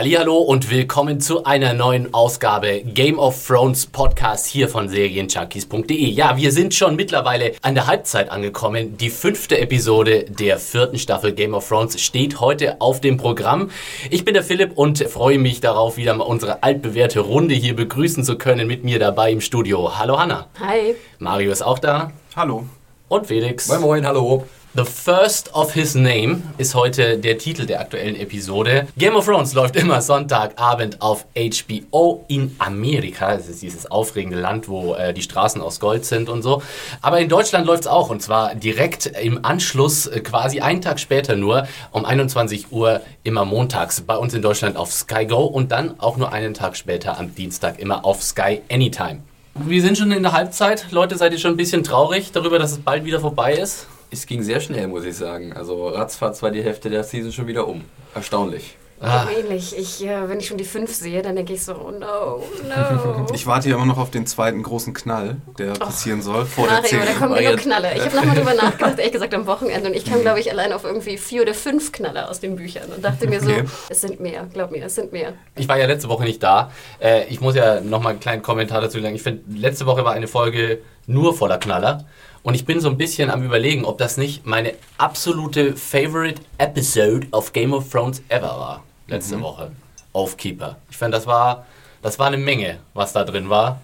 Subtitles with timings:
[0.00, 6.04] Hallo und willkommen zu einer neuen Ausgabe Game of Thrones Podcast hier von Serienjunkies.de.
[6.10, 8.96] Ja, wir sind schon mittlerweile an der Halbzeit angekommen.
[8.96, 13.72] Die fünfte Episode der vierten Staffel Game of Thrones steht heute auf dem Programm.
[14.08, 18.22] Ich bin der Philipp und freue mich darauf, wieder mal unsere altbewährte Runde hier begrüßen
[18.22, 19.98] zu können mit mir dabei im Studio.
[19.98, 20.46] Hallo Hanna.
[20.60, 20.94] Hi.
[21.18, 22.12] Mario ist auch da.
[22.36, 22.66] Hallo.
[23.08, 23.66] Und Felix.
[23.66, 24.46] Moin Moin, hallo.
[24.74, 28.86] The First of His Name ist heute der Titel der aktuellen Episode.
[28.98, 33.34] Game of Thrones läuft immer Sonntagabend auf HBO in Amerika.
[33.34, 36.62] Das ist dieses aufregende Land, wo äh, die Straßen aus Gold sind und so.
[37.00, 41.00] Aber in Deutschland läuft es auch und zwar direkt im Anschluss, äh, quasi einen Tag
[41.00, 45.72] später nur, um 21 Uhr immer montags bei uns in Deutschland auf Sky Go und
[45.72, 49.20] dann auch nur einen Tag später am Dienstag immer auf Sky Anytime.
[49.54, 50.88] Wir sind schon in der Halbzeit.
[50.90, 53.86] Leute, seid ihr schon ein bisschen traurig darüber, dass es bald wieder vorbei ist?
[54.10, 55.52] Es ging sehr schnell, muss ich sagen.
[55.52, 57.84] Also ratzfatz war die Hälfte der Season schon wieder um.
[58.14, 58.76] Erstaunlich.
[59.00, 59.28] Ah.
[59.30, 59.78] Ähnlich.
[59.78, 63.26] Ich, äh, wenn ich schon die fünf sehe, dann denke ich so, oh no, no.
[63.32, 66.78] Ich warte ja immer noch auf den zweiten großen Knall, der passieren soll, vor der
[66.78, 67.00] Mario, 10.
[67.06, 67.94] da kommen genug Knalle.
[67.94, 69.88] Ich habe nochmal drüber nachgedacht, ehrlich gesagt, am Wochenende.
[69.90, 72.90] Und ich kam, glaube ich, allein auf irgendwie vier oder fünf Knalle aus den Büchern.
[72.90, 73.64] Und dachte mir so, Okay.
[73.88, 75.34] es sind mehr, glaub mir, es sind mehr.
[75.54, 76.72] Ich war ja letzte Woche nicht da.
[76.98, 79.14] Äh, ich muss ja nochmal einen kleinen Kommentar dazu sagen.
[79.14, 82.04] Ich finde, letzte Woche war eine Folge nur voller Knaller.
[82.42, 87.26] Und ich bin so ein bisschen am überlegen, ob das nicht meine absolute Favorite Episode
[87.32, 88.84] of Game of Thrones ever war.
[89.06, 89.72] Letzte Woche.
[90.12, 90.76] Aufkeeper.
[90.90, 91.66] Ich fand, das war,
[92.02, 93.80] das war eine Menge, was da drin war.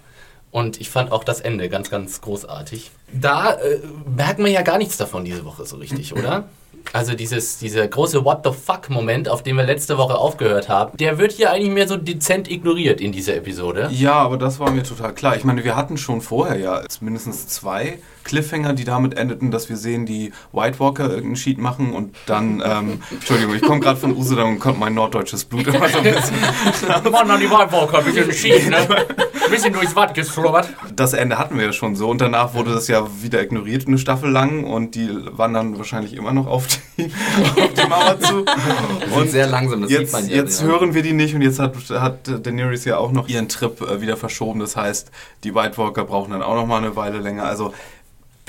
[0.51, 2.91] Und ich fand auch das Ende ganz, ganz großartig.
[3.11, 3.79] Da äh,
[4.15, 6.45] merkt man ja gar nichts davon diese Woche so richtig, oder?
[6.93, 11.17] Also dieses, dieser große What the fuck-Moment, auf den wir letzte Woche aufgehört haben, der
[11.17, 13.89] wird hier eigentlich mehr so dezent ignoriert in dieser Episode.
[13.91, 15.35] Ja, aber das war mir total klar.
[15.35, 19.77] Ich meine, wir hatten schon vorher ja mindestens zwei Cliffhanger, die damit endeten, dass wir
[19.77, 24.15] sehen, die White Walker irgendeinen Sheet machen und dann, ähm, Entschuldigung, ich komme gerade von
[24.17, 27.11] Usedom und kommt mein norddeutsches Blut immer so ein bisschen.
[27.11, 28.77] Mann, an die Whitewalker, ein bisschen schief, ne?
[28.77, 30.69] Ein bisschen durchs Watt geschlubbert.
[30.93, 33.97] Das Ende hatten wir ja schon so und danach wurde das ja wieder ignoriert, eine
[33.97, 38.45] Staffel lang und die wandern wahrscheinlich immer noch auf die, auf die Mauer zu.
[39.15, 40.35] Und sehr langsam, das jetzt, sieht man ja.
[40.37, 40.67] jetzt ja.
[40.67, 44.01] hören wir die nicht und jetzt hat, hat Daenerys ja auch noch ihren Trip äh,
[44.01, 44.59] wieder verschoben.
[44.59, 45.11] Das heißt,
[45.43, 47.45] die White Walker brauchen dann auch noch mal eine Weile länger.
[47.45, 47.73] Also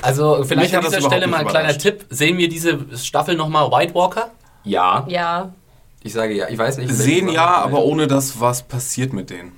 [0.01, 1.77] Also vielleicht Mich an das dieser Stelle mal ein kleiner.
[1.77, 2.05] Tipp.
[2.09, 4.29] Sehen wir diese Staffel nochmal White Walker?
[4.63, 5.51] Ja, Ja,
[6.03, 6.47] ich sage ja.
[6.49, 6.93] Ich weiß nicht.
[6.93, 9.53] sehen ja, aber ohne dass was passiert mit denen.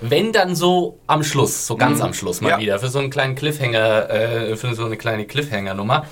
[0.00, 2.06] Wenn dann so am Schluss, so ganz Mhm.
[2.06, 2.58] am Schluss mal Ja.
[2.58, 6.06] wieder, für so einen kleinen Cliffhanger, äh, für so eine kleine Cliffhanger-Nummer.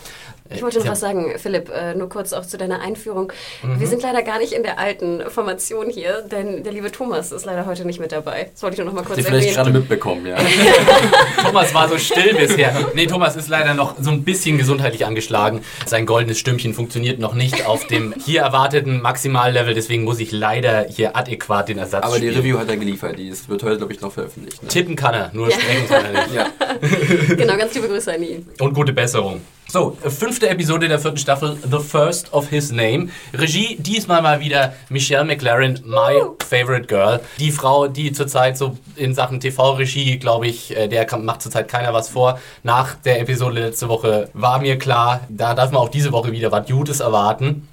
[0.55, 0.93] Ich wollte noch Ja.
[0.93, 3.33] was sagen, Philipp, äh, nur kurz auch zu deiner Einführung.
[3.63, 3.81] Mhm.
[3.81, 7.45] Wir sind leider gar nicht in der alten Formation hier, denn der liebe Thomas ist
[7.45, 8.51] leider heute nicht mit dabei.
[8.53, 9.65] Das wollte ich nur noch mal kurz Habt ihr vielleicht erwähnen.
[9.65, 10.37] gerade mitbekommen, ja.
[11.43, 12.73] Thomas war so still bisher.
[12.95, 15.61] Nee, Thomas ist leider noch so ein bisschen gesundheitlich angeschlagen.
[15.87, 20.87] Sein goldenes Stimmchen funktioniert noch nicht auf dem hier erwarteten Maximallevel, deswegen muss ich leider
[20.89, 22.37] hier adäquat den Ersatz Aber die spielen.
[22.37, 23.19] Review hat er geliefert.
[23.19, 24.63] Die ist- wird heute, glaube ich, noch veröffentlicht.
[24.63, 24.69] Ne?
[24.69, 25.59] Tippen kann er, nur Ja.
[25.59, 26.34] sprechen kann er nicht.
[26.34, 26.47] Ja.
[27.37, 28.47] Genau, ganz liebe Grüße an ihn.
[28.61, 29.41] Und gute Besserung.
[29.69, 33.09] So, fünfte Episode der vierten Staffel, The First of His Name.
[33.33, 37.21] Regie, diesmal mal wieder Michelle McLaren, my favorite girl.
[37.39, 41.95] Die Frau, die zurzeit so in Sachen TV-Regie, glaube ich, äh, der macht zurzeit keiner
[41.95, 42.39] was vor.
[42.62, 46.53] Nach der Episode letzte Woche war mir klar, da darf man auch diese Woche wieder
[46.53, 47.67] was Gutes erwarten.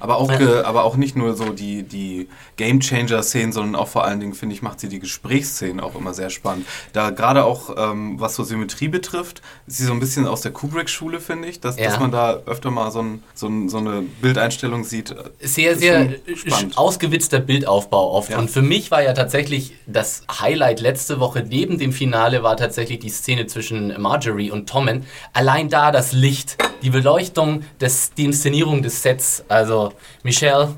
[0.00, 4.04] Aber auch, ge, aber auch nicht nur so die, die Game Changer-Szenen, sondern auch vor
[4.04, 6.66] allen Dingen, finde ich, macht sie die Gesprächsszenen auch immer sehr spannend.
[6.92, 10.52] Da gerade auch, ähm, was so Symmetrie betrifft, ist sie so ein bisschen aus der
[10.52, 11.86] Kubrick-Schule, finde ich, dass, Ja.
[11.90, 15.14] dass man da öfter mal so, ein, so, ein, so eine Bildeinstellung sieht.
[15.40, 16.78] sehr, sehr spannend.
[16.78, 18.30] ausgewitzter Bildaufbau oft.
[18.30, 18.38] Ja.
[18.38, 22.98] Und für mich war ja tatsächlich das Highlight letzte Woche neben dem Finale war tatsächlich
[23.00, 25.04] die Szene zwischen Marjorie und Tommen.
[25.32, 29.44] Allein da das Licht, die Beleuchtung, des, die Inszenierung des Sets.
[29.48, 29.85] Also
[30.22, 30.74] Michelle,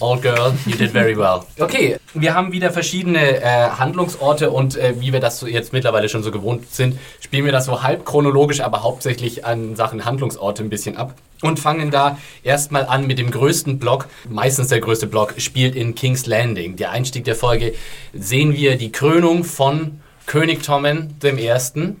[0.00, 1.42] Old Girl, you did very well.
[1.58, 6.08] Okay, wir haben wieder verschiedene äh, Handlungsorte und äh, wie wir das so jetzt mittlerweile
[6.08, 10.62] schon so gewohnt sind, spielen wir das so halb chronologisch, aber hauptsächlich an Sachen Handlungsorte
[10.62, 11.14] ein bisschen ab.
[11.42, 14.08] Und fangen da erstmal an mit dem größten Block.
[14.28, 16.76] Meistens der größte Block spielt in King's Landing.
[16.76, 17.74] Der Einstieg der Folge
[18.14, 22.00] sehen wir die Krönung von König Tommen dem Ersten.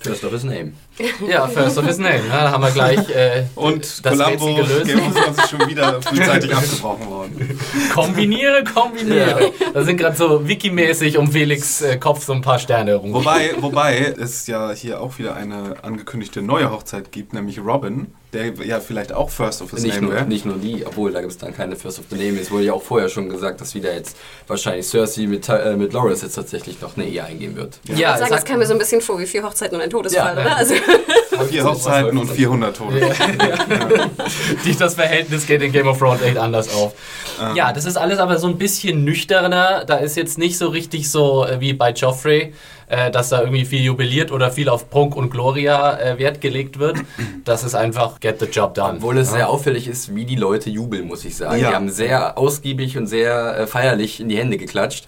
[0.00, 0.74] First of his name.
[1.28, 2.20] Ja, First of his Name.
[2.20, 2.28] ne?
[2.30, 4.88] Da haben wir gleich äh, Und das Columbo, gelöst.
[4.88, 7.58] Ist schon wieder frühzeitig abgebrochen worden.
[7.92, 9.52] Kombiniere, kombiniere.
[9.74, 13.12] Da sind gerade so wikimäßig um Felix äh, Kopf so ein paar Sterne rum.
[13.12, 18.52] Wobei, wobei es ja hier auch wieder eine angekündigte neue Hochzeit gibt, nämlich Robin, der
[18.64, 20.26] ja vielleicht auch First of his Nicht Name nur, wäre.
[20.26, 22.38] nicht nur die, obwohl da gibt es dann keine First of the Name.
[22.38, 24.16] Es wurde ja auch vorher schon gesagt, dass wieder jetzt
[24.46, 27.78] wahrscheinlich Cersei mit, äh, mit Loras jetzt tatsächch noch eine Ehe eingehen wird.
[27.86, 29.82] Ja, ich es sagen, das kam mir so ein bisschen vor wie vier Hochzeiten und
[29.82, 30.42] ein Todesfall, Ja.
[30.42, 30.56] oder?
[30.56, 30.74] Also,
[31.50, 33.00] Vier Hochzeiten und 400 Tote.
[34.64, 36.92] Die, das Verhältnis geht in Game of Thrones echt anders auf.
[37.54, 39.84] Ja, das ist alles aber so ein bisschen nüchterner.
[39.84, 42.52] Da ist jetzt nicht so richtig so äh, wie bei Joffrey,
[42.88, 46.78] äh, dass da irgendwie viel jubiliert oder viel auf Prunk und Gloria äh, Wert gelegt
[46.78, 46.98] wird.
[47.44, 48.96] Das ist einfach get the job done.
[48.98, 51.60] Obwohl es sehr auffällig ist, wie die Leute jubeln, muss ich sagen.
[51.60, 51.68] Ja.
[51.68, 55.06] Die haben sehr ausgiebig und sehr äh, feierlich in die Hände geklatscht.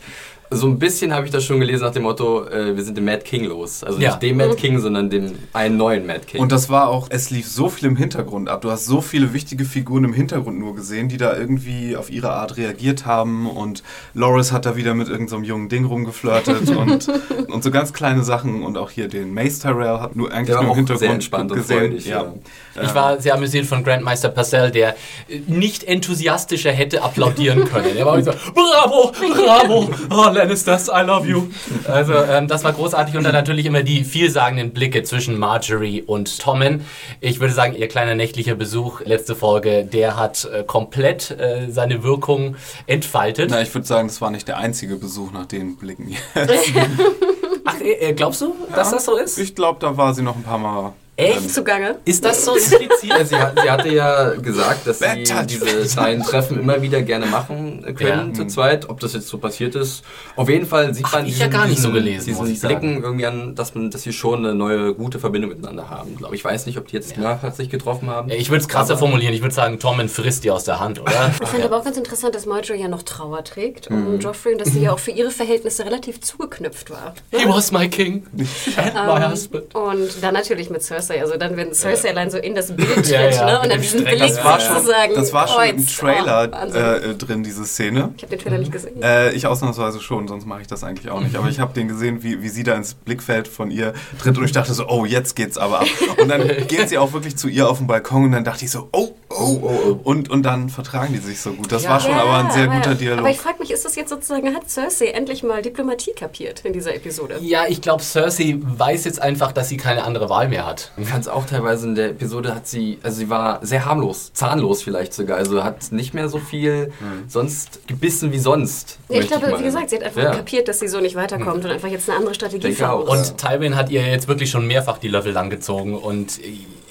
[0.53, 3.05] So ein bisschen habe ich das schon gelesen nach dem Motto, äh, wir sind dem
[3.05, 3.85] Mad King los.
[3.85, 4.11] Also Ja.
[4.11, 6.41] nicht dem Mad King, sondern dem einen neuen Mad King.
[6.41, 8.63] Und das war auch, es lief so viel im Hintergrund ab.
[8.63, 12.33] Du hast so viele wichtige Figuren im Hintergrund nur gesehen, die da irgendwie auf ihre
[12.33, 13.49] Art reagiert haben.
[13.49, 17.09] Und Loris hat da wieder mit irgendeinem so einem jungen Ding rumgeflirtet und,
[17.49, 18.65] und so ganz kleine Sachen.
[18.65, 21.59] Und auch hier den Mace Tyrell hat nur eigentlich nur im Hintergrund sehr entspannt und
[21.59, 21.79] gesehen.
[21.79, 22.33] freudig, ja.
[22.75, 22.83] ja.
[22.83, 24.97] Ich war sehr amüsiert von Grandmeister Parcell, der
[25.29, 27.97] äh, nicht enthusiastischer hätte applaudieren können.
[27.97, 31.49] Er war so, bravo, bravo, oh Lannisters, I love you.
[31.87, 36.39] Also ähm, das war großartig und dann natürlich immer die vielsagenden Blicke zwischen Marjorie und
[36.39, 36.87] Tommen.
[37.21, 42.03] Ich würde sagen, ihr kleiner nächtlicher Besuch, letzte Folge, der hat äh, komplett äh, seine
[42.03, 42.57] Wirkung
[42.87, 43.51] entfaltet.
[43.51, 46.17] Na, ich würde sagen, das war nicht der einzige Besuch nach den Blicken.
[47.67, 49.39] Ach, äh, glaubst du, dass das so ist?
[49.39, 50.95] Ich glaube, da war sie noch ein paar Mal.
[51.21, 51.51] Echt?
[51.55, 51.97] Zugange.
[52.05, 53.29] Ist das so impliziert?
[53.29, 57.83] sie, hat, sie hatte ja gesagt, dass sie diese kleinen Treffen immer wieder gerne machen
[57.97, 58.35] können Ja.
[58.35, 58.89] zu zweit.
[58.89, 60.03] Ob das jetzt so passiert ist.
[60.37, 62.61] Auf jeden Fall sieht Ach, man ich ja gar nicht so gelesen, diesen muss ich
[62.61, 62.79] sagen.
[62.81, 66.17] Blicken irgendwie an, dass, man, dass sie schon eine neue, gute Verbindung miteinander haben.
[66.17, 66.45] Glaube ich.
[66.45, 68.29] weiß nicht, ob die jetzt mehrfach sich getroffen haben.
[68.31, 69.35] Ja, Ich würde es krasser formulieren.
[69.35, 71.31] Ich würde sagen, Tommen frisst die aus der Hand, oder?
[71.43, 74.07] Ich finde aber auch ganz interessant, dass Marjorie ja noch Trauer trägt Mhm.
[74.07, 77.15] um Joffrey und dass sie ja auch für ihre Verhältnisse relativ zugeknüpft war.
[77.31, 78.25] He was my king.
[78.77, 79.75] And my Ähm, husband.
[79.75, 81.10] Und dann natürlich mit Cersei.
[81.19, 83.61] Also dann, wenn Cersei allein so in das Bild tritt Ja, ja, ne?
[83.63, 84.05] und dann diesen.
[84.05, 85.99] Blick Das war schon, sozusagen das war schon im kreuzt.
[85.99, 88.13] Trailer Oh, äh, drin, diese Szene.
[88.17, 89.03] ich habe den Trailer nicht gesehen.
[89.03, 91.37] Äh, ich ausnahmsweise schon, sonst mache ich das eigentlich auch nicht.
[91.37, 94.45] Aber ich habe den gesehen, wie, wie sie da ins Blickfeld von ihr tritt und
[94.45, 95.87] ich dachte so, oh, jetzt geht's aber ab.
[96.21, 98.71] Und dann geht sie auch wirklich zu ihr auf den Balkon und dann dachte ich
[98.71, 100.01] so, oh, oh, oh.
[100.05, 101.71] Und, und dann vertragen die sich so gut.
[101.73, 103.21] Das war schon Ja, aber ein sehr aber, guter Dialog.
[103.21, 106.73] Aber ich frage mich, ist das jetzt sozusagen, hat Cersei endlich mal Diplomatie kapiert in
[106.73, 107.39] dieser Episode?
[107.41, 110.90] Ja, ich glaube, Cersei weiß jetzt einfach, dass sie keine andere Wahl mehr hat.
[110.97, 114.33] Ich fand es auch teilweise in der Episode hat sie, also sie war sehr harmlos,
[114.35, 116.93] zahnlos vielleicht sogar, also hat nicht mehr so viel
[117.29, 118.99] sonst gebissen wie sonst.
[119.09, 120.31] Ja, ich glaube, wie gesagt, sie hat einfach Ja.
[120.35, 122.81] kapiert, dass sie so nicht weiterkommt und einfach jetzt eine andere Strategie muss.
[123.09, 126.39] Und Tywin hat ihr jetzt wirklich schon mehrfach die Löffel langgezogen und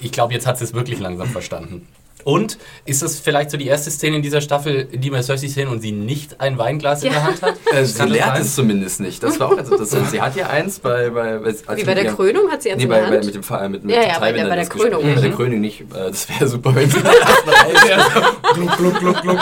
[0.00, 1.86] ich glaube, jetzt hat sie es wirklich langsam verstanden.
[2.24, 5.46] Und ist das vielleicht so die erste Szene in dieser Staffel, in die wir Cersei
[5.48, 7.18] sehen und sie nicht ein Weinglas in Ja.
[7.18, 7.54] der Hand hat?
[7.72, 8.12] Äh, sie sein?
[8.40, 9.22] es zumindest nicht.
[9.22, 10.10] Das war auch ganz interessant.
[10.10, 11.10] Sie hat ja eins bei.
[11.10, 13.00] bei, bei als Wie bei mit der ihrem- Krönung hat sie eins Nee, in bei,
[13.00, 13.24] der bei, Hand.
[13.26, 14.66] mit dem Fall mit, mit Ja, ja, bei der- bei der.
[14.66, 15.02] Krönung.
[15.02, 15.34] Bei der Mhm.
[15.36, 15.80] Krönung nicht.
[15.82, 19.38] Äh, Das wäre super, wenn sie das Gluck, gluck, gluck, gluck.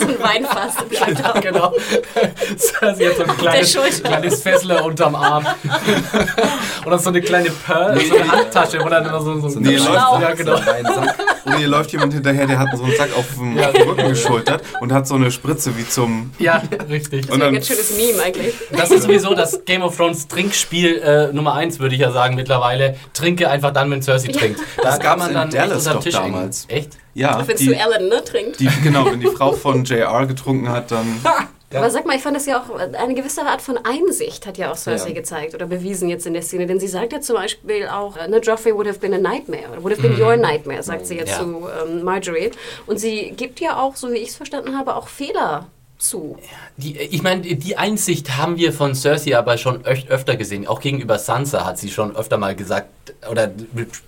[0.00, 1.40] so ein Weinfass im Ja, Schalter.
[1.40, 1.74] genau.
[2.56, 5.46] Cersei hat so ein kleines, kleines Fessler unterm Arm.
[6.84, 9.58] Und dann so eine kleine Pearl, so eine Handtasche, wo dann immer so, so, So
[9.58, 10.56] ein Nee, läuft- Ja, genau.
[10.56, 11.14] Sack.
[11.44, 13.68] Und hier läuft jemand hinterher, der hat so einen Sack auf dem, Ja.
[13.68, 16.32] Rücken geschultert und hat so eine Spritze wie zum...
[16.38, 17.26] Ja, richtig.
[17.26, 18.54] Das wäre ein ganz schönes Meme eigentlich.
[18.72, 22.34] Das ist sowieso das Game of Thrones Trinkspiel äh, Nummer eins, würde ich ja sagen
[22.34, 22.96] mittlerweile.
[23.14, 24.60] Trinke einfach dann, wenn Cersei trinkt.
[24.76, 26.64] Da Das kann man in dann echt Dallas doch Tisch damals.
[26.68, 26.96] Echt?
[27.14, 28.60] Ja, Wenn die, zu Ellen ne, trinkt.
[28.60, 31.20] die, genau, wenn die Frau von JR getrunken hat, dann...
[31.24, 31.48] Ja.
[31.78, 34.72] Aber sag mal, ich fand das ja auch eine gewisse Art von Einsicht hat ja
[34.72, 35.14] auch Cersei Ja.
[35.14, 36.66] gezeigt oder bewiesen jetzt in der Szene.
[36.66, 39.92] Denn sie sagt ja zum Beispiel auch, ne, Joffrey would have been a nightmare, would
[39.96, 41.38] have been your nightmare, sagt sie jetzt Ja.
[41.38, 42.50] zu ähm, Marjorie.
[42.88, 45.68] Und sie gibt ja auch, so wie ich es verstanden habe, auch Fehler
[46.00, 46.38] zu.
[46.76, 50.66] Die, ich meine, die Einsicht haben wir von Cersei aber schon öf öfter gesehen.
[50.66, 52.88] Auch gegenüber Sansa hat sie schon öfter mal gesagt
[53.30, 53.52] oder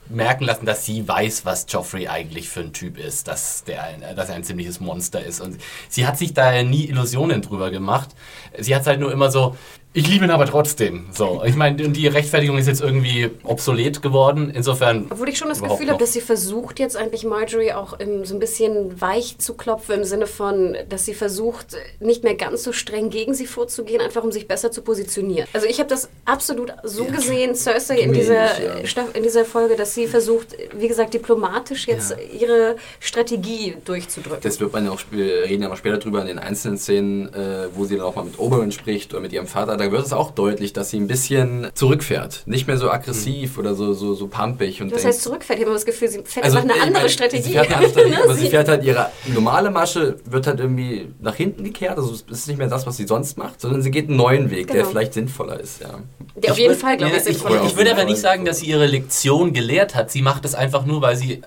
[0.09, 4.03] merken lassen, dass sie weiß, was Joffrey eigentlich für ein Typ ist, dass, der ein,
[4.17, 5.41] dass er ein ziemliches Monster ist.
[5.41, 8.11] Und sie hat sich da nie Illusionen drüber gemacht.
[8.59, 9.57] Sie hat halt nur immer so,
[9.95, 11.07] ich liebe ihn aber trotzdem.
[11.13, 14.51] So, ich meine, die Rechtfertigung ist jetzt irgendwie obsolet geworden.
[14.55, 15.07] Insofern.
[15.11, 18.35] Obwohl ich schon das Gefühl habe, dass sie versucht, jetzt eigentlich Marjorie auch im, so
[18.35, 22.73] ein bisschen weich zu klopfen, im Sinne von, dass sie versucht, nicht mehr ganz so
[22.73, 25.47] streng gegen sie vorzugehen, einfach um sich besser zu positionieren.
[25.53, 28.75] Also ich habe das absolut so gesehen, Cersei in dieser, ja.
[29.13, 34.41] In dieser Folge, dass sie versucht, wie gesagt, diplomatisch jetzt ihre Strategie durchzudrücken.
[34.43, 37.33] Das wird man ja auch, wir reden ja noch später drüber in den einzelnen Szenen,
[37.35, 39.82] äh, wo sie dann auch mal mit Oberyn spricht oder mit ihrem Vater.
[39.87, 42.43] Da wird es auch deutlich, dass sie ein bisschen zurückfährt.
[42.47, 44.81] Nicht mehr so aggressiv oder so, so, so pumpig.
[44.81, 45.59] Und das denkt- heißt, zurückfährt.
[45.59, 47.43] Ich habe immer das Gefühl, sie fährt Also, einfach eine ich andere meine, Strategie.
[47.43, 48.23] Sie fährt eine andere Strategie, Ne?
[48.25, 51.99] aber sie Sie- fährt halt ihre normale Masche, wird halt irgendwie nach hinten gekehrt.
[51.99, 54.51] Also es ist nicht mehr das, was sie sonst macht, sondern sie geht einen neuen
[54.51, 54.89] Weg, der Genau.
[54.91, 55.81] vielleicht sinnvoller ist.
[55.81, 55.89] Ja.
[56.37, 57.77] Der auf Ich jeden würd- Fall, glaube ich, ich, sinnvoller ich ist.
[57.77, 60.11] würde aber nicht sagen, dass sie ihre Lektion gelehrt hat.
[60.11, 61.41] Sie macht es einfach nur, weil sie äh,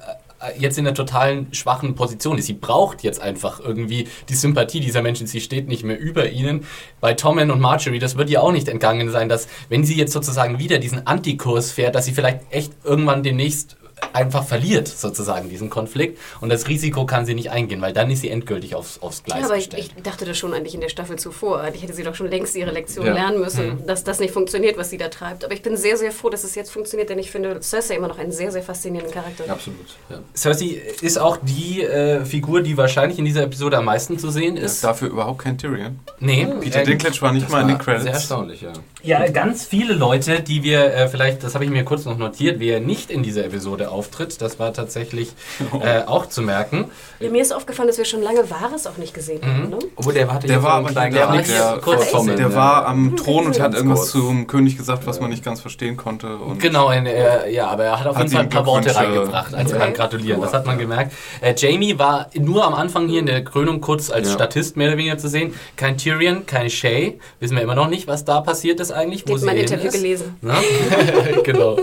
[0.57, 2.45] jetzt in einer totalen schwachen Position ist.
[2.45, 5.27] Sie braucht jetzt einfach irgendwie die Sympathie dieser Menschen.
[5.27, 6.65] Sie steht nicht mehr über ihnen.
[7.01, 10.13] Bei Tommen und Marjorie, das wird ihr auch nicht entgangen sein, dass wenn sie jetzt
[10.13, 13.77] sozusagen wieder diesen Antikurs fährt, dass sie vielleicht echt irgendwann demnächst
[14.13, 16.19] einfach verliert, sozusagen, diesen Konflikt.
[16.41, 19.39] Und das Risiko kann sie nicht eingehen, weil dann ist sie endgültig aufs, aufs Gleis
[19.41, 19.91] Ja, aber ich, gestellt.
[19.97, 21.63] ich dachte das schon eigentlich in der Staffel zuvor.
[21.73, 23.13] Ich hätte sie doch schon längst ihre Lektion Ja.
[23.13, 25.43] lernen müssen, dass das nicht funktioniert, was sie da treibt.
[25.45, 28.07] Aber ich bin sehr, sehr froh, dass es jetzt funktioniert, denn ich finde Cersei immer
[28.07, 29.43] noch einen sehr, sehr faszinierenden Charakter.
[29.49, 29.85] Absolut.
[30.09, 30.19] Ja.
[30.33, 34.57] Cersei ist auch die äh, Figur, die wahrscheinlich in dieser Episode am meisten zu sehen
[34.57, 34.83] Ist ist.
[34.83, 35.99] dafür überhaupt kein Tyrion.
[36.19, 38.03] Nee, Peter äh, Dinklage war nicht Das mal in den Credits.
[38.03, 38.73] Sehr erstaunlich, ja.
[39.03, 42.59] Ja, ganz viele Leute, die wir äh, vielleicht, das habe ich mir kurz noch notiert,
[42.59, 45.33] wer nicht in dieser Episode auftritt, das war tatsächlich
[45.81, 46.91] äh, auch zu merken.
[47.19, 49.69] Ja, mir ist aufgefallen, dass wir schon lange Wahres auch nicht gesehen haben.
[49.69, 49.79] Ne?
[49.95, 53.59] Obwohl der hatte Der war kleinen der, war der, kurz der war am Thron und
[53.59, 54.11] hat irgendwas kurz.
[54.11, 56.35] zum König gesagt, was man nicht ganz verstehen konnte.
[56.37, 58.95] Und Genau, in, äh, ja, aber er hat auf Hat jeden Fall ein paar Worte
[58.95, 59.93] reingebracht, als Okay.
[59.93, 60.41] Gratulieren.
[60.41, 61.13] Das hat man gemerkt.
[61.41, 64.33] Äh, Jamie war nur am Anfang hier in der Krönung kurz als Ja.
[64.35, 65.53] Statist mehr oder weniger zu sehen.
[65.75, 67.19] Kein Tyrion, keine Shay.
[67.39, 69.23] Wissen wir immer noch nicht, was da passiert ist eigentlich.
[69.25, 69.93] Ich habe sie mein Interview ist.
[69.93, 70.37] gelesen.
[70.41, 70.53] Ne?
[71.43, 71.77] genau.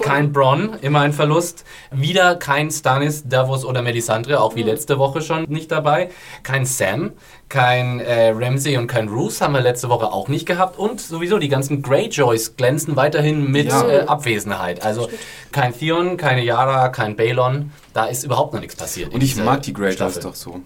[0.00, 1.64] Kein Bronn, immer ein Verlust.
[1.90, 6.10] Wieder kein Stannis, Davos oder Melisandre, auch wie letzte Woche schon nicht dabei.
[6.42, 7.12] Kein Sam,
[7.48, 10.78] kein äh, Ramsay und kein Roose haben wir letzte Woche auch nicht gehabt.
[10.78, 13.88] Und sowieso die ganzen Greyjoys glänzen weiterhin mit Ja.
[13.88, 14.84] äh, Abwesenheit.
[14.84, 15.08] Also
[15.52, 17.72] kein Theon, keine Yara, kein Balon.
[17.92, 19.12] Da ist überhaupt noch nichts passiert.
[19.14, 20.60] Und ich mag die Greyjoys doch so.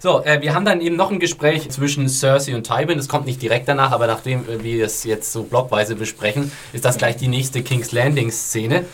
[0.00, 2.98] So, äh, wir haben dann eben noch ein Gespräch zwischen Cersei und Tywin.
[2.98, 6.84] Das kommt nicht direkt danach, aber nachdem äh, wir es jetzt so blockweise besprechen, ist
[6.84, 8.84] das gleich die nächste King's Landing-Szene.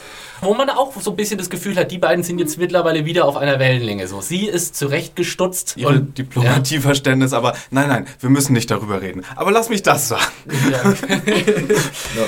[0.40, 3.24] Wo man auch so ein bisschen das Gefühl hat, die beiden sind jetzt mittlerweile wieder
[3.24, 4.06] auf einer Wellenlänge.
[4.08, 9.24] So, sie ist zurechtgestutzt Ihre und Diplomatieverständnis, aber nein, nein, wir müssen nicht darüber reden.
[9.36, 10.22] Aber lass mich das sagen.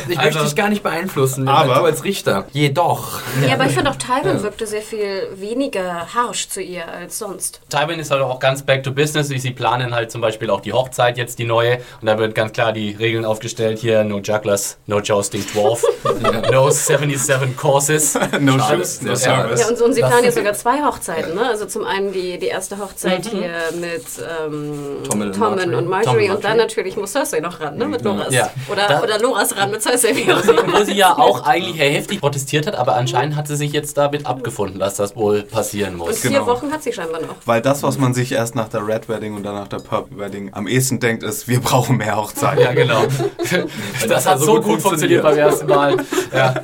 [0.08, 2.46] Ich Also- möchte dich gar nicht beeinflussen, Aber- du als Richter.
[2.52, 3.20] Jedoch.
[3.46, 7.60] Ja, aber ich finde auch Tywin wirkte sehr viel weniger harsh zu ihr als sonst.
[7.68, 9.28] Tywin ist halt auch ganz back to business.
[9.28, 11.76] Sie planen halt zum Beispiel auch die Hochzeit jetzt, die neue.
[12.00, 14.04] Und da wird ganz klar die Regeln aufgestellt hier.
[14.04, 15.82] No jugglers, no jousting dwarf,
[16.52, 17.99] no 77 courses.
[18.40, 18.76] no Schade.
[18.78, 19.16] ships, no Ja.
[19.16, 19.60] service.
[19.60, 21.34] Ja, und, so, und sie Das- planen jetzt sogar zwei Hochzeiten.
[21.34, 21.46] Ne?
[21.48, 23.38] Also zum einen die, die erste Hochzeit Mhm.
[23.38, 25.74] hier mit ähm, Tommen und Tommen Marjorie.
[25.76, 26.28] und Marjorie.
[26.30, 27.86] Und Und dann natürlich muss Cersei noch ran, ne?
[27.86, 28.32] mit Loras.
[28.32, 28.50] Ja.
[28.70, 30.10] Oder, Da- oder Loras ran mit Cersei.
[30.14, 30.80] Wo sie, immer.
[30.80, 34.26] wo sie ja auch eigentlich heftig protestiert hat, aber anscheinend hat sie sich jetzt damit
[34.26, 36.18] abgefunden, dass das wohl passieren Und muss.
[36.20, 36.46] vier Genau.
[36.46, 37.34] Wochen hat sie scheinbar noch.
[37.44, 40.18] Weil das, was man sich erst nach der Red Wedding und dann nach der Purple
[40.18, 42.62] Wedding am ehesten denkt, ist, wir brauchen mehr Hochzeiten.
[42.64, 43.02] Ja, genau.
[44.08, 45.96] Das hat so gut funktioniert beim ersten Mal.
[46.32, 46.54] Ja.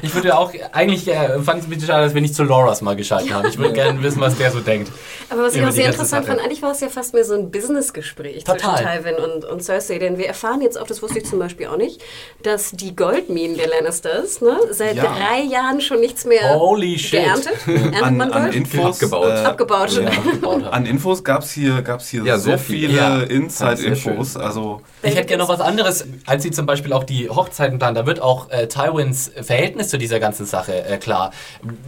[0.00, 2.44] Ich würde auch, eigentlich äh, fand ich es ein bisschen schade, dass wir nicht zu
[2.44, 3.46] Loras mal geschalten haben.
[3.48, 4.90] Ich würde gerne wissen, was der so denkt.
[5.28, 6.36] Aber was ich auch sehr interessant Sache.
[6.36, 8.58] fand, eigentlich war es ja fast mehr so ein Business-Gespräch Total.
[8.78, 9.98] zwischen Tywin und, und Cersei.
[9.98, 12.00] Denn wir erfahren jetzt auch, das wusste ich zum Beispiel auch nicht,
[12.42, 15.04] dass die Goldminen der Lannisters ne, seit Ja.
[15.14, 17.12] drei Jahren schon nichts mehr Holy shit.
[17.22, 17.52] geerntet.
[17.66, 18.52] Erntet An, man an?
[18.52, 19.28] Infos, Abgebaut.
[19.30, 19.90] äh, Abgebaut.
[19.92, 20.10] Ja.
[20.10, 20.72] Gebaut haben.
[20.72, 22.88] An Infos gab es hier, gab's hier Ja, so viel.
[22.88, 23.20] viele Ja.
[23.22, 24.36] Inside-Infos.
[24.36, 27.96] Also Ich hätte gerne noch was anderes, als sie zum Beispiel auch die Hochzeiten planen.
[27.96, 31.32] Da wird auch äh, Tywins Verhältnis zu dieser ganzen Sache äh, klar.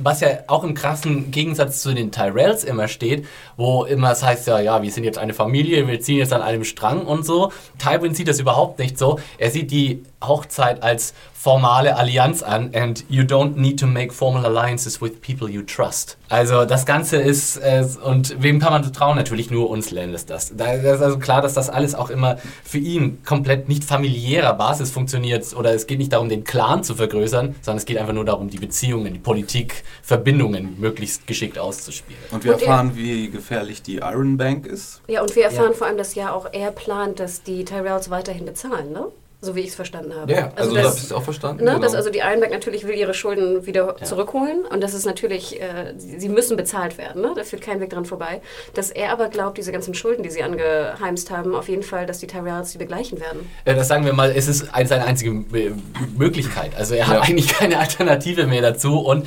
[0.02, 4.49] Was ja auch im krassen Gegensatz zu den Tyrells immer steht, wo immer es heißt,
[4.49, 7.52] ja, ja, wir sind jetzt eine Familie, wir ziehen jetzt an einem Strang und so.
[7.78, 9.21] Tywin sieht das überhaupt nicht so.
[9.38, 11.14] Er sieht die Hochzeit als
[11.45, 16.17] formale Allianz an and you don't need to make formal alliances with people you trust.
[16.31, 19.15] Also das Ganze ist, äh, und wem kann man so trauen?
[19.17, 20.53] Natürlich nur uns Lannisters.
[20.57, 24.91] Da ist also klar, dass das alles auch immer für ihn komplett nicht familiärer Basis
[24.91, 28.25] funktioniert oder es geht nicht darum, den Clan zu vergrößern, sondern es geht einfach nur
[28.25, 32.23] darum, die Beziehungen, die Politik, Verbindungen möglichst geschickt auszuspielen.
[32.31, 35.03] Und wir Und er- erfahren, wie gefährlich die Iron Bank ist.
[35.09, 35.77] Ja, und wir erfahren Ja.
[35.77, 39.09] vor allem, dass ja auch er plant, dass die Tyrells weiterhin bezahlen, ne?
[39.45, 40.33] So wie ich es verstanden habe.
[40.33, 41.65] Ja, also, das, das hast du auch verstanden.
[41.65, 41.83] Ne, genau.
[41.83, 45.95] dass also die Ironback natürlich will ihre Schulden wieder zurückholen und das ist natürlich, äh,
[45.97, 47.33] sie müssen bezahlt werden, ne?
[47.37, 48.41] da führt kein Weg dran vorbei.
[48.75, 52.19] Dass er aber glaubt, diese ganzen Schulden, die sie angeheimst haben, auf jeden Fall, dass
[52.19, 53.49] die Tyrells die begleichen werden.
[53.65, 55.73] Äh, Das sagen wir mal, es ist ein- seine einzige äh,
[56.17, 56.73] Möglichkeit.
[56.77, 57.21] Also er hat Ja.
[57.29, 58.99] eigentlich keine Alternative mehr dazu.
[59.01, 59.27] Und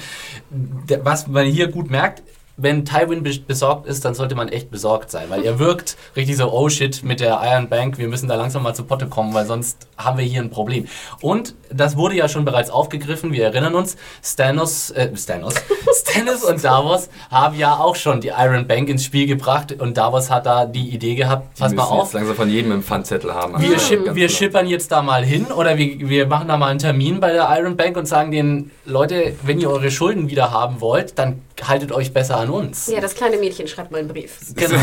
[0.49, 2.23] der- was man hier gut merkt,
[2.59, 6.37] wenn Tywin bes- besorgt ist, dann sollte man echt besorgt sein, weil er wirkt richtig
[6.37, 9.33] so, oh shit, mit der Iron Bank, wir müssen da langsam mal zu Potte kommen,
[9.33, 10.87] weil sonst haben wir hier ein Problem.
[11.21, 15.53] Und das wurde ja schon bereits aufgegriffen, wir erinnern uns, Stannis, äh, Stannis,
[15.93, 20.29] Stannis und Davos haben ja auch schon die Iron Bank ins Spiel gebracht und Davos
[20.29, 23.33] hat da die Idee gehabt, Die pass mal auf, jetzt langsam von jedem im Pfandzettel
[23.33, 23.53] haben.
[23.61, 24.37] wir, Also, schipp, ganz wir genau.
[24.37, 27.47] schippern jetzt da mal hin oder wir, wir machen da mal einen Termin bei der
[27.59, 31.91] Iron Bank und sagen denen, Leute, wenn ihr eure Schulden wieder haben wollt, dann haltet
[31.91, 32.87] euch besser an uns.
[32.87, 34.37] Ja, das kleine Mädchen schreibt mal einen Brief.
[34.55, 34.77] Genau.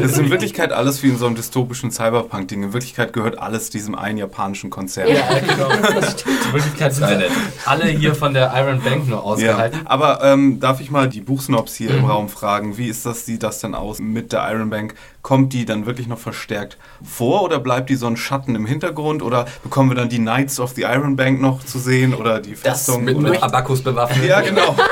[0.00, 2.62] Das ist in Wirklichkeit alles wie in so einem dystopischen Cyberpunk-Ding.
[2.64, 5.08] In Wirklichkeit gehört alles diesem einen japanischen Konzern.
[5.08, 5.70] Ja, genau.
[5.70, 7.24] In Wirklichkeit sind
[7.64, 9.80] alle hier von der Iron Bank nur Ja, ausgehalten.
[9.86, 11.98] aber ähm, darf ich mal die Buchsnobs hier Mhm.
[11.98, 14.94] im Raum fragen, wie ist das, sieht das denn aus mit der Iron Bank?
[15.22, 19.22] Kommt die dann wirklich noch verstärkt vor oder bleibt die so ein Schatten im Hintergrund
[19.22, 22.52] oder bekommen wir dann die Knights of the Iron Bank noch zu sehen oder die
[22.52, 23.04] Das Festung?
[23.04, 23.30] Mit, oder?
[23.30, 24.24] mit Abakus bewaffnet.
[24.26, 24.76] ja, genau.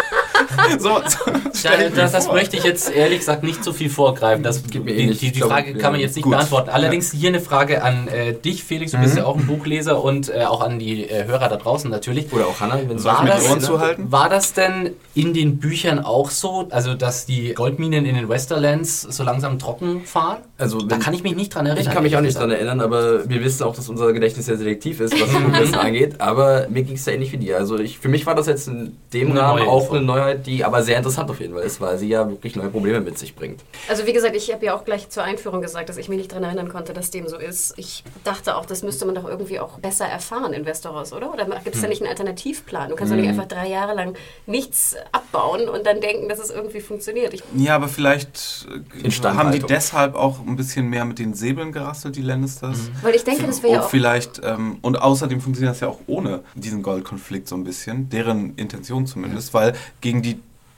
[0.79, 1.31] so, so
[1.63, 4.43] Da, das, das möchte ich jetzt ehrlich gesagt nicht zu viel vorgreifen.
[4.43, 6.07] Das, die, mir die, die glaube, Frage kann man ja.
[6.07, 6.33] jetzt nicht Gut.
[6.33, 6.69] beantworten.
[6.71, 8.93] Allerdings hier eine Frage an äh, dich, Felix.
[8.93, 11.91] Du bist ja auch ein Buchleser und äh, auch an die äh, Hörer da draußen
[11.91, 12.33] natürlich.
[12.33, 14.13] Oder auch Hannah, wenn sie mir das- die Ohren zuhalten?
[14.13, 19.03] War das denn in den Büchern auch so, also dass die Goldminen in den Westerlands
[19.03, 20.39] so langsam trocken fahren?
[20.59, 21.85] Also, Da kann ich mich nicht dran erinnern.
[21.87, 24.57] Ich kann mich auch nicht dran erinnern, aber wir wissen auch, dass unser Gedächtnis sehr
[24.57, 25.29] selektiv ist, was
[25.71, 26.21] das angeht.
[26.21, 27.57] Aber mir ging es da ähnlich wie dir.
[27.57, 30.65] Also ich, für mich war das jetzt in dem Eine Rahmen auch eine Neuheit, die
[30.65, 33.35] aber sehr interessant auf jeden Fall ist, weil sie ja wirklich neue Probleme mit sich
[33.35, 33.61] bringt.
[33.89, 36.33] Also wie gesagt, ich habe ja auch gleich zur Einführung gesagt, dass ich mich nicht
[36.33, 37.75] daran erinnern konnte, dass dem so ist.
[37.77, 41.33] Ich dachte auch, das müsste man doch irgendwie auch besser erfahren in Westeros, oder?
[41.33, 42.91] Oder gibt es da nicht einen Alternativplan?
[42.91, 46.51] Du kannst doch nicht einfach drei Jahre lang nichts abbauen und dann denken, dass es
[46.51, 47.35] irgendwie funktioniert.
[47.35, 48.67] Ich, Ja, aber vielleicht
[49.03, 52.91] äh, haben die deshalb auch ein bisschen mehr mit den Säbeln gerasselt, die Lannisters.
[53.03, 53.91] weil ich denke, das wäre ja auch...
[53.91, 58.55] vielleicht, ähm, und außerdem funktioniert das ja auch ohne diesen Goldkonflikt so ein bisschen, deren
[58.57, 60.34] Intention zumindest, weil gegen die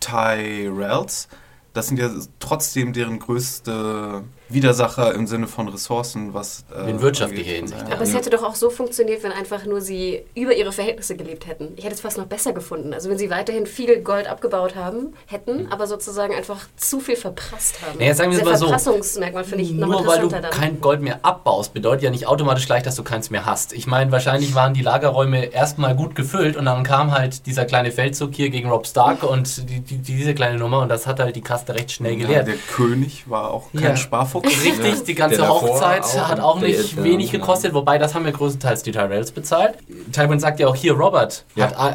[0.07, 1.29] Tyrells,
[1.73, 6.65] das sind ja trotzdem deren größte Widersacher im Sinne von Ressourcen, was...
[6.75, 7.53] Äh, In wirtschaftlicher.
[7.57, 11.17] Hinsicht, Aber es hätte doch auch so funktioniert, wenn einfach nur sie über ihre Verhältnisse
[11.17, 11.73] gelebt hätten.
[11.77, 12.95] Ich hätte es fast noch besser gefunden.
[12.95, 17.77] Also wenn sie weiterhin viel Gold abgebaut haben, hätten, aber sozusagen einfach zu viel verprasst
[17.87, 17.99] haben.
[17.99, 18.67] Naja, sagen wir es mal so.
[18.67, 20.43] Verprassungsmerkmal finde ich noch Nur weil du dann.
[20.51, 23.73] kein Gold mehr abbaust, bedeutet ja nicht automatisch gleich, dass du keins mehr hast.
[23.73, 27.91] Ich meine, wahrscheinlich waren die Lagerräume erstmal gut gefüllt und dann kam halt dieser kleine
[27.91, 31.35] Feldzug hier gegen Rob Stark und die, die, diese kleine Nummer und das hat halt
[31.37, 32.47] die Kaste recht schnell Ja, geleert.
[32.47, 33.97] der König war auch kein Ja.
[34.45, 34.65] Sparfuchs.
[34.85, 37.45] Richtig, die ganze Der Hochzeit auch hat auch nicht wenig genau.
[37.45, 39.75] gekostet, wobei das haben ja größtenteils die Tyrells bezahlt.
[40.13, 41.67] Tywin sagt ja auch hier, Robert, Ja.
[41.67, 41.95] hat a-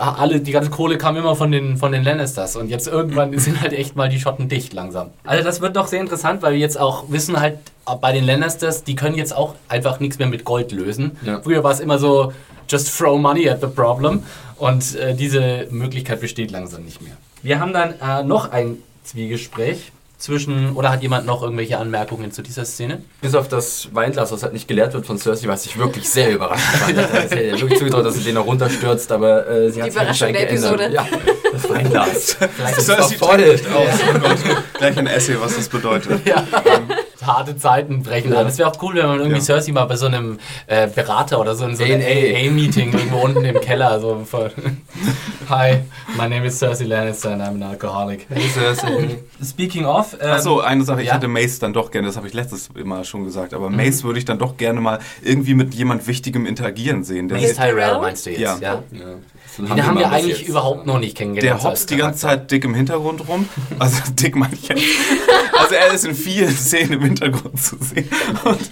[0.00, 3.36] a- alle, die ganze Kohle kam immer von den, von den Lannisters und jetzt irgendwann
[3.38, 5.10] sind halt echt mal die Schotten dicht langsam.
[5.24, 7.58] Also das wird noch sehr interessant, weil wir jetzt auch wissen halt
[8.00, 11.12] bei den Lannisters, die können jetzt auch einfach nichts mehr mit Gold lösen.
[11.24, 11.40] Ja.
[11.42, 12.32] Früher war es immer so,
[12.68, 14.24] just throw money at the problem
[14.58, 17.12] und äh, diese Möglichkeit besteht langsam nicht mehr.
[17.42, 22.42] Wir haben dann äh, noch ein Zwiegespräch zwischen, oder hat jemand noch irgendwelche Anmerkungen zu
[22.42, 23.02] dieser Szene?
[23.20, 26.32] Bis auf das Weinglas, was halt nicht geleert wird von Cersei, was ich wirklich sehr
[26.32, 26.96] überrascht fand.
[27.26, 30.36] Ich hätte wirklich zugetraut, dass sie den noch runterstürzt, aber äh, sie hat sich anscheinend
[30.36, 30.80] der geändert.
[30.80, 30.94] Episode.
[30.94, 31.06] Ja,
[31.52, 32.36] das Weinglas.
[32.56, 33.60] Vielleicht ist es voll.
[33.74, 34.38] Oh Gott.
[34.78, 36.26] Gleich ein Essay, was das bedeutet.
[36.26, 36.46] Ja.
[37.26, 38.40] Harte Zeiten brechen Ja.
[38.40, 38.46] an.
[38.46, 39.42] Es wäre auch cool, wenn man irgendwie Ja.
[39.44, 42.48] Cersei mal bei so einem äh, Berater oder so in so einem A&A.
[42.48, 44.50] AA-Meeting irgendwo unten im Keller so vor-
[45.48, 45.78] Hi,
[46.16, 48.26] my name is Cersei Lannister and I'm an alcoholic.
[48.28, 49.18] Hey, Cersei.
[49.44, 51.14] Speaking of, ähm, Achso, eine Sache, ich ja.
[51.14, 54.18] hätte Mace dann doch gerne, das habe ich letztes Mal schon gesagt, aber Mace würde
[54.18, 57.28] ich dann doch gerne mal irgendwie mit jemand Wichtigem interagieren sehen.
[57.28, 58.56] Der, Mace Tyrell meinst du jetzt, Ja.
[58.60, 58.82] ja?
[59.58, 60.48] Den haben wir Handelmann bis eigentlich jetzt.
[60.48, 61.46] überhaupt noch nicht kennengelernt.
[61.46, 62.18] der als hopst die ganze.
[62.20, 63.48] Zeit dick im Hintergrund rum.
[63.78, 64.82] Also dick meine ich jetzt.
[65.58, 67.15] Also er ist in vielen Szenen im Hintergrund
[67.56, 68.08] zu sehen.
[68.44, 68.68] Und,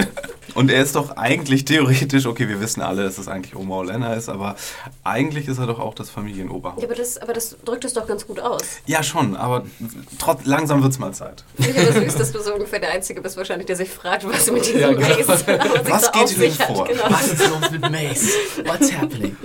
[0.55, 4.15] und er ist doch eigentlich theoretisch, okay, wir wissen alle, dass es eigentlich Oma Olenna
[4.15, 4.57] ist, aber
[5.03, 6.81] eigentlich ist er doch auch das Familienoberhaupt.
[6.81, 8.63] Ja, aber das, aber das drückt es doch ganz gut aus.
[8.87, 9.65] Ja, schon, aber
[10.19, 11.45] trotz, langsam wird's mal Zeit.
[11.59, 14.27] Ich finde das süß, dass du so ungefähr der Einzige bist, wahrscheinlich, der sich fragt,
[14.29, 15.09] was mit diesem Ja, genau.
[15.09, 16.87] Mace was Was so geht vor?
[16.87, 17.05] Genau.
[17.09, 18.29] Was ist los mit Mace?
[18.65, 19.37] What's happening?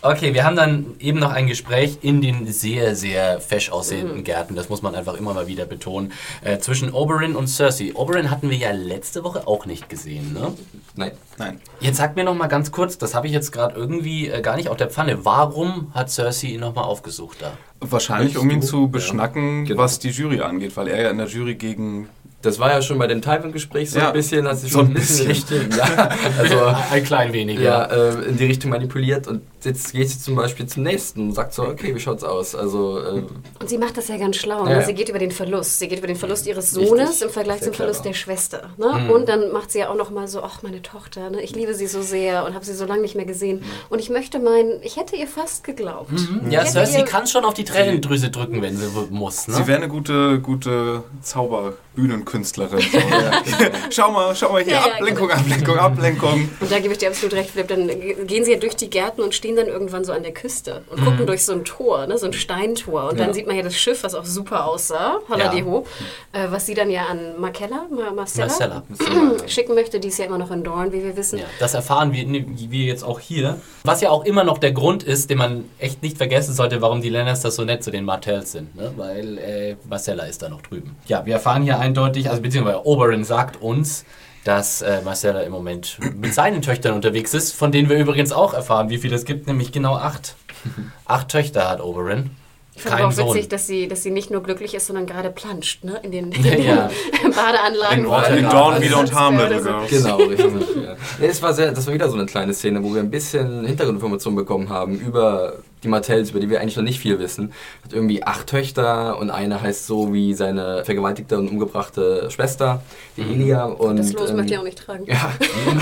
[0.00, 4.54] Okay, wir haben dann eben noch ein Gespräch in den sehr, sehr fesch aussehenden Gärten,
[4.54, 6.12] das muss man einfach immer mal wieder betonen,
[6.44, 7.92] äh, zwischen Oberyn und Cersei.
[7.94, 10.52] Oberyn hatten wir ja letzte Woche auch nicht gesehen, ne?
[10.94, 11.12] Nein.
[11.36, 11.60] Nein.
[11.80, 14.56] Jetzt sagt mir noch mal ganz kurz, das habe ich jetzt gerade irgendwie äh, gar
[14.56, 15.24] nicht auf der Pfanne.
[15.24, 17.52] Warum hat Cersei ihn noch mal aufgesucht da?
[17.80, 18.86] Wahrscheinlich, um ihn zu Ja.
[18.86, 19.82] beschnacken, Genau.
[19.82, 22.08] was die Jury angeht, weil er ja in der Jury gegen
[22.40, 24.08] Das war ja schon bei dem Tywin-Gespräch so Ja.
[24.08, 25.58] ein bisschen, hat sich So schon ein bisschen, bisschen.
[25.62, 26.08] Richtung, ja,
[26.38, 26.56] also
[26.92, 30.66] ein klein wenig, ja, äh, in die Richtung manipuliert und jetzt geht sie zum Beispiel
[30.66, 32.54] zum nächsten und sagt so, okay, wie schaut's aus?
[32.54, 33.22] Also, äh,
[33.60, 34.58] Und sie macht das ja ganz schlau.
[34.64, 34.72] Ja, Ne?
[34.80, 34.82] ja.
[34.82, 35.78] Sie geht über den Verlust.
[35.78, 36.88] Sie geht über den Verlust ihres Richtig.
[36.88, 38.70] Sohnes im Vergleich Sehr zum Verlust der Schwester.
[38.76, 39.12] Ne?
[39.12, 41.40] Und dann macht sie ja auch noch mal so, ach, meine Tochter, ne?
[41.42, 43.62] ich liebe sie so sehr und habe sie so lange nicht mehr gesehen.
[43.90, 46.10] Und ich möchte meinen, ich hätte ihr fast geglaubt.
[46.50, 49.54] Ja, Ich hätte Cersei ihr- kann schon auf die Tränendrüse drücken, wenn sie muss, ne?
[49.54, 51.02] Sie wäre eine gute, gute.
[51.22, 51.72] So, ja.
[53.90, 55.40] schau mal, schau mal hier, Ja, ja, Ablenkung, genau.
[55.40, 56.48] Ablenkung, Ablenkung.
[56.60, 57.68] Und da gebe ich dir absolut recht, Philipp.
[57.68, 57.88] Dann
[58.26, 60.82] gehen sie ja durch die Gärten und stehen stehen dann irgendwann so an der Küste
[60.90, 63.08] und gucken durch so ein Tor, ne, so ein Steintor.
[63.10, 63.34] Und dann Ja.
[63.34, 65.86] sieht man ja das Schiff, was auch super aussah, Haladiho,
[66.32, 68.82] äh, was sie dann ja an Markella, Ma Marcella, Marcella.
[69.48, 70.00] schicken möchte.
[70.00, 71.38] Die ist ja immer noch in Dorn, wie wir wissen.
[71.38, 73.58] Ja, das erfahren wir, ne, wir jetzt auch hier.
[73.84, 77.00] Was ja auch immer noch der Grund ist, den man echt nicht vergessen sollte, warum
[77.00, 78.76] die Lannisters so nett zu den Martells sind.
[78.76, 78.92] Ne?
[78.96, 80.94] Weil äh, Marcella ist da noch drüben.
[81.06, 84.04] Ja, wir erfahren hier eindeutig, also beziehungsweise Oberyn sagt uns,
[84.48, 88.54] dass äh, Marcella im Moment mit seinen Töchtern unterwegs ist, von denen wir übrigens auch
[88.54, 90.36] erfahren, wie viele es gibt, nämlich genau acht.
[91.04, 92.30] acht Töchter hat Oberyn.
[92.74, 93.34] Ich finde auch Sohn.
[93.34, 96.00] witzig, dass sie, dass sie nicht nur glücklich ist, sondern gerade planscht, ne?
[96.02, 96.88] In den, in den Ja.
[97.22, 97.98] Badeanlagen.
[98.06, 99.90] In In Ja, Dawn also wieder und Harmless so- Girls.
[99.90, 100.76] Genau, richtig.
[100.82, 100.96] ja.
[101.20, 103.66] Nee, es war sehr, das war wieder so eine kleine Szene, wo wir ein bisschen
[103.66, 107.52] Hintergrundinformationen bekommen haben über die Martells, über die wir eigentlich noch nicht viel wissen.
[107.84, 112.82] Hat irgendwie acht Töchter und eine heißt so wie seine vergewaltigte und umgebrachte Schwester,
[113.16, 113.64] die Elia.
[113.66, 115.04] Und, Das Los ähm, möchte ich auch nicht tragen.
[115.06, 115.30] Ja,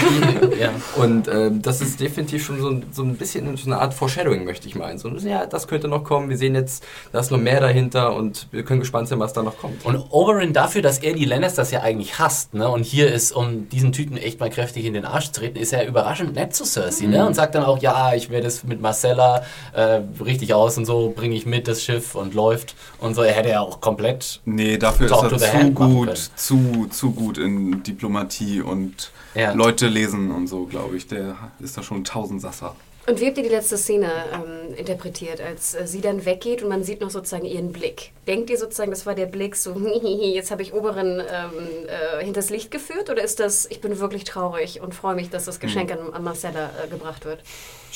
[0.61, 0.71] ja.
[0.97, 4.45] und ähm, das ist definitiv schon so, ein- so ein bisschen so eine Art Foreshadowing,
[4.45, 4.99] möchte ich meinen.
[4.99, 6.29] So, ja, das könnte noch kommen.
[6.29, 9.43] Wir sehen jetzt, da ist noch mehr dahinter und wir können gespannt sein, was da
[9.43, 9.85] noch kommt.
[9.85, 12.69] Und Oberyn dafür, dass er die Lannisters ja eigentlich hasst, ne?
[12.69, 15.73] Und hier ist, um diesen Typen echt mal kräftig in den Arsch zu treten, ist
[15.73, 17.27] er überraschend nett zu Cersei, ne?
[17.27, 19.43] Und sagt dann auch, ja, ich werde es mit Marcella
[19.75, 19.86] äh,
[20.25, 23.23] richtig aus und so, bringe ich mit das Schiff und läuft und so.
[23.23, 24.41] Er hätte ja auch komplett.
[24.45, 29.53] Nee, dafür Talk ist er zu gut, zu, zu gut in Diplomatie und Ja.
[29.53, 31.07] Leute lesen und so, glaube ich.
[31.07, 32.75] Der ist da schon tausend Sasser.
[33.09, 36.69] Und wie habt ihr die letzte Szene ähm, interpretiert, als äh, sie dann weggeht und
[36.69, 38.11] man sieht noch sozusagen ihren Blick?
[38.27, 41.53] Denkt ihr sozusagen, das war der Blick so, jetzt habe ich Oberen ähm,
[41.87, 43.09] äh, hinters Licht geführt?
[43.09, 46.25] Oder ist das, ich bin wirklich traurig und freue mich, dass das Geschenk an, an
[46.25, 47.45] Marcella äh, gebracht wird?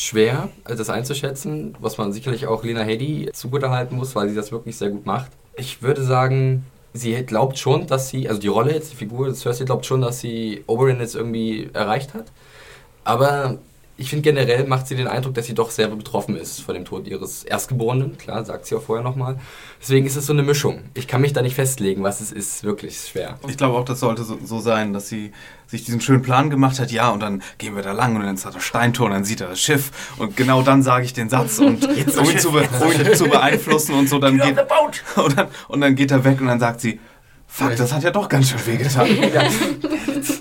[0.00, 4.50] Schwer, äh, das einzuschätzen, was man sicherlich auch Lena Headey zugutehalten muss, weil sie das
[4.50, 5.30] wirklich sehr gut macht.
[5.56, 9.64] Ich würde sagen, sie glaubt schon, dass sie, also die Rolle jetzt, die Figur, Cersei
[9.64, 12.26] glaubt schon, dass sie Oberyn jetzt irgendwie erreicht hat.
[13.04, 13.58] Aber
[14.00, 16.86] ich finde generell macht sie den Eindruck, dass sie doch sehr betroffen ist von dem
[16.86, 18.16] Tod ihres Erstgeborenen.
[18.16, 19.38] Klar, sagt sie auch vorher nochmal.
[19.78, 20.84] Deswegen ist es so eine Mischung.
[20.94, 22.64] Ich kann mich da nicht festlegen, was es ist.
[22.64, 23.38] Wirklich schwer.
[23.46, 25.32] Ich glaube auch, das sollte so, so sein, dass sie
[25.66, 28.34] sich diesen schönen Plan gemacht hat, ja, und dann gehen wir da lang und dann
[28.34, 31.12] ist da das Steintor und dann sieht er das Schiff und genau dann sage ich
[31.12, 32.08] den Satz und um ihn,
[32.38, 34.56] zu, be um zu beeinflussen und so, dann geht,
[35.16, 36.98] und dann, und dann geht er weg und dann sagt sie,
[37.46, 39.08] fuck, das hat ja doch ganz schön wehgetan.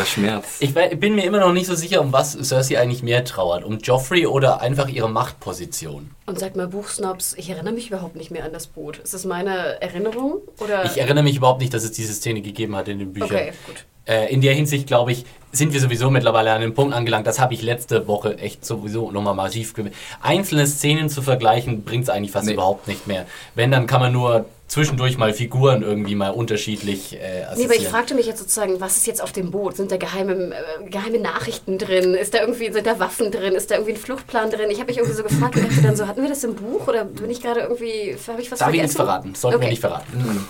[0.00, 0.56] Dieser Schmerz.
[0.60, 3.64] Ich bin mir immer noch nicht so sicher, um was Cersei eigentlich mehr trauert.
[3.64, 6.10] Um Joffrey oder einfach ihre Machtposition.
[6.26, 8.98] Und sagt mal, Buchsnobs, ich erinnere mich überhaupt nicht mehr an das Boot.
[8.98, 10.40] Ist das meine Erinnerung?
[10.58, 10.86] Oder?
[10.86, 13.30] Ich erinnere mich überhaupt nicht, dass es diese Szene gegeben hat in den Büchern.
[13.30, 13.84] Okay, gut.
[14.06, 17.26] Äh, in der Hinsicht, glaube ich, sind wir sowieso mittlerweile an dem Punkt angelangt.
[17.26, 19.94] Das habe ich letzte Woche echt sowieso nochmal massiv gewählt.
[20.22, 22.52] Einzelne Szenen zu vergleichen, bringt es eigentlich fast Nee.
[22.54, 23.26] überhaupt nicht mehr.
[23.54, 27.88] Wenn, dann kann man nur zwischendurch mal Figuren irgendwie mal unterschiedlich äh, Nee, aber ich
[27.88, 29.76] fragte mich jetzt sozusagen, was ist jetzt auf dem Boot?
[29.76, 32.14] Sind da geheime, äh, geheime Nachrichten drin?
[32.14, 33.54] Ist da irgendwie, sind da Waffen drin?
[33.54, 34.70] Ist da irgendwie ein Fluchtplan drin?
[34.70, 36.86] Ich habe mich irgendwie so gefragt und dachte dann so, hatten wir das im Buch
[36.86, 38.80] oder bin ich gerade irgendwie, habe ich was Darf ich vergessen?
[38.82, 39.34] nichts verraten?
[39.34, 39.70] Sollten wir Okay.
[39.70, 40.46] nicht verraten.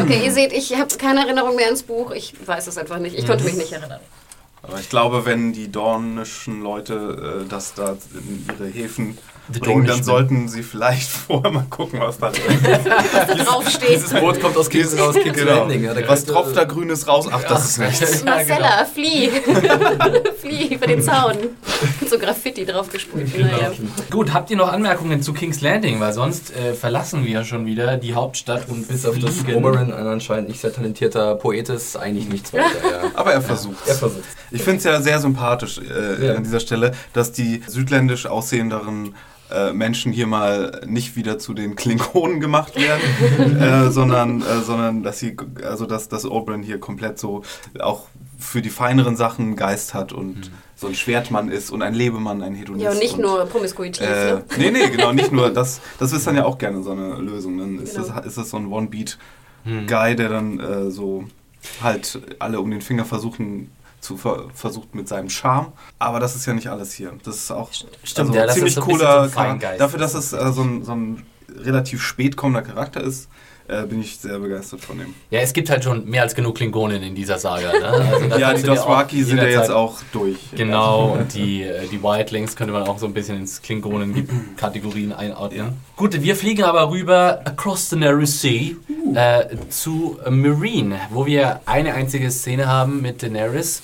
[0.00, 2.12] Okay, ihr seht, ich habe keine Erinnerung mehr ans Buch.
[2.12, 3.18] Ich weiß es einfach nicht.
[3.18, 4.00] Ich konnte mich nicht erinnern.
[4.62, 9.86] Aber ich glaube, wenn die dornischen Leute äh, das da in ihre Häfen Die bringen,
[9.86, 12.84] dann sollten sie vielleicht vorher mal gucken, was da drin ist.
[13.12, 13.90] Was da draufsteht.
[13.90, 15.60] Dieses Boot kommt aus Kings, aus Kings Genau.
[15.60, 15.84] Landing.
[15.84, 17.28] Ja, Was tropft da Grünes raus?
[17.30, 18.24] Ach, das ist nichts.
[18.24, 19.30] Marcella, flieh!
[20.40, 21.36] flieh über den Zaun.
[22.08, 23.38] So Graffiti draufgesprüht.
[23.38, 23.72] Naja.
[24.10, 26.00] Gut, habt ihr noch Anmerkungen zu King's Landing?
[26.00, 29.32] Weil sonst äh, verlassen wir schon wieder die Hauptstadt und Bis auf das.
[29.54, 32.64] Oberyn, ein anscheinend nicht sehr talentierter Poet ist, eigentlich nichts weiter.
[32.82, 33.10] Ja.
[33.14, 34.22] Aber er versucht Er versucht.
[34.50, 36.34] Ich finde es ja sehr sympathisch äh, Ja.
[36.34, 39.14] an dieser Stelle, dass die südländisch aussehenderen
[39.52, 45.02] äh, Menschen hier mal nicht wieder zu den Klingonen gemacht werden, äh, sondern, äh, sondern
[45.02, 47.42] dass sie, also dass, dass Oberyn hier komplett so
[47.80, 48.06] auch
[48.38, 52.42] für die feineren Sachen einen Geist hat und so ein Schwertmann ist und ein Lebemann,
[52.42, 52.84] ein Hedonist.
[52.84, 54.04] Ja, und nicht nur promiskuitiv.
[54.04, 54.44] Äh, ne?
[54.58, 55.80] nee, nee, genau, nicht nur das.
[55.98, 57.58] Das ist dann ja auch gerne so eine Lösung.
[57.58, 58.08] Dann ist, Genau.
[58.08, 61.24] das, ist das so ein One-Beat-Guy, der dann äh, so
[61.80, 63.70] halt alle um den Finger versuchen
[64.02, 65.72] zu ver versucht mit seinem Charme.
[65.98, 67.12] Aber das ist ja nicht alles hier.
[67.24, 69.76] Das ist auch Stimmt, also ja, ziemlich so cooler so Charakter.
[69.78, 73.28] Dafür, dass es äh, so, ein, so ein relativ spät kommender Charakter ist,
[73.68, 75.14] äh, bin ich sehr begeistert von ihm.
[75.30, 77.72] Ja, es gibt halt schon mehr als genug Klingonen in dieser Saga.
[77.72, 77.82] Ne?
[78.22, 80.36] Also ja, die Dothraki sind ja jetzt auch durch.
[80.54, 85.58] Genau, und die, äh, die Wildlings könnte man auch so ein bisschen ins Klingonen-Kategorien einordnen.
[85.58, 85.72] Ja.
[85.96, 88.72] Gut, wir fliegen aber rüber across the narrow sea
[89.14, 93.82] äh, zu Marine, wo wir eine einzige Szene haben mit Daenerys.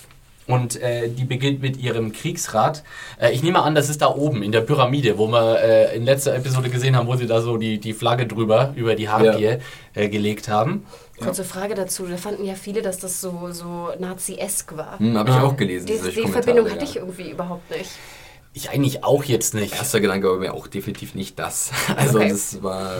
[0.48, 2.82] Und äh, die beginnt mit ihrem Kriegsrat.
[3.20, 6.04] Äh, ich nehme an, das ist da oben in der Pyramide, wo wir äh, in
[6.04, 9.58] letzter Episode gesehen haben, wo sie da so die, die Flagge drüber über die Harpie
[9.94, 10.86] äh, gelegt haben.
[11.20, 12.06] Kurze Frage dazu.
[12.06, 14.98] Da fanden ja viele, dass das so, so Nazi-esk war.
[14.98, 15.86] Hm, Habe ich auch gelesen.
[15.86, 16.72] Die, die Verbindung ja.
[16.72, 17.90] hatte ich irgendwie überhaupt nicht.
[18.54, 19.74] Ich eigentlich auch jetzt nicht.
[19.74, 21.70] Erster Gedanke war mir auch definitiv nicht das.
[21.96, 22.30] Also Okay.
[22.30, 22.92] das war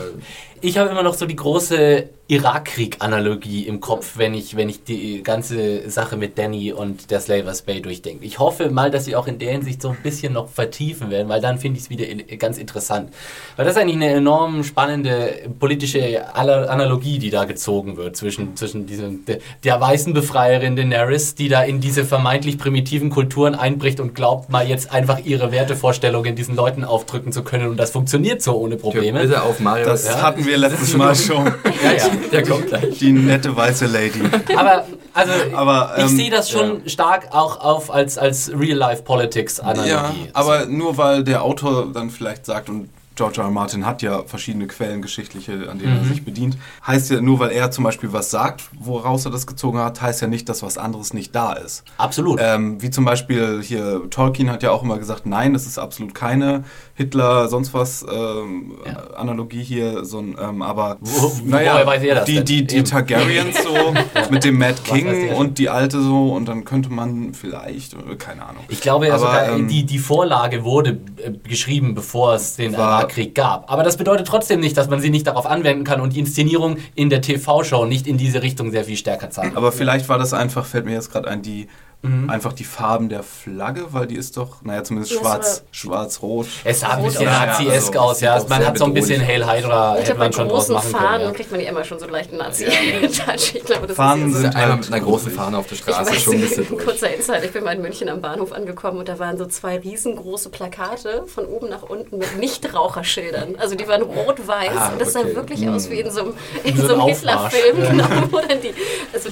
[0.61, 5.23] Ich habe immer noch so die große Irakkrieg-Analogie im Kopf, wenn ich, wenn ich die
[5.23, 8.23] ganze Sache mit Danny und der Slavers Bay durchdenke.
[8.23, 11.27] Ich hoffe mal, dass sie auch in der Hinsicht so ein bisschen noch vertiefen werden,
[11.27, 13.11] weil dann finde ich es wieder in- ganz interessant.
[13.55, 18.85] Weil das ist eigentlich eine enorm spannende politische Analogie, die da gezogen wird zwischen, zwischen
[18.85, 24.13] diesem, der, der weißen Befreierin Daenerys, die da in diese vermeintlich primitiven Kulturen einbricht und
[24.13, 28.55] glaubt, mal jetzt einfach ihre Wertevorstellungen diesen Leuten aufdrücken zu können und das funktioniert so
[28.55, 29.21] ohne Probleme.
[29.21, 29.85] bitte auf Mario.
[29.85, 31.51] Das ja, hatten wir letztes Mal schon.
[31.83, 32.09] Ja, ja.
[32.31, 32.97] der kommt gleich.
[32.97, 34.21] Die nette weiße Lady.
[34.55, 39.89] Aber also Aber, ich ähm, sehe das schon stark auch auf als, als Real-Life-Politics-Analogie.
[39.89, 43.47] Ja, aber nur weil der Autor dann vielleicht sagt, und George R.
[43.47, 43.51] R.
[43.51, 47.51] Martin hat ja verschiedene Quellen, geschichtliche, an denen er sich bedient, heißt ja nur, weil
[47.51, 50.77] er zum Beispiel was sagt, woraus er das gezogen hat, heißt ja nicht, dass was
[50.77, 51.83] anderes nicht da ist.
[51.97, 52.39] Absolut.
[52.41, 56.15] Ähm, wie zum Beispiel hier, Tolkien hat ja auch immer gesagt, nein, das ist absolut
[56.15, 56.63] keine
[56.95, 59.15] Hitler, sonst was ähm, Ja.
[59.17, 62.83] Analogie hier, so ein, ähm, aber Wo- woher weiß er das die, die, die.
[62.83, 63.93] Targaryens so
[64.31, 68.43] mit dem Mad King und die alte so und dann könnte man vielleicht, äh, keine
[68.45, 68.63] Ahnung.
[68.69, 72.77] Ich glaube ja Aber, sogar, ähm, die, die Vorlage wurde äh, geschrieben, bevor es den
[72.77, 73.71] War- Irakkrieg gab.
[73.71, 76.77] Aber das bedeutet trotzdem nicht, dass man sie nicht darauf anwenden kann und die Inszenierung
[76.95, 79.57] in der TV-Show nicht in diese Richtung sehr viel stärker zeigt.
[79.57, 81.67] Aber vielleicht war das einfach, fällt mir jetzt gerade ein, die
[82.01, 82.29] Mhm.
[82.29, 86.47] einfach die Farben der Flagge, weil die ist doch, naja, zumindest Ja, schwarz, schwarz-rot.
[86.63, 87.25] es sah ein bisschen.
[87.25, 88.41] Nazi-esk Ja, also, aus, ja.
[88.47, 91.21] Man hat so ein bisschen Hail Hydra, Ich hätte man schon draus großen machen Fahnen
[91.23, 91.33] können.
[91.35, 93.55] kriegt man ja immer schon so einen leichten Nazi-Touch.
[93.55, 94.41] Ich glaube, das Fahnen ist ja so.
[94.43, 96.85] sind Einmal mit einer großen Fahne auf der Ich Straße weiß, schon ein bisschen durch.
[96.85, 97.43] kurzer Insight.
[97.43, 101.25] Ich bin mal in München am Bahnhof angekommen und da waren so zwei riesengroße Plakate
[101.27, 103.55] von oben nach unten mit Nichtraucherschildern.
[103.57, 105.35] Also die waren rot-weiß Ah, und das sah okay.
[105.35, 106.33] wirklich aus wie in so einem,
[106.63, 107.09] in so so ein einem.
[107.09, 107.77] Hitler-Film.
[107.89, 108.73] Genau, wo dann die,
[109.13, 109.29] also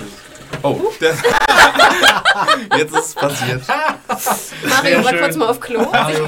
[0.64, 1.14] Oh, der,
[2.78, 3.62] jetzt ist es passiert.
[4.70, 5.82] Mario war kurz mal auf Klo.
[5.92, 6.26] Mario.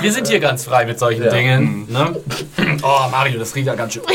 [0.00, 1.86] Wir sind hier ganz frei mit solchen Dingen.
[1.90, 2.16] Ne?
[2.82, 4.02] Oh, Mario, das riecht ja ganz schön.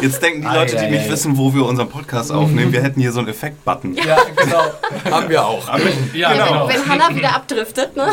[0.00, 3.12] Jetzt denken die Leute, die nicht wissen, wo wir unseren Podcast aufnehmen, wir hätten hier
[3.12, 3.94] so einen Effekt-Button.
[3.94, 4.62] Ja, genau.
[5.10, 5.66] Haben wir auch.
[6.14, 6.68] Ja, genau.
[6.68, 8.10] Wenn Hannah wieder abdriftet, ne?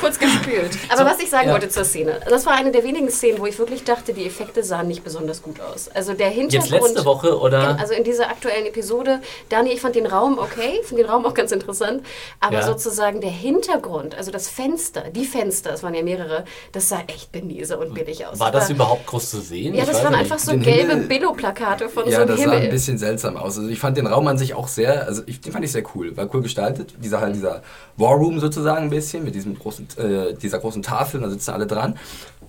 [0.00, 0.70] Kurz gespült.
[0.90, 1.52] Aber was ich sagen ja.
[1.52, 4.62] wollte zur Szene, das war eine der wenigen Szenen, wo ich wirklich dachte, die Effekte
[4.64, 5.88] sahen nicht besonders gut aus.
[5.94, 6.70] Also der Hintergrund.
[6.72, 7.78] Jetzt letzte Woche, oder?
[7.78, 11.34] Also in dieser aktuellen Episode, Dani, ich fand den Raum okay, finde den Raum auch
[11.34, 12.02] ganz interessant,
[12.40, 12.62] aber Ja.
[12.66, 17.32] sozusagen der Hintergrund, also das Fenster, die Fenster, es waren ja mehrere, das sah echt
[17.32, 18.38] benese und billig aus.
[18.38, 19.69] War das Aber- überhaupt groß zu sehen?
[19.74, 20.20] Ja, Ich das waren nicht.
[20.20, 22.58] einfach so Den gelbe Himmel- Billo-Plakate von so Ja, einem das sah Himmel.
[22.64, 23.56] ein bisschen seltsam aus.
[23.58, 25.82] Also ich fand den Raum an sich auch sehr, also ich, den fand ich sehr
[25.94, 26.94] cool, war cool gestaltet.
[27.02, 27.62] Dieser halt dieser
[27.96, 31.66] War Room sozusagen ein bisschen mit diesem großen, äh, dieser großen Tafel, da sitzen alle
[31.66, 31.96] dran.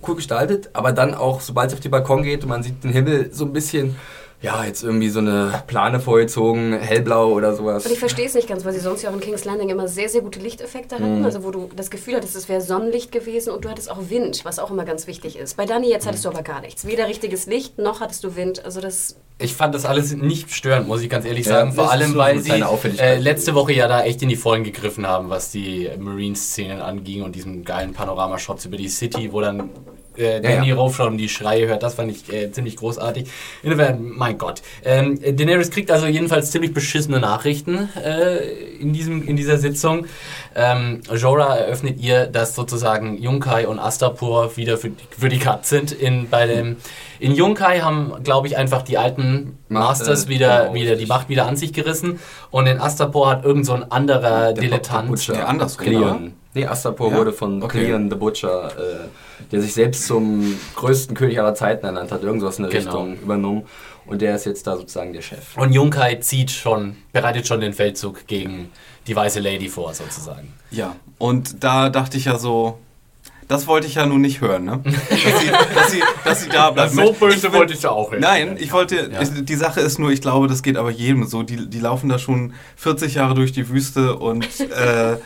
[0.06, 2.90] Cool gestaltet, aber dann auch, sobald es auf den Balkon geht und man sieht den
[2.92, 3.94] Himmel so ein bisschen,
[4.42, 7.86] ja, jetzt irgendwie so eine Plane vorgezogen, hellblau oder sowas.
[7.86, 9.86] Und ich verstehe es nicht ganz, weil sie sonst ja auch in King's Landing immer
[9.86, 11.20] sehr, sehr gute Lichteffekte hatten.
[11.20, 11.24] Mhm.
[11.24, 14.44] Also wo du das Gefühl hattest, es wäre Sonnenlicht gewesen und du hattest auch Wind,
[14.44, 15.56] was auch immer ganz wichtig ist.
[15.56, 16.84] Bei Dani jetzt hattest du aber gar nichts.
[16.84, 18.64] Weder richtiges Licht, noch hattest du Wind.
[18.64, 19.16] Also das...
[19.38, 21.72] Ich fand das alles nicht störend, muss ich ganz ehrlich Ja, sagen.
[21.72, 22.50] Vor allem, so weil sie
[22.98, 27.22] äh, letzte Woche ja da echt in die Vollen gegriffen haben, was die Marine-Szenen anging
[27.22, 29.70] und diesen geilen Panoramashots über die City, wo dann
[30.16, 30.74] äh, Danny ja.
[30.74, 31.82] Rauf schon die Schreie hört.
[31.82, 33.28] Das fand ich äh, ziemlich großartig.
[33.62, 34.62] Insofern, mein Gott.
[34.84, 38.38] Ähm, Daenerys kriegt also jedenfalls ziemlich beschissene Nachrichten äh,
[38.80, 40.06] in, diesem, in dieser Sitzung.
[40.54, 45.92] Ähm, Jorah eröffnet ihr, dass sozusagen Yunkai und Astapor wieder für, für die Cut sind.
[45.92, 46.76] In, bei dem,
[47.18, 51.06] in Yunkai haben, glaube ich, einfach die alten Macht, Masters äh, wieder, genau, wieder die.
[51.06, 52.20] Macht wieder an sich gerissen.
[52.50, 55.08] Und in Astapor hat irgend so ein anderer Der Dilettant.
[55.08, 55.34] Butcher.
[55.34, 56.32] Ja, andersrum, Cleon.
[56.54, 57.16] Nee, Astapor Ja?
[57.16, 57.84] wurde von Okay.
[57.84, 59.08] Cleon the Butcher, äh,
[59.50, 62.90] der sich selbst zum größten König aller Zeiten ernannt hat, irgendwas in der Genau.
[63.02, 63.62] Richtung übernommen.
[64.04, 65.56] Und der ist jetzt da sozusagen der Chef.
[65.56, 68.70] Und Yunkai zieht schon, bereitet schon den Feldzug gegen
[69.06, 70.52] die weiße Lady vor, sozusagen.
[70.70, 72.78] Ja, und da dachte ich ja so,
[73.48, 74.80] das wollte ich ja nun nicht hören, ne?
[74.84, 76.92] Dass sie, dass sie, dass sie da bleibt.
[76.92, 79.20] Ich bin- ich auch Nein, ich wollte, Ja.
[79.22, 81.42] ich, die Sache ist nur, ich glaube, das geht aber jedem so.
[81.42, 85.16] Die, die laufen da schon 40 Jahre durch die Wüste und äh,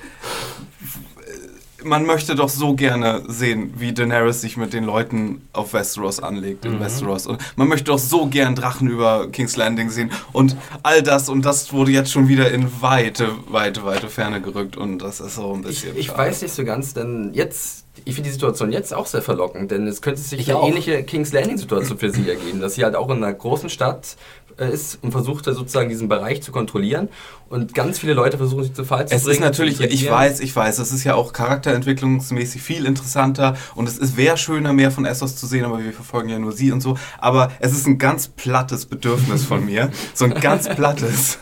[1.84, 6.64] man möchte doch so gerne sehen, wie Daenerys sich mit den Leuten auf Westeros anlegt,
[6.64, 7.26] in Westeros.
[7.26, 11.44] Und man möchte doch so gern Drachen über King's Landing sehen und all das und
[11.44, 15.52] das wurde jetzt schon wieder in weite, weite, weite Ferne gerückt und das ist so
[15.52, 15.96] ein Ich, bisschen.
[15.96, 16.18] ich schade.
[16.18, 19.86] weiß nicht so ganz, denn jetzt, ich finde die Situation jetzt auch sehr verlockend, denn
[19.86, 20.68] es könnte sich Ich eine auch.
[20.68, 24.16] ähnliche King's Landing-Situation für sie ergeben, dass sie halt auch in einer großen Stadt
[24.58, 27.08] ist und versucht da sozusagen diesen Bereich zu kontrollieren
[27.48, 29.34] und ganz viele Leute versuchen sich zu Fall zu Es bringen.
[29.34, 33.98] ist natürlich, ich weiß, ich weiß, es ist ja auch charakterentwicklungsmäßig viel interessanter und es
[33.98, 36.80] ist wäre schöner, mehr von Essos zu sehen, aber wir verfolgen ja nur sie und
[36.80, 36.96] so.
[37.18, 41.38] Aber es ist ein ganz plattes Bedürfnis von mir, so ein ganz plattes,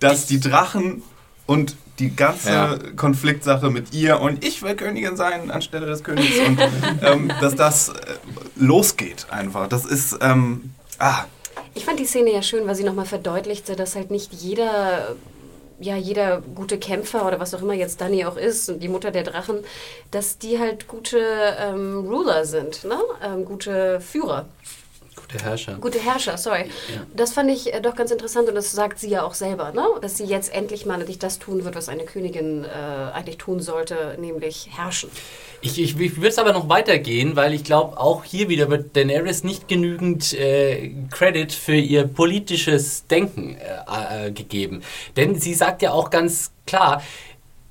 [0.00, 1.02] dass die Drachen
[1.46, 2.76] und die ganze Ja.
[2.96, 6.58] Konfliktsache mit ihr und ich will Königin sein anstelle des Königs und
[7.02, 7.92] ähm, dass das äh,
[8.56, 9.68] losgeht einfach.
[9.68, 11.24] Das ist, ähm, ah,
[11.74, 15.16] Ich fand die Szene ja schön, weil sie nochmal verdeutlichte, dass halt nicht jeder,
[15.80, 19.10] ja, jeder gute Kämpfer oder was auch immer jetzt Dani auch ist und die Mutter
[19.10, 19.64] der Drachen,
[20.10, 21.18] dass die halt gute
[21.58, 22.98] ähm, Ruler sind, ne?
[23.22, 24.46] Ähm, gute Führer.
[25.30, 25.74] Gute Herrscher.
[25.80, 26.70] Gute Herrscher, sorry.
[27.14, 29.84] Das fand ich äh, doch ganz interessant und das sagt sie ja auch selber, ne?
[30.00, 32.68] dass sie jetzt endlich mal endlich das tun wird, was eine Königin äh,
[33.12, 35.10] eigentlich tun sollte, nämlich herrschen.
[35.60, 38.94] Ich, ich, ich würde es aber noch weitergehen, weil ich glaube, auch hier wieder wird
[38.94, 44.82] Daenerys nicht genügend äh, Credit für ihr politisches Denken äh, äh, gegeben.
[45.16, 47.02] Denn sie sagt ja auch ganz klar,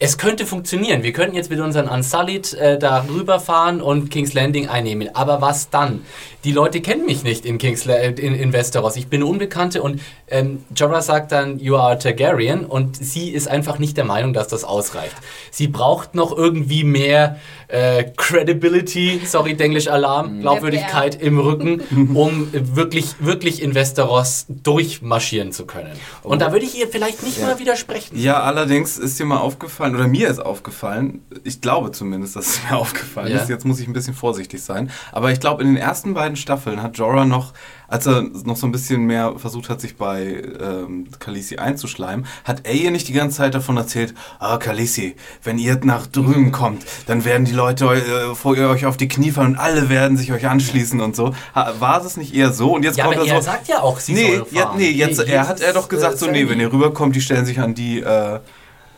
[0.04, 1.02] es könnte funktionieren.
[1.02, 5.16] Wir könnten jetzt mit unseren Unsullied äh, da rüberfahren und King's Landing einnehmen.
[5.16, 6.02] Aber was dann?
[6.44, 8.98] Die Leute kennen mich nicht in, King's La in, in Westeros.
[8.98, 13.30] Ich bin eine Unbekannte und ähm, Jorah sagt dann, you are a Targaryen und sie
[13.30, 15.16] ist einfach nicht der Meinung, dass das ausreicht.
[15.52, 17.38] Sie braucht noch irgendwie mehr
[17.70, 21.80] äh, Credibility, sorry, Denglisch Alarm, Glaubwürdigkeit im Rücken,
[22.14, 25.94] um wirklich, wirklich in Westeros durchmarschieren zu können.
[26.24, 28.20] Und da würde ich ihr vielleicht nicht mal widersprechen.
[28.20, 32.60] Ja, allerdings ist dir mal aufgefallen, oder mir ist aufgefallen, ich glaube zumindest, dass es
[32.70, 33.40] mir aufgefallen Ja.
[33.42, 36.36] ist, jetzt muss ich ein bisschen vorsichtig sein, aber ich glaube, in den ersten beiden
[36.36, 37.54] Staffeln hat Jorah noch,
[37.88, 42.66] als er noch so ein bisschen mehr versucht hat, sich bei ähm, Khaleesi einzuschleimen, hat
[42.66, 46.84] er ihr nicht die ganze Zeit davon erzählt, ah, Khaleesi, wenn ihr nach drüben kommt,
[47.06, 50.18] dann werden die Leute äh, vor ihr euch auf die Knie fallen und alle werden
[50.18, 51.34] sich euch anschließen und so.
[51.54, 52.74] Ha, war es nicht eher so?
[52.74, 53.46] Und jetzt Ja, kommt aber er er so...
[53.52, 55.90] sagt ja auch, sie Nee, soll ja, nee, jetzt, Nee, er hat er doch ist,
[55.90, 58.40] gesagt, äh, so, nee, wenn ihr rüberkommt, die stellen sich an die, äh,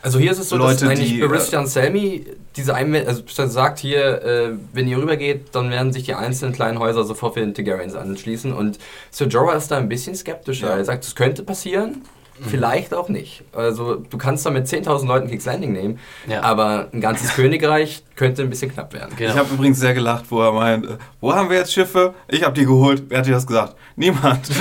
[0.06, 3.24] Also hier ist es so, Leute, dass eigentlich die, Barista und Selmy diese Einwände, also
[3.48, 7.40] sagt hier, äh, wenn ihr rübergeht, dann werden sich die einzelnen kleinen Häuser sofort für
[7.40, 8.78] den Targaryens anschließen und
[9.10, 10.70] Sir Jorah ist da ein bisschen skeptischer.
[10.70, 10.78] Ja.
[10.78, 12.04] Er sagt, es könnte passieren,
[12.40, 13.44] vielleicht auch nicht.
[13.52, 16.44] Also du kannst da mit 10.000 Leuten King's Landing nehmen, Ja.
[16.44, 19.14] aber ein ganzes Königreich könnte ein bisschen knapp werden.
[19.18, 19.32] Genau.
[19.34, 22.14] Ich habe übrigens sehr gelacht, wo er meint, äh, wo haben wir jetzt Schiffe?
[22.28, 23.04] Ich habe die geholt.
[23.10, 23.76] Wer hat dir das gesagt?
[23.96, 24.48] Niemand.
[24.50, 24.60] Ich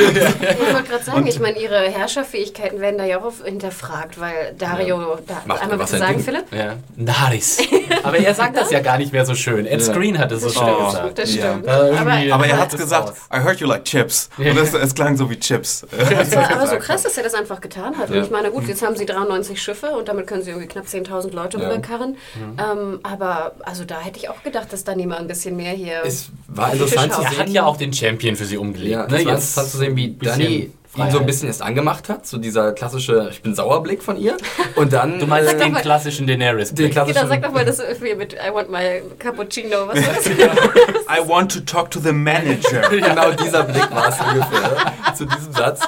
[0.75, 5.43] wollte gerade sagen, ich meine, ihre Herrscherfähigkeiten werden da ja auch hinterfragt, weil Dario, da,
[5.47, 6.21] Macht einmal was bitte sagen.
[6.21, 6.45] Philipp?
[6.53, 6.75] Ja.
[6.97, 7.59] Naris.
[8.03, 9.67] Aber er sagt das ja gar nicht mehr so schön.
[9.67, 9.93] Ed Ja.
[9.93, 10.87] Screen hat es so Das schön Oh.
[10.87, 11.19] gesagt.
[11.19, 11.43] Das Ja.
[11.53, 11.67] stimmt.
[11.67, 13.17] Irgendwie- Aber, Aber er Ja, hat das gesagt, raus.
[13.33, 14.29] I heard you like chips.
[14.39, 15.87] Und es, es klang so wie Chips.
[15.91, 18.09] Das ist aber so krass, dass er das einfach getan hat.
[18.11, 18.23] Und Ja.
[18.23, 21.33] ich meine, gut, jetzt haben sie 93 Schiffe und damit können sie irgendwie knapp 10.000
[21.35, 21.69] Leute Ja.
[21.69, 22.17] rüberkarren.
[22.59, 26.03] Ähm, aber also da hätte ich auch gedacht, dass dann jemand ein bisschen mehr hier.
[26.05, 27.41] Es war interessant zu Fisch er sehen.
[27.41, 28.93] hat ja auch den Champion für sie umgelegt.
[28.93, 29.07] Ja, ne?
[29.07, 32.27] es war Jetzt interessant zu sehen, wie Dani ihn so ein bisschen erst angemacht hat,
[32.27, 34.37] so dieser klassische Ich bin Sauerblick von ihr.
[34.77, 35.19] Und dann.
[35.19, 36.73] Du meinst äh, den klassischen Daenerys.
[36.73, 37.17] den klassischen.
[37.17, 39.89] Genau, sag doch mal das irgendwie mit I want my cappuccino.
[39.89, 40.27] Was war das?
[40.27, 42.83] I want to talk to the manager.
[42.91, 45.81] genau dieser Blick war es ungefähr zu diesem Satz.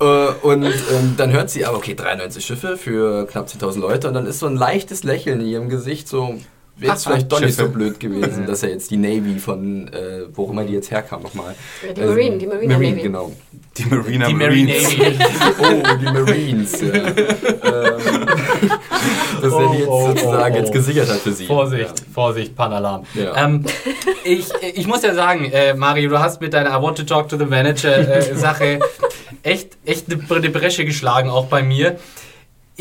[0.00, 0.04] Äh,
[0.42, 4.26] Und ähm, dann hört sie aber, okay, 93 Schiffe für knapp 10.000 Leute und dann
[4.26, 6.36] ist so ein leichtes Lächeln in ihrem Gesicht, so
[6.80, 10.22] wäre es vielleicht doch nicht so blöd gewesen, dass er jetzt die Navy von, äh,
[10.32, 11.54] wo immer die jetzt herkam nochmal.
[11.86, 13.02] Ja, die Marine, die Marina Marine, Navy.
[13.02, 13.32] genau.
[13.76, 14.98] Die Marina Die Marines.
[14.98, 15.18] Navy.
[15.60, 16.80] Oh, die Marines.
[16.80, 16.94] Ja.
[16.94, 17.14] ähm,
[19.42, 20.60] dass er die jetzt Oh, oh, sozusagen oh, oh.
[20.60, 21.46] jetzt gesichert hat für sie.
[21.46, 23.04] Vorsicht, Vorsicht, Panalarm.
[23.14, 23.44] Ja.
[23.44, 23.64] Ähm,
[24.24, 27.28] ich, ich muss ja sagen, äh, Mario, du hast mit deiner I want to talk
[27.28, 28.80] to the manager äh, Sache
[29.42, 31.98] echt, echt eine, eine Bresche geschlagen, auch bei mir.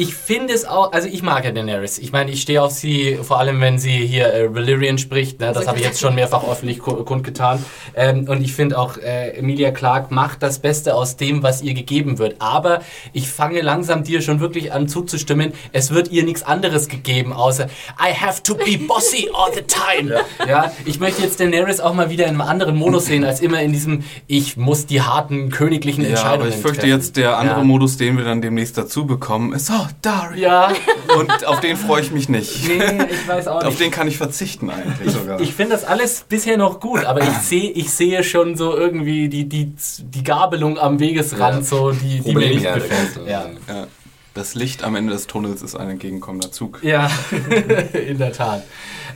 [0.02, 1.98] Ich finde es auch, also ich mag ja Daenerys.
[1.98, 5.42] Ich meine, ich stehe auf sie, vor allem wenn sie hier äh, Valyrian spricht.
[5.42, 5.52] Ne?
[5.54, 7.66] Das habe ich jetzt schon mehrfach öffentlich ku- kundgetan.
[7.96, 11.74] Ähm, und ich finde auch, äh, Emilia Clarke macht das Beste aus dem, was ihr
[11.74, 12.38] gegeben wird.
[12.40, 12.80] Aber
[13.12, 15.52] ich fange langsam dir schon wirklich an zuzustimmen.
[15.74, 17.66] Es wird ihr nichts anderes gegeben, außer
[18.00, 20.16] I have to be bossy all the time.
[20.48, 20.72] Ja.
[20.86, 23.74] ich möchte jetzt Daenerys auch mal wieder in einem anderen Modus sehen, als immer in
[23.74, 26.90] diesem Ich muss die harten königlichen Ja, Entscheidungen aber ich fürchte treffen.
[26.96, 27.64] jetzt, der andere Ja.
[27.66, 30.72] Modus, den wir dann demnächst dazu bekommen, ist, oh, Daria.
[30.72, 30.74] Ja,
[31.18, 32.68] Und auf den freue ich mich nicht.
[32.68, 33.80] nee, ich weiß auch Auf nicht.
[33.80, 35.40] den kann ich verzichten eigentlich sogar.
[35.42, 39.30] Ich finde das alles bisher noch gut, aber ich sehe ich sehe schon so irgendwie
[39.30, 41.62] die, die, die Gabelung am Wegesrand, Ja.
[41.64, 43.20] so, die, die mir nicht gefällt.
[43.28, 43.46] Ja.
[43.68, 43.88] ja.
[44.40, 46.80] Das Licht am Ende des Tunnels ist ein entgegenkommender Zug.
[46.82, 47.12] ja,
[48.08, 48.64] in der Tat.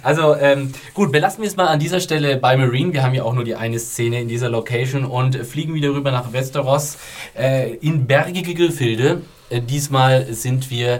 [0.01, 2.91] Also ähm, gut, belassen wir es mal an dieser Stelle bei Marine.
[2.91, 6.11] Wir haben ja auch nur die eine Szene in dieser Location und fliegen wieder rüber
[6.11, 6.97] nach Westeros
[7.39, 9.21] äh, in bergige Gefilde.
[9.49, 10.99] Äh, diesmal sind wir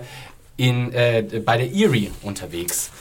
[0.56, 2.92] in, äh, bei der Erie unterwegs.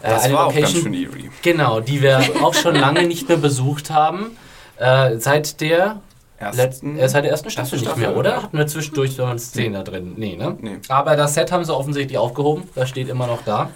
[0.00, 1.30] Äh, Das eine war auch ganz Location- schön eerie.
[1.42, 4.36] Genau, die wir auch schon lange nicht mehr besucht haben.
[4.76, 6.02] Äh, seit der
[6.38, 6.96] ersten.
[6.96, 8.42] Er ist seit der ersten Staffel Erste nicht Staffel, mehr, oder?
[8.42, 10.14] Hatten wir zwischendurch so eine Szene drin?
[10.16, 10.56] Nee, ne?
[10.60, 10.78] Nee.
[10.88, 12.68] Aber das Set haben sie offensichtlich aufgehoben.
[12.74, 13.70] Das steht immer noch da.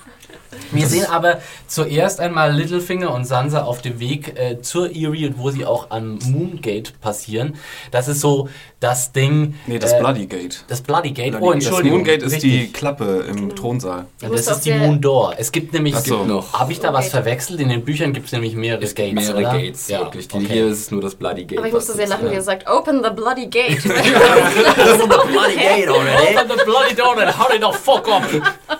[0.70, 5.38] Wir sehen aber zuerst einmal Littlefinger und Sansa auf dem Weg äh, zur Erie und
[5.38, 7.56] wo sie auch am Moongate passieren.
[7.90, 8.48] Das ist so
[8.82, 9.54] das Ding.
[9.66, 10.64] Nee, das äh, Bloody Gate.
[10.68, 11.30] Das Bloody Gate.
[11.30, 11.56] Bloody Oh, Gate.
[11.60, 11.98] Das Entschuldigung.
[11.98, 12.72] Moongate ist die richtig.
[12.74, 14.06] Klappe im Thronsaal.
[14.20, 15.34] Ja, das ist die Moon Door.
[15.38, 15.94] Es gibt nämlich.
[15.96, 16.24] Ach so.
[16.24, 16.52] noch.
[16.52, 17.10] Habe ich da was Okay.
[17.10, 17.60] verwechselt?
[17.60, 19.14] In den Büchern gibt es nämlich mehrere Es Gates.
[19.14, 19.52] mehrere oder?
[19.58, 20.28] Gates, ja, wirklich.
[20.28, 20.46] Die, okay.
[20.48, 21.58] Hier ist es nur das Bloody Gate.
[21.58, 23.82] Aber ich musste was sehr lachen, wie er sagt, open the bloody gate.
[23.82, 26.36] Bloody Gate already.
[26.36, 28.22] Open the bloody door and hurry the fuck up!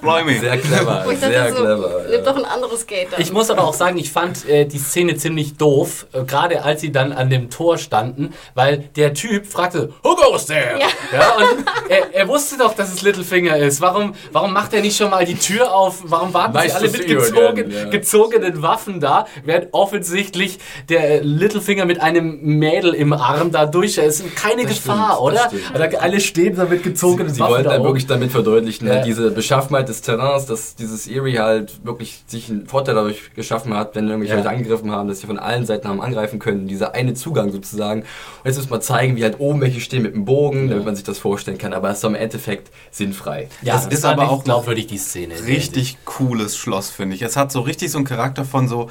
[0.00, 0.38] Blimey.
[0.38, 2.04] Sehr clever, ich sehr dachte so, clever.
[2.10, 3.20] nimm doch ein anderes Gate dann.
[3.20, 6.80] Ich muss aber auch sagen, ich fand äh, die Szene ziemlich doof, äh, gerade als
[6.80, 10.78] sie dann an dem Tor standen, weil der Typ fragte, Who goes there?
[11.12, 11.36] Ja.
[11.36, 13.80] und er, er wusste doch, dass es Littlefinger ist.
[13.80, 16.00] Warum, warum macht er nicht schon mal die Tür auf?
[16.04, 17.84] Warum warten Nice sie alle mit you gezogen, ja.
[17.90, 24.22] gezogenen Waffen da, während offensichtlich der Littlefinger mit einem Mädel im Arm da durch ist?
[24.36, 25.50] keine Das Gefahr, stimmt, oder?
[25.88, 28.94] Oder alle stehen da mit gezogenen Sie Waffen wollten da dann wirklich damit verdeutlichen, Ja.
[28.94, 33.74] halt diese Beschaffenheit des Terrains, dass dieses Erie halt wirklich sich einen Vorteil dadurch geschaffen
[33.76, 34.38] hat, wenn irgendwelche Ja.
[34.40, 36.66] Leute angegriffen haben, dass sie von allen Seiten haben angreifen können.
[36.68, 38.00] Dieser eine Zugang sozusagen.
[38.02, 38.06] Und
[38.44, 41.04] jetzt muss man zeigen, wie halt oben welche stehen mit dem Bogen, damit man sich
[41.04, 41.72] das vorstellen kann.
[41.74, 43.48] Aber es ist im Endeffekt sinnfrei.
[43.62, 45.34] ja, Es das ist aber auch glaubwürdig, die Szene.
[45.46, 47.22] Richtig cooles Schloss, finde ich.
[47.22, 48.88] Es hat so richtig so einen Charakter von so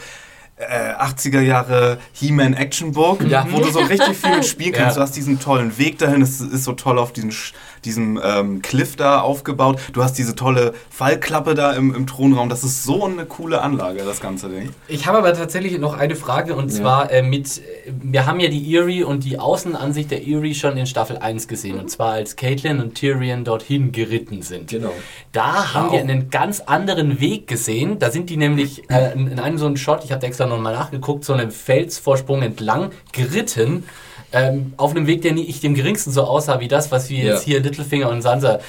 [0.57, 3.47] äh, 80er Jahre He-Man Actionburg, Ja.
[3.49, 4.95] wo du so richtig viel spielen kannst.
[4.97, 5.01] Ja.
[5.03, 7.53] Du hast diesen tollen Weg dahin, es ist so toll auf diesen, Sch-
[7.86, 9.79] diesem ähm, Cliff da aufgebaut.
[9.93, 12.49] Du hast diese tolle Fallklappe da im, im Thronraum.
[12.49, 14.69] Das ist so eine coole Anlage, das ganze Ding.
[14.88, 16.77] Ich habe aber tatsächlich noch eine Frage und Ja.
[16.77, 17.61] zwar äh, mit, äh,
[18.01, 21.79] wir haben ja die Erie und die Außenansicht der Erie schon in Staffel 1 gesehen
[21.79, 24.69] und zwar als Caitlin und Tyrion dorthin geritten sind.
[24.69, 24.93] Genau.
[25.32, 25.93] Da haben Wow.
[25.93, 27.97] wir einen ganz anderen Weg gesehen.
[27.99, 30.73] Da sind die nämlich äh, in in einem so einen Shot, ich habe extra nochmal
[30.75, 33.86] nachgeguckt, so einen Felsvorsprung entlang geritten.
[34.34, 37.34] Ähm, auf einem Weg, der nicht dem geringsten so aussah wie das, was wir Ja.
[37.34, 38.59] jetzt hier Littlefinger und Sansa.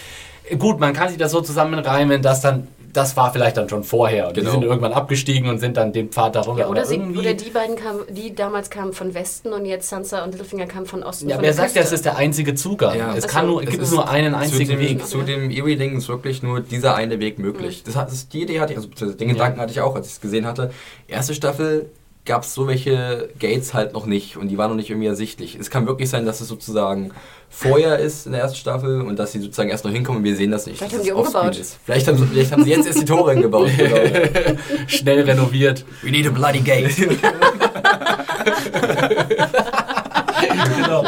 [0.59, 4.27] Gut, man kann sich das so zusammenreimen, dass dann, das war vielleicht dann schon vorher.
[4.29, 4.53] Und Die Genau.
[4.53, 6.63] sind irgendwann abgestiegen und sind dann den Pfad darunter.
[6.65, 10.25] ja, oder, sie, oder die beiden kamen, die damals kamen von Westen und jetzt Sansa
[10.25, 11.29] und Littlefinger kamen von Osten.
[11.29, 11.95] Ja, von wer sagt ja, es Küste.
[11.95, 12.99] ist der einzige Zugang.
[12.99, 13.11] Ja.
[13.11, 15.07] Es Also, kann nur, Es gibt nur einen zu einzigen dem, Weg.
[15.07, 17.85] Zu dem Erie-Ding ist wirklich nur dieser eine Weg möglich.
[17.85, 20.15] Das hat, das, die Idee hatte ich, also den Gedanken hatte ich auch, als ich
[20.15, 20.73] es gesehen hatte.
[21.07, 21.89] Erste Staffel
[22.25, 25.57] gab es so welche Gates halt noch nicht und die waren noch nicht irgendwie ersichtlich.
[25.59, 27.11] Es kann wirklich sein, dass es sozusagen
[27.51, 30.37] vorher ist in der ersten Staffel und dass sie sozusagen erst noch hinkommen und wir
[30.37, 30.79] sehen das nicht.
[30.79, 31.61] Vielleicht haben die offscreen umgebaut.
[31.61, 31.79] Ist.
[31.85, 33.71] Vielleicht, haben, sie- vielleicht haben sie jetzt erst die Tore gebaut.
[33.77, 33.97] Genau.
[34.87, 35.85] Schnell renoviert.
[36.03, 36.95] We need a bloody gate.
[40.77, 41.05] genau.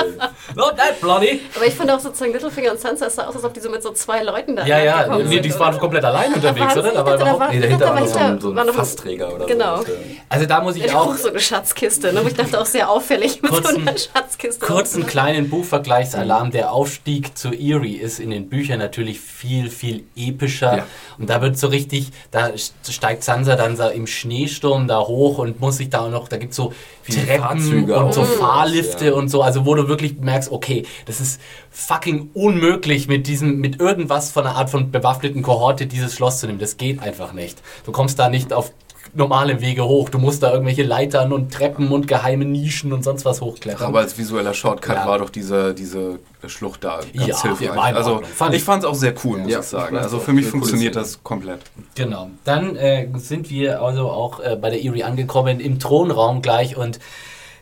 [0.57, 1.41] Not that bloody.
[1.57, 3.71] Aber ich fand auch sozusagen Littlefinger und Sansa, es sah aus, als ob die so
[3.71, 5.61] mit so zwei Leuten da Ja, ja, nee, sind, die oder?
[5.61, 6.93] waren komplett allein unterwegs, oder?
[6.93, 9.79] da überhaupt Nee, dahinter war noch so ein, so ein Fassträger oder Genau.
[9.79, 9.85] so.
[10.29, 12.23] Also da muss ich Ja, auch auch so eine Schatzkiste, ne?
[12.27, 14.65] ich dachte auch sehr auffällig mit Kurzen- so einer Schatzkiste.
[14.65, 16.51] kurzen kleinen Buchvergleichsalarm.
[16.51, 20.79] Der Aufstieg zur Erie ist in den Büchern natürlich viel, viel epischer.
[20.79, 20.87] Ja.
[21.19, 22.51] Und da wird so richtig, da
[22.89, 26.37] steigt Sansa dann so im Schneesturm da hoch und muss sich da auch noch, da
[26.37, 28.25] gibt es so Viele Treppen und so.
[28.25, 29.13] Fahrlifte Ja.
[29.13, 31.41] und so, also wo du wirklich merkst, okay, das ist
[31.71, 36.47] fucking unmöglich mit diesem, mit irgendwas von einer Art von bewaffneten Kohorte dieses Schloss zu
[36.47, 36.59] nehmen.
[36.59, 37.61] Das geht einfach nicht.
[37.85, 38.73] Du kommst da nicht auf
[39.17, 40.09] normale Wege hoch.
[40.09, 43.87] Du musst da irgendwelche Leitern und Treppen und geheime Nischen und sonst was hochklettern.
[43.87, 45.07] Aber als visueller Shortcut Ja.
[45.07, 47.95] war doch diese, diese Schlucht da ganz Ja, hilfreich.
[47.95, 48.23] Also.
[48.35, 48.61] Fand ich.
[48.61, 49.97] ich fand es auch sehr cool, muss Ja, ich sagen.
[49.99, 51.05] Also für mich funktioniert Szene.
[51.05, 51.61] das komplett.
[51.95, 52.31] Genau.
[52.45, 56.99] Dann äh, sind wir also auch äh, bei der Erie angekommen, im Thronraum gleich und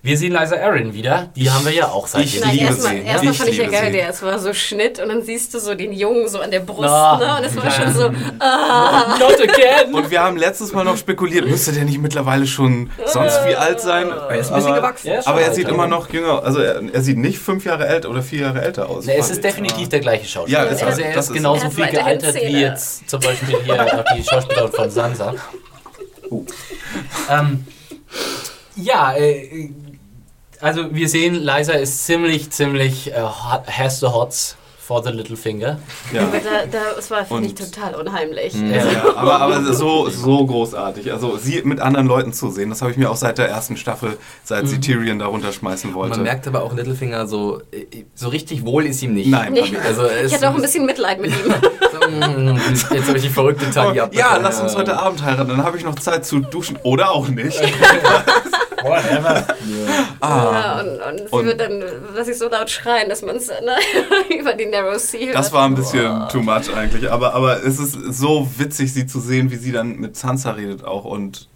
[0.04, 1.28] wir sehen Liza Aaron wieder.
[1.36, 3.02] Die haben wir ja auch seit Ich Nein, liebe erstmal, sie.
[3.02, 3.92] erstmal Ich fand ich ja geil, sie.
[3.92, 6.58] der, es war so Schnitt und dann siehst du so den Jungen so an der
[6.58, 7.18] Brust, Ah.
[7.18, 7.36] ne?
[7.38, 9.94] Und es war schon so, Not again!
[9.94, 13.80] Und wir haben letztes Mal noch spekuliert, müsste der nicht mittlerweile schon sonst wie alt
[13.80, 14.08] sein?
[14.10, 15.06] Er ist ein bisschen aber, gewachsen.
[15.08, 18.10] Ja, Aber er sieht immer noch jünger, also er, er sieht nicht fünf Jahre älter
[18.10, 19.06] oder vier Jahre älter aus.
[19.06, 20.64] Ne, es ist definitiv der gleiche Schauspieler.
[20.64, 24.04] Ja, es- also er das ist genauso Er viel gealtert wie jetzt zum Beispiel hier
[24.16, 25.34] die Schauspielerin von Sansa.
[27.30, 27.64] Ähm,
[28.76, 29.70] ja, äh,
[30.62, 35.78] also wir sehen, Liza ist ziemlich, ziemlich hot- has the hots for the little finger.
[36.12, 36.22] Ja.
[36.22, 38.52] aber da, da, es war, finde ich, total unheimlich.
[38.54, 38.84] Ja.
[38.84, 41.12] Ja, aber, aber so, so großartig.
[41.12, 43.76] Also sie mit anderen Leuten zu sehen, das habe ich mir auch seit der ersten
[43.76, 44.66] Staffel, seit Mhm.
[44.68, 46.16] sie Tyrion da runterschmeißen wollte.
[46.16, 49.28] Man merkt aber auch Littlefinger so, äh, so richtig wohl ist ihm nicht.
[49.28, 49.52] Nein.
[49.52, 49.72] Nee.
[49.86, 51.54] Also Ich hatte auch ein bisschen Mitleid mit ihm.
[52.72, 55.84] Jetzt habe ich die verrückte Tagi ja, lass uns heute Abend heiraten, dann habe ich
[55.84, 57.60] noch Zeit zu duschen oder auch nicht.
[58.82, 59.46] Whatever.
[60.20, 61.82] Ah, Ja, und, und sie Und- wird dann,
[62.16, 63.76] dass ich so laut schreien, dass man es ne,
[64.38, 65.36] über die Narrow Sea hört.
[65.36, 69.20] das war ein bisschen too much eigentlich, aber, aber es ist so witzig, sie zu
[69.20, 71.48] sehen, wie sie dann mit Sansa redet auch und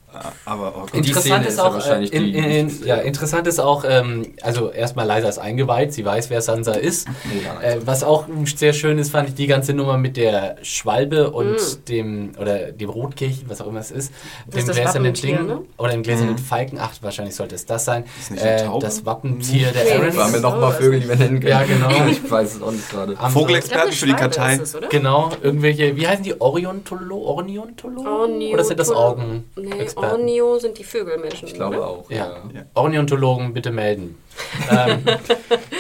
[0.45, 0.93] Aber oh Gott.
[0.95, 3.59] Die Interessant Szene ist ist ja auch, äh, wahrscheinlich in, in, in, ja, interessant ist
[3.61, 7.09] auch, ähm, also erstmal Liza ist eingeweiht, sie weiß, wer Sansa ist.
[7.25, 7.61] Mulan.
[7.63, 11.89] Äh, was auch sehr schön ist, fand ich die ganze Nummer mit der Schwalbe und
[11.89, 14.13] dem, oder dem Rotkehlchen, was auch immer es ist,
[14.47, 15.61] Das dem ist gläsernen Ding, ne?
[15.79, 18.05] oder dem gläsernen Falken, ach, wahrscheinlich sollte es das sein.
[18.21, 20.17] Ist nicht eine Äh, das Wappentier der Nee, Aaron.
[20.17, 21.51] Waren wir noch mal Vögel, die wir nennen können?
[21.51, 21.89] Ja, genau.
[22.11, 23.17] Ich weiß es auch nicht gerade.
[23.19, 24.61] Am- Vogelexperten für die Kartei.
[24.91, 26.41] Genau, irgendwelche, wie heißen die?
[26.41, 27.17] Oriontolo?
[27.19, 28.03] Orniontolo?
[28.03, 29.45] Ornio- Oder sind das Augen?
[29.57, 29.73] Nee,
[30.13, 31.49] Ornio sind die Vögelmenschen.
[31.49, 31.83] Ich glaube ne?
[31.83, 32.11] auch.
[32.11, 32.37] Ja.
[32.55, 32.63] Ja.
[32.75, 34.17] Ornithologen bitte melden.
[34.71, 35.03] ähm,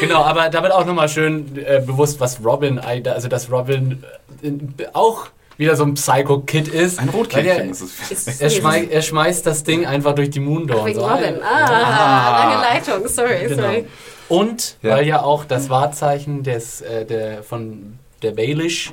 [0.00, 4.02] genau, aber da wird auch nochmal schön äh, bewusst, was Robin, also dass Robin
[4.42, 4.50] äh,
[4.94, 5.26] auch
[5.58, 6.98] wieder so ein Psycho-Kid ist.
[6.98, 8.40] Ein Rotkehlchen ist es.
[8.40, 10.80] Er, schmei er schmeißt das Ding einfach durch die Moondor.
[10.82, 11.06] und Wegen so.
[11.06, 11.42] Robin.
[11.42, 13.08] Ah, lange Leitung.
[13.08, 13.62] Sorry, Genau.
[13.62, 13.86] sorry.
[14.28, 14.96] Und Ja.
[14.96, 18.92] weil ja auch das Wahrzeichen des, äh, der, von der Baelish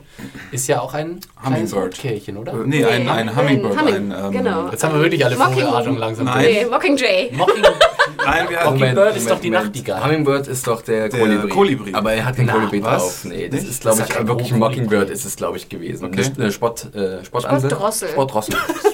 [0.51, 1.83] ist ja auch ein Hummingbird.
[1.85, 2.53] Rotkehlchen, oder?
[2.65, 3.79] Nee, ein, ein Hummingbird.
[3.79, 4.69] Humming, ein, ähm, genau.
[4.69, 6.45] Jetzt haben wir wirklich alle Mocking- Vogelartungen langsam Nein.
[6.45, 7.31] Nee, Mockingjay.
[7.33, 7.63] Mocking,
[8.25, 10.03] Nein, wir Mockingbird ist doch die Nachtigall.
[10.03, 11.49] Hummingbird ist doch der, Der Kolibri.
[11.49, 11.93] Kolibri.
[11.93, 13.01] Aber er hat kein Na, Kolibri was?
[13.01, 13.25] drauf.
[13.25, 13.71] Nee, das Nicht?
[13.71, 14.51] ist, glaube ich, wirklich.
[14.53, 16.05] Mockingbird ist es, glaube ich, gewesen.
[16.05, 16.25] Okay.
[16.37, 17.69] Eine Spott, äh, Spottansel.
[17.69, 18.09] Spottdrossel.
[18.09, 18.55] Spottdrossel.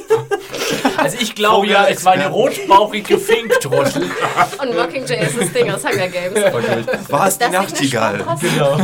[1.02, 4.04] Also ich glaube ja, es war eine rotbauchige Finkdrossel.
[4.04, 7.10] Und Mockingjay ist das Ding aus Hunger Games.
[7.10, 8.24] war es die Nachtigall.
[8.42, 8.78] Genau.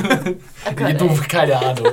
[0.76, 1.88] Gott, Du, keine Ahnung.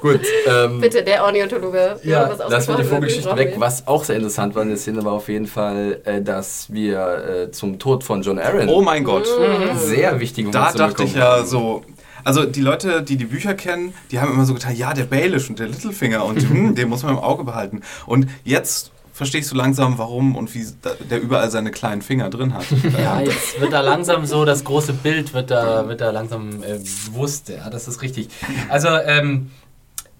[0.00, 1.98] Gut, ähm, Bitte, der Ornithologe.
[2.04, 3.54] Ja, was lassen wir die brauchen weg.
[3.58, 7.46] Was auch sehr interessant war in der Szene, war auf jeden Fall, äh, dass wir
[7.48, 9.28] äh, zum Tod von John Aaron Oh mein Gott.
[9.76, 11.82] sehr wichtige Da dachte ich ja so.
[12.24, 15.50] Also die Leute, die die Bücher kennen, die haben immer so getan, ja, der Baelish
[15.50, 17.82] und der Littlefinger und hm, den muss man im Auge behalten.
[18.06, 20.66] Und jetzt verstehe ich so langsam, warum und wie
[21.08, 22.66] der überall seine kleinen Finger drin hat.
[22.98, 26.78] Ja, jetzt wird da langsam so, das große Bild wird da, wird da langsam äh,
[27.06, 27.48] bewusst.
[27.48, 28.28] Ja, das ist richtig.
[28.68, 29.50] Also, ähm,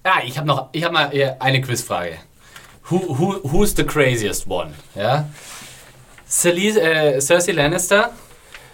[0.05, 2.17] ja, ich habe noch, ich habe mal äh, eine Quizfrage.
[2.89, 4.73] Who, who, who's the craziest one?
[4.95, 5.27] Ja?
[6.27, 8.11] Celis, äh, Cersei Lannister,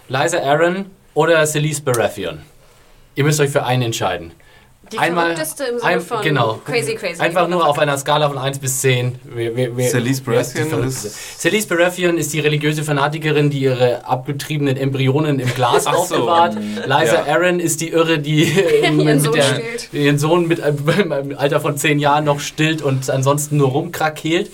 [0.08, 2.42] Lysa Arryn oder Celise Baratheon?
[3.14, 4.32] Ihr müsst euch für einen entscheiden.
[4.92, 6.60] Die Einmal- verrückteste im Sinne ein- von genau.
[6.64, 7.20] crazy, crazy.
[7.20, 9.18] Einfach nur auf einer Skala von 1 bis 10.
[9.24, 13.48] Wer- wer- wer- Celise wer ist die Baratheon ist- Celise Baratheon ist die religiöse Fanatikerin,
[13.50, 15.98] die ihre abgetriebenen Embryonen im Glas Ach so.
[16.16, 16.56] aufbewahrt.
[16.84, 17.26] Lysa Ja.
[17.26, 18.42] Arryn ist die Irre, die
[18.82, 19.60] Ihren mit Sohn der,
[19.92, 24.50] ihren Sohn mit einem im Alter von 10 Jahren noch stillt und ansonsten nur rumkrakeelt.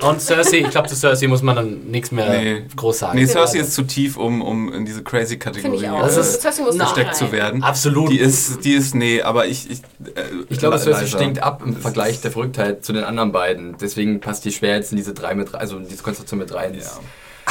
[0.00, 2.62] Und Cersei, ich glaube, zu Cersei muss man dann nichts mehr Nee.
[2.76, 3.18] groß sagen.
[3.18, 6.74] Nee, Cersei ist zu tief, um, um in diese crazy Kategorie äh, ist- Cersei muss
[6.76, 7.62] na, nicht gesteckt zu werden.
[7.62, 8.10] Absolut.
[8.10, 9.70] Die ist, die ist, nee, aber ich.
[9.70, 9.78] Ich,
[10.14, 13.76] äh, Ich glaube, Cersei stinkt ab im Vergleich der Verrücktheit zu den anderen beiden.
[13.80, 16.52] Deswegen passt die schwer jetzt in diese drei mit rein, also in diese Konstellation mit
[16.54, 16.74] rein.
[16.74, 16.80] Ja.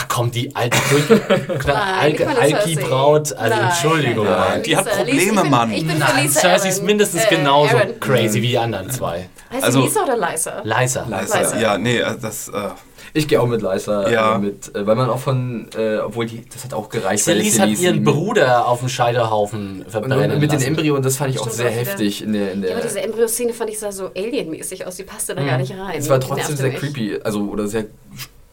[0.07, 0.77] Ach komm, die alte
[1.99, 2.75] Alki meine Cersei.
[2.83, 4.25] Braut, also Nein, Entschuldigung.
[4.25, 4.63] nein, nein.
[4.63, 5.71] Die hat Lisa, Probleme, Lisa, ich bin, Mann.
[5.71, 7.99] Ich bin für Nein, Lisa Cersei ist mindestens Äh, genauso Aaron.
[7.99, 9.27] crazy wie die anderen zwei.
[9.51, 10.17] Heißt Also- sie Lisa oder?
[10.17, 10.61] Lysa.
[10.63, 11.05] Liza.
[11.09, 11.57] Liza.
[11.59, 12.49] Ja, nee, äh, das.
[12.49, 12.69] Äh,
[13.17, 14.35] Ich gehe auch mit Lysa, Ja.
[14.35, 17.25] äh, mit, äh, weil man auch von, äh, obwohl die, das hat auch gereicht.
[17.27, 20.67] weil Celise hat ihren Bruder auf dem Scheiterhaufen Und, verbrennen und mit den lassen.
[20.67, 21.91] Embryonen, das fand ich auch Stimmt sehr auch wieder.
[21.91, 22.51] heftig in der.
[22.51, 24.97] In der Ja, aber diese Embryo-Szene fand ich sah so alienmäßig aus.
[24.97, 25.97] Die passte da gar nicht rein.
[25.97, 26.79] es war trotzdem sehr mich.
[26.79, 27.85] creepy, also oder sehr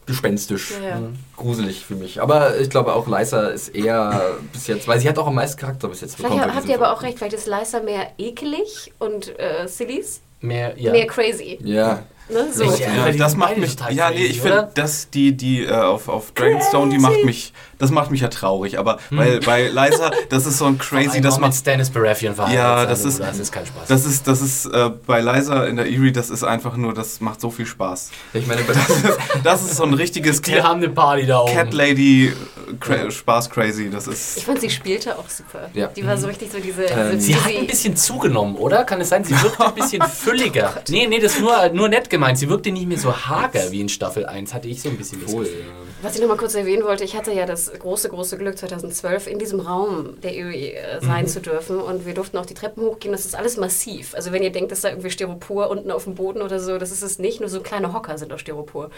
[0.05, 0.71] gespenstisch.
[0.81, 1.01] Ja, ja.
[1.37, 2.21] Gruselig für mich.
[2.21, 5.59] Aber ich glaube auch Lysa ist eher bis jetzt, weil sie hat auch am meisten
[5.59, 8.93] Charakter bis jetzt Vielleicht bei habt ihr aber auch recht, vielleicht ist Lysa mehr ekelig
[8.99, 10.91] und äh, Sillies Mehr, ja.
[10.91, 11.57] mehr crazy.
[11.63, 12.03] Ja.
[12.29, 12.47] Ne?
[12.51, 12.65] So.
[12.65, 12.85] Richtig.
[12.85, 13.75] ja, das macht mich.
[13.91, 17.53] Ja, nee, ich finde, dass die, die äh, auf, auf Dragonstone, die macht mich.
[17.83, 18.79] Das macht mich ja traurig.
[18.79, 22.85] Aber weil bei Liza, das ist so ein crazy, das macht Stannis Baratheon verheiratet Ja,
[22.85, 23.87] das du, ist- Das ist kein Spaß.
[23.87, 27.19] Das ist, das ist äh, bei Liza in der Erie, das ist einfach nur, das
[27.21, 28.11] macht so viel Spaß.
[28.33, 28.61] Ich meine,
[29.43, 31.53] Das ist so ein richtiges die Cat, haben eine Party da oben.
[31.53, 32.33] Cat Lady äh,
[32.79, 33.89] cra Spaß crazy.
[33.89, 34.43] Das Ich ist.
[34.43, 35.69] fand, sie spielte auch super.
[35.73, 35.87] Ja.
[35.87, 36.83] Die war so richtig so diese.
[36.85, 38.83] Ähm, diese Sie hat ein bisschen zugenommen, oder?
[38.85, 39.23] Kann es sein?
[39.23, 40.73] Sie wirkte ein bisschen fülliger.
[40.89, 42.37] Nee, nee, das ist nur, nur nett gemeint.
[42.37, 45.21] Sie wirkte nicht mehr so hager wie in Staffel 1, hatte ich so ein bisschen
[45.21, 45.63] das Wohl, Gefühl.
[46.01, 49.27] Was ich noch mal kurz erwähnen wollte, ich hatte ja das große, große Glück, 2012
[49.27, 51.79] in diesem Raum der Erie äh, sein zu dürfen.
[51.79, 53.11] Und wir durften auch die Treppen hochgehen.
[53.11, 54.15] Das ist alles massiv.
[54.15, 56.91] Also wenn ihr denkt, dass da irgendwie Styropor unten auf dem Boden oder so, das
[56.91, 57.39] ist es nicht.
[57.39, 58.89] Nur so kleine Hocker sind aus Styropor.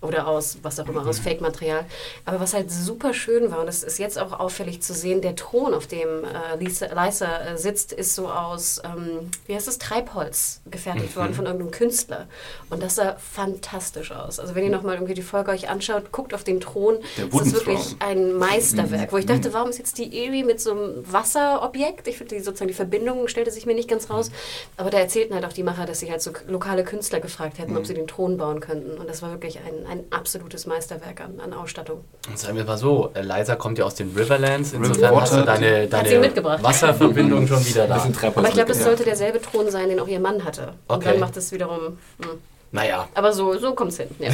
[0.00, 1.84] Oder aus, was auch immer, aus Fake-Material.
[2.24, 5.36] Aber was halt super schön war, und das ist jetzt auch auffällig zu sehen, der
[5.36, 9.78] Thron, auf dem äh, Lisa, Lysa äh, sitzt, ist so aus, ähm, wie heißt das,
[9.78, 12.26] Treibholz gefertigt worden von irgendeinem Künstler.
[12.70, 14.38] Und das sah fantastisch aus.
[14.38, 16.98] Also wenn ihr nochmal irgendwie die Folge euch anschaut, guckt auf den Thron.
[17.16, 20.44] Der Das ist Wooden wirklich ein Meisterwerk, wo ich dachte, warum ist jetzt die Erie
[20.44, 22.08] mit so einem Wasserobjekt?
[22.08, 24.30] Ich finde die sozusagen die Verbindung stellte sich mir nicht ganz raus.
[24.76, 27.76] Aber da erzählten halt auch die Macher, dass sie halt so lokale Künstler gefragt hätten,
[27.76, 28.98] ob sie den Thron bauen könnten.
[28.98, 32.04] Und das war wirklich ein, ein absolutes Meisterwerk an, an Ausstattung.
[32.28, 35.82] Und sagen wir mal so, Eliza kommt ja aus den Riverlands, insofern hast du deine,
[35.84, 36.62] sie deine mitgebracht.
[36.62, 37.96] Wasserverbindung schon wieder da.
[38.34, 40.74] Aber ich glaube, das sollte derselbe Thron sein, den auch ihr Mann hatte.
[40.88, 41.10] Und Okay.
[41.12, 41.98] dann macht es wiederum.
[42.20, 42.40] Hm.
[42.72, 43.06] Naja.
[43.14, 44.08] Aber so, so kommt es hin.
[44.18, 44.30] Ja.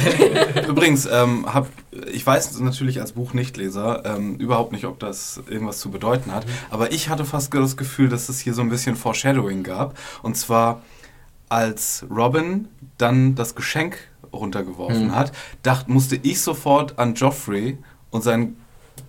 [0.67, 1.67] Übrigens, ähm, hab,
[2.11, 6.91] ich weiß natürlich als Buchnichtleser ähm, überhaupt nicht, ob das irgendwas zu bedeuten hat, aber
[6.93, 9.97] ich hatte fast das Gefühl, dass es hier so ein bisschen Foreshadowing gab.
[10.23, 10.81] Und zwar,
[11.49, 13.97] als Robin dann das Geschenk
[14.31, 15.15] runtergeworfen Mhm.
[15.15, 15.31] hat,
[15.63, 17.77] dacht, musste ich sofort an Joffrey
[18.11, 18.55] und sein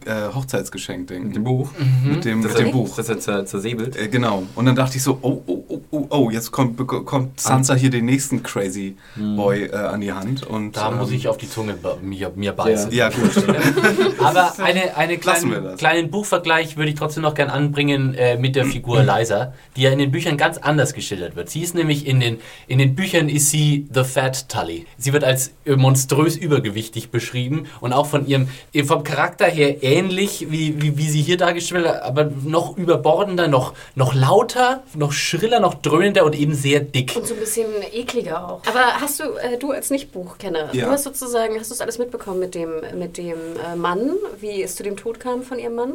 [0.07, 1.29] äh, Hochzeitsgeschenk denken.
[1.29, 1.71] Mit dem Buch.
[2.05, 2.97] Mit dem, Das mit dem Buch.
[2.97, 3.97] Das er zer zersäbelt.
[3.97, 4.45] Äh, genau.
[4.55, 7.91] Und dann dachte ich so, oh, oh, oh, oh, oh, jetzt kommt, kommt Sansa hier
[7.91, 10.43] den nächsten Crazy Boy äh, an die Hand.
[10.45, 12.93] Und, Da muss ähm, ich auf die Zunge mir, mir beißen.
[12.93, 13.31] Ja, gut.
[14.19, 18.65] Aber eine, eine kleinen, kleinen Buchvergleich würde ich trotzdem noch gern anbringen äh, mit der
[18.65, 21.51] Figur Liza, die ja in den Büchern ganz anders geschildert wird.
[21.51, 24.87] Sie ist nämlich in den, in den Büchern ist sie The Fat Tully.
[24.97, 28.49] Sie wird als äh, monströs übergewichtig beschrieben und auch von ihrem
[28.85, 33.75] vom Charakter her ähnlich wie, wie, wie sie hier dargestellt wird, aber noch überbordender, noch,
[33.95, 37.15] noch lauter, noch schriller, noch dröhnender und eben sehr dick.
[37.17, 38.63] Und so ein bisschen ekliger auch.
[38.67, 40.87] Aber hast du, äh, du als Nicht-Buchkenner, Ja.
[40.87, 43.37] du hast sozusagen, hast du es alles mitbekommen mit dem, mit dem
[43.73, 45.93] äh, Mann, wie es zu dem Tod kam von ihrem Mann?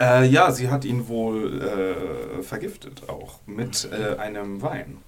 [0.00, 1.60] Äh, ja, sie hat ihn wohl
[2.38, 4.98] äh, vergiftet auch mit äh, einem Wein.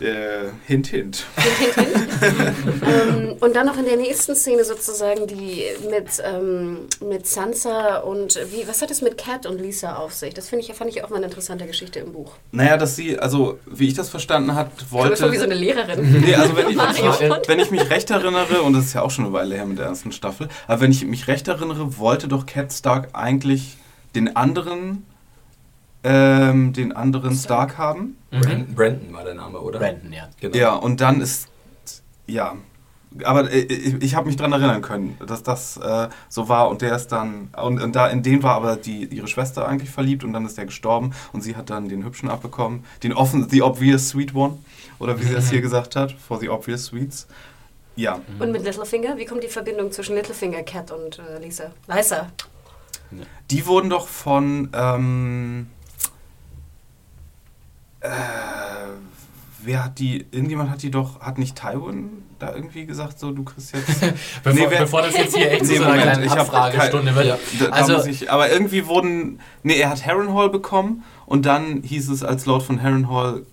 [0.00, 1.24] Äh, hint, hint.
[2.82, 8.36] ähm, und dann noch in der nächsten Szene sozusagen die mit, ähm, mit Sansa und
[8.50, 10.34] wie, was hat es mit Cat und Lisa auf sich?
[10.34, 12.32] Das finde ich, fand ich auch mal eine interessante Geschichte im Buch.
[12.50, 15.16] Naja, dass sie, also wie ich das verstanden hat, Ich wollte.
[15.16, 16.22] schon wie so eine Lehrerin.
[16.22, 17.46] Nee, also wenn ich, Font.
[17.46, 19.78] wenn ich mich recht erinnere, und das ist ja auch schon eine Weile her mit
[19.78, 23.76] der ersten Staffel, aber wenn ich mich recht erinnere, wollte doch Cat Stark eigentlich
[24.16, 25.06] den anderen,
[26.02, 28.16] ähm, den anderen Stark haben.
[28.40, 29.78] Brandon, Brandon war der Name, oder?
[29.78, 30.28] Brandon, ja.
[30.40, 30.56] Genau.
[30.56, 31.48] Ja, und dann ist,
[32.26, 32.56] ja,
[33.22, 36.82] aber äh, ich, ich habe mich daran erinnern können, dass das äh, so war und
[36.82, 40.24] der ist dann, und, und da in den war aber die, ihre Schwester eigentlich verliebt
[40.24, 43.62] und dann ist der gestorben und sie hat dann den Hübschen abbekommen, den offen, the
[43.62, 44.58] obvious sweet one,
[44.98, 47.26] oder wie sie das hier gesagt hat, for the obvious sweets.
[47.96, 51.70] Ja, Und mit Littlefinger, wie kommt die Verbindung zwischen Littlefinger, Cat und äh, Lisa?
[51.86, 52.28] Lisa.
[53.50, 55.68] die wurden doch von, ähm,
[58.04, 58.08] äh,
[59.62, 63.44] wer hat die, irgendjemand hat die doch, hat nicht Tywin da irgendwie gesagt, so, du
[63.44, 64.00] kriegst jetzt...
[64.42, 67.38] Bevor, Nee, wer- bevor das jetzt hier echt Nee, so Moment, ich hab Abfragestunde wird.
[67.60, 69.40] Da, da Also, muss ich, aber irgendwie wurden.
[69.62, 73.46] Nee, er hat Harrenhal bekommen und dann hieß es als Lord von Harrenhal.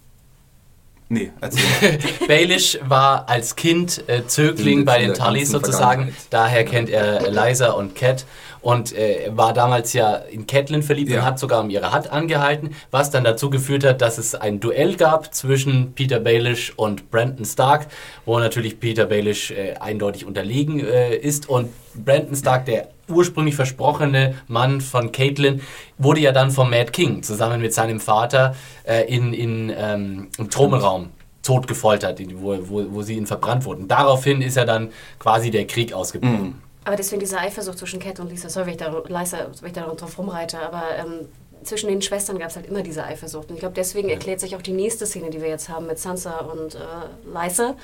[1.13, 1.99] Nee, erzähl.
[2.27, 6.15] Baelish war als Kind äh, Zögling In- bei den Tullys sozusagen.
[6.29, 8.23] Daher kennt er Eliza und Cat
[8.61, 11.19] und äh, war damals ja in Catelyn verliebt Ja.
[11.19, 14.61] und hat sogar um ihre Hand angehalten, was dann dazu geführt hat, dass es ein
[14.61, 17.87] Duell gab zwischen Peter Baelish und Brandon Stark,
[18.25, 24.35] wo natürlich Peter Baelish äh, eindeutig unterlegen äh, ist und Brandon Stark, der ursprünglich versprochene
[24.47, 25.61] Mann von Caitlin,
[25.97, 30.49] wurde ja dann vom Mad King zusammen mit seinem Vater äh, in, in, ähm, im
[30.49, 31.09] Thronraum
[31.43, 33.87] tot gefoltert, wo, wo, wo sie ihn verbrannt wurden.
[33.87, 36.61] Daraufhin ist ja dann quasi der Krieg ausgebrochen.
[36.83, 39.73] Aber deswegen diese Eifersucht zwischen Cat und Lisa, sorry, wenn ich da, Lisa, wenn ich
[39.73, 41.27] da drauf rumreite, aber ähm,
[41.63, 43.49] zwischen den Schwestern gab es halt immer diese Eifersucht.
[43.49, 45.99] Und ich glaube, deswegen erklärt sich auch die nächste Szene, die wir jetzt haben mit
[45.99, 46.79] Sansa und äh,
[47.25, 47.75] Lysa,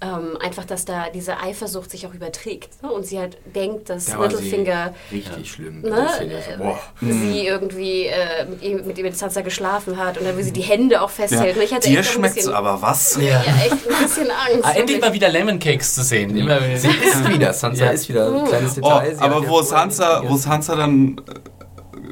[0.00, 2.82] ähm, einfach, dass da diese Eifersucht sich auch überträgt.
[2.82, 2.90] Ne?
[2.92, 5.80] Und sie halt denkt, dass Da Littlefinger Richtig schlimm.
[5.82, 6.34] ne, Die Szene.
[6.34, 6.78] äh, Boah.
[7.00, 10.52] sie irgendwie äh, mit, ihm, mit ihm mit Sansa geschlafen hat und dann will sie
[10.52, 11.54] die Hände auch festhält.
[11.56, 11.62] Ja.
[11.62, 13.16] Und ich hatte Dir echt schmeckt's bisschen, aber was?
[13.16, 13.22] Ja.
[13.22, 14.64] ja, echt ein bisschen Angst.
[14.64, 16.36] Ah, endlich mal wieder Lemon Cakes zu sehen.
[16.36, 16.76] Immer wieder.
[16.76, 17.90] Sie ist wieder, Sansa Ja.
[17.92, 19.14] ist wieder ein kleines Oh, Detail.
[19.14, 20.36] Sie aber ja wo Sansa, wo.
[20.36, 21.22] Sansa dann äh,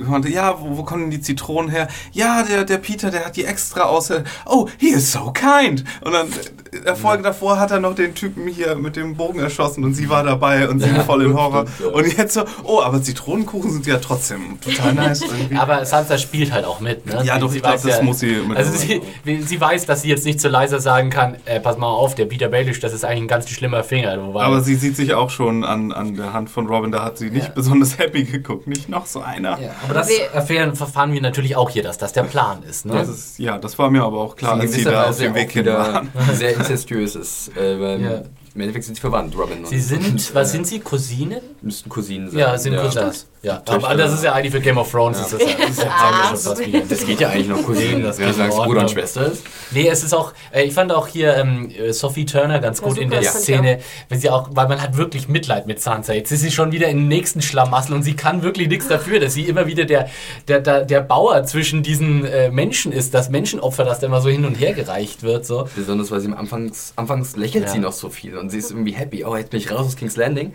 [0.09, 1.89] meinte, ja, wo, wo kommen denn die Zitronen her?
[2.13, 4.11] Ja, der, der Peter, der hat die extra aus.
[4.47, 5.85] Oh, he is so kind.
[6.03, 9.39] Und dann äh, der Folge davor hat er noch den Typen hier mit dem Bogen
[9.41, 11.67] erschossen und sie war dabei und sie Ja, voll in Horror.
[11.81, 11.87] ja.
[11.89, 15.57] Und jetzt so, oh, aber Zitronenkuchen sind ja trotzdem total nice irgendwie.
[15.63, 17.07] Aber Sansa spielt halt auch mit.
[17.07, 17.23] Ne?
[17.25, 19.01] Ja, doch, sie ich glaub, weiß das muss sie mit- Also sie,
[19.43, 22.25] sie weiß, dass sie jetzt nicht zu leiser sagen kann, äh, pass mal auf, der
[22.27, 24.13] Peter Baelish, das ist eigentlich ein ganz schlimmer Finger.
[24.35, 27.31] Aber sie sieht sich auch schon an, an der Hand von Robin, da hat sie
[27.31, 27.53] nicht Ja.
[27.55, 28.67] besonders happy geguckt.
[28.67, 29.59] Nicht noch so einer.
[29.93, 32.85] Aber das wir- erfahren, verfahren wir natürlich auch hier, dass das der Plan ist.
[32.87, 32.93] Ne?
[32.95, 35.51] Das ist, ja, das war mir aber auch klar, als sie da auf dem Weg
[35.53, 36.11] hin waren.
[36.35, 37.51] sehr incestuös ist.
[37.57, 38.23] Äh, Ja.
[38.55, 39.65] Im Endeffekt sind sie verwandt, Robin.
[39.65, 41.41] Sie und- sind, und, was äh, sind sie, Cousinen?
[41.63, 42.39] Müssten Cousinen sein.
[42.41, 43.27] Ja, sind Cousins.
[43.43, 43.73] Ja, Töchter.
[43.89, 45.19] aber das ist ja eigentlich für Game of Thrones.
[45.19, 45.25] Ja.
[45.25, 46.81] Ist das ja, das ist ja Ah, schon fast wieder.
[46.89, 48.91] Das geht ja eigentlich noch Cousinen, Das das geht wenn du sagst in Bruder und.
[48.93, 49.43] Schwester ist.
[49.73, 52.87] Nee, es ist auch, äh, ich fand auch hier ähm, äh, Sophie Turner ganz Ja,
[52.87, 53.79] gut in super, der fand ich Szene,
[54.11, 56.13] weil sie auch, weil man hat wirklich Mitleid mit Sansa.
[56.13, 59.35] Jetzt ist sie schon wieder im nächsten Schlamassel und sie kann wirklich nichts dafür, dass
[59.35, 60.09] sie immer wieder der,
[60.47, 64.29] der, der, der Bauer zwischen diesen äh, Menschen ist, das Menschenopfer, das da immer so
[64.29, 65.47] hin und her gereicht wird.
[65.47, 65.69] So.
[65.75, 67.71] Besonders, weil sie am Anfangs, anfangs lächelt Ja.
[67.73, 69.25] sie noch so viel und sie ist irgendwie happy.
[69.25, 70.53] Oh, jetzt bin ich raus aus King's Landing.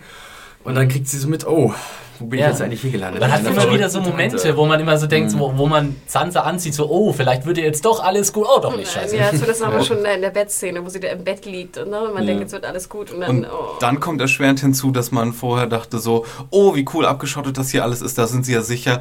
[0.64, 1.72] Und dann kriegt sie so mit, oh,
[2.18, 2.46] wo bin Ja.
[2.46, 3.20] ich jetzt eigentlich hier gelandet?
[3.20, 4.56] Man hat immer wieder so Momente, Tante.
[4.56, 7.64] wo man immer so denkt, wo, wo man Sansa anzieht, so, oh, vielleicht wird ihr
[7.64, 8.46] jetzt doch alles gut.
[8.54, 9.16] Oh, doch nicht, scheiße.
[9.16, 11.78] Ja, das war das aber schon in der Bettszene, wo sie da im Bett liegt
[11.78, 13.76] und ne, man denkt, jetzt wird alles gut und dann, Und oh.
[13.80, 17.84] dann kommt erschwerend hinzu, dass man vorher dachte so, oh, wie cool abgeschottet das hier
[17.84, 19.00] alles ist, da sind sie ja sicher.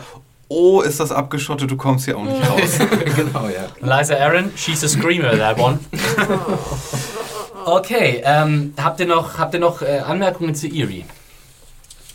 [0.50, 2.80] Oh, ist das abgeschottet, du kommst hier auch nicht raus.
[3.16, 3.68] genau, ja.
[3.82, 5.80] Liza Aaron, she's a screamer, that one.
[7.70, 11.04] Okay, ähm, habt ihr noch, habt ihr noch äh, Anmerkungen zu Erie?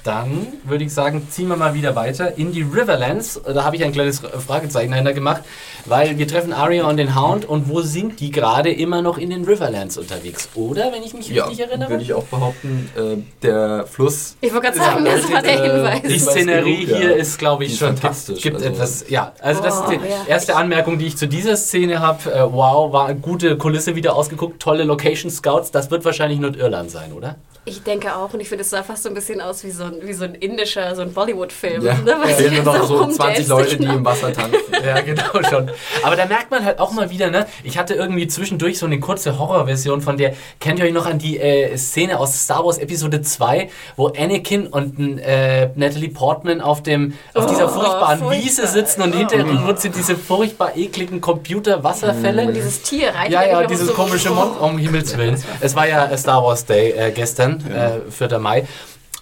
[0.05, 3.41] Dann würde ich sagen, ziehen wir mal wieder weiter in die Riverlands.
[3.47, 5.43] Da habe ich ein kleines Fragezeichen dahinter gemacht,
[5.87, 9.31] weil wir treffen Arya und den Hound und wo sind die gerade immer noch in
[9.31, 10.49] den Riverlands unterwegs?
[10.57, 11.91] Oder, wenn ich mich Ja, richtig erinnere?
[11.91, 14.37] würde ich auch behaupten, äh, der Fluss.
[14.41, 16.03] Ich wollte gerade sagen, Ja, das war der Hinweis.
[16.03, 16.97] Die Szenerie genug, ja.
[16.97, 19.33] hier ist, glaube ich, ist schon fantastisch, Gibt also- etwas, ja.
[19.41, 20.25] Also das ist Oh, die ja.
[20.27, 22.29] erste Anmerkung, die ich zu dieser Szene habe.
[22.33, 25.71] Äh, wow, war eine gute Kulisse wieder ausgeguckt, tolle Location Scouts.
[25.71, 27.37] Das wird wahrscheinlich Nordirland sein, oder?
[27.65, 29.85] Ich denke auch und ich finde, es sah fast so ein bisschen aus wie so
[29.85, 31.85] ein, wie so ein indischer, so ein Bollywood-Film.
[31.85, 34.59] Ja, ne, fehlen sie nur noch so rumdancen, 20 Leute, die im Wasser tanzen.
[34.85, 35.71] Ja, genau schon.
[36.03, 37.47] Aber da merkt man halt auch mal wieder, ne?
[37.63, 41.19] Ich hatte irgendwie zwischendurch so eine kurze Horrorversion von der, kennt ihr euch noch an
[41.19, 46.83] die äh, Szene aus Star Wars Episode 2, wo Anakin und äh, Natalie Portman auf
[46.83, 48.43] dem auf dieser Oh, furchtbaren furchtbar.
[48.45, 52.49] Wiese sitzen und hinterher sind diese furchtbar ekligen Computer-Wasserfälle.
[52.49, 55.41] Und dieses Tier reitet Ja, ja, dieses so komische Mon um Himmels Willen.
[55.61, 58.39] Es war ja Star Wars Day äh, gestern, äh, 4.
[58.39, 58.67] Mai.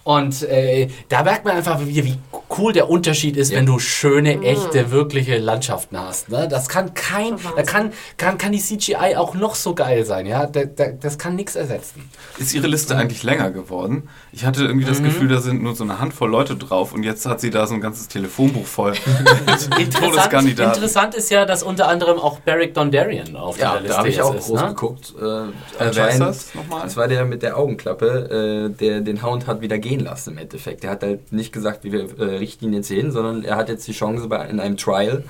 [0.05, 2.19] Und äh, da merkt man einfach wieder, wie
[2.59, 6.29] cool der Unterschied ist, wenn du schöne, echte, wirkliche Landschaften hast.
[6.29, 6.49] Ne?
[6.49, 10.05] Das kann kein, Das ist da kann, kann, kann die CGI auch noch so geil
[10.05, 10.27] sein.
[10.27, 10.47] Ja?
[10.47, 12.11] Da, da, das kann nichts ersetzen.
[12.39, 14.09] Ist ihre Liste eigentlich länger geworden?
[14.33, 17.27] Ich hatte irgendwie das Gefühl, da sind nur so eine Handvoll Leute drauf und jetzt
[17.27, 18.95] hat sie da so ein ganzes Telefonbuch voll.
[19.79, 23.99] Interessant, interessant ist ja, dass unter anderem auch Beric Dondarrion auf Ja, der Liste da
[23.99, 24.47] habe ich auch ist.
[24.47, 24.69] groß Ne?
[24.69, 25.15] geguckt.
[25.19, 26.83] Äh, wer ist anscheinend- das nochmal?
[26.85, 30.39] Das war der mit der Augenklappe, äh, der den Hound hat wieder gehen lassen im
[30.39, 30.83] Endeffekt.
[30.83, 34.27] Der hat halt nicht gesagt, wie wir hier hin, sondern er hat jetzt die Chance
[34.29, 35.25] bei, in einem Trial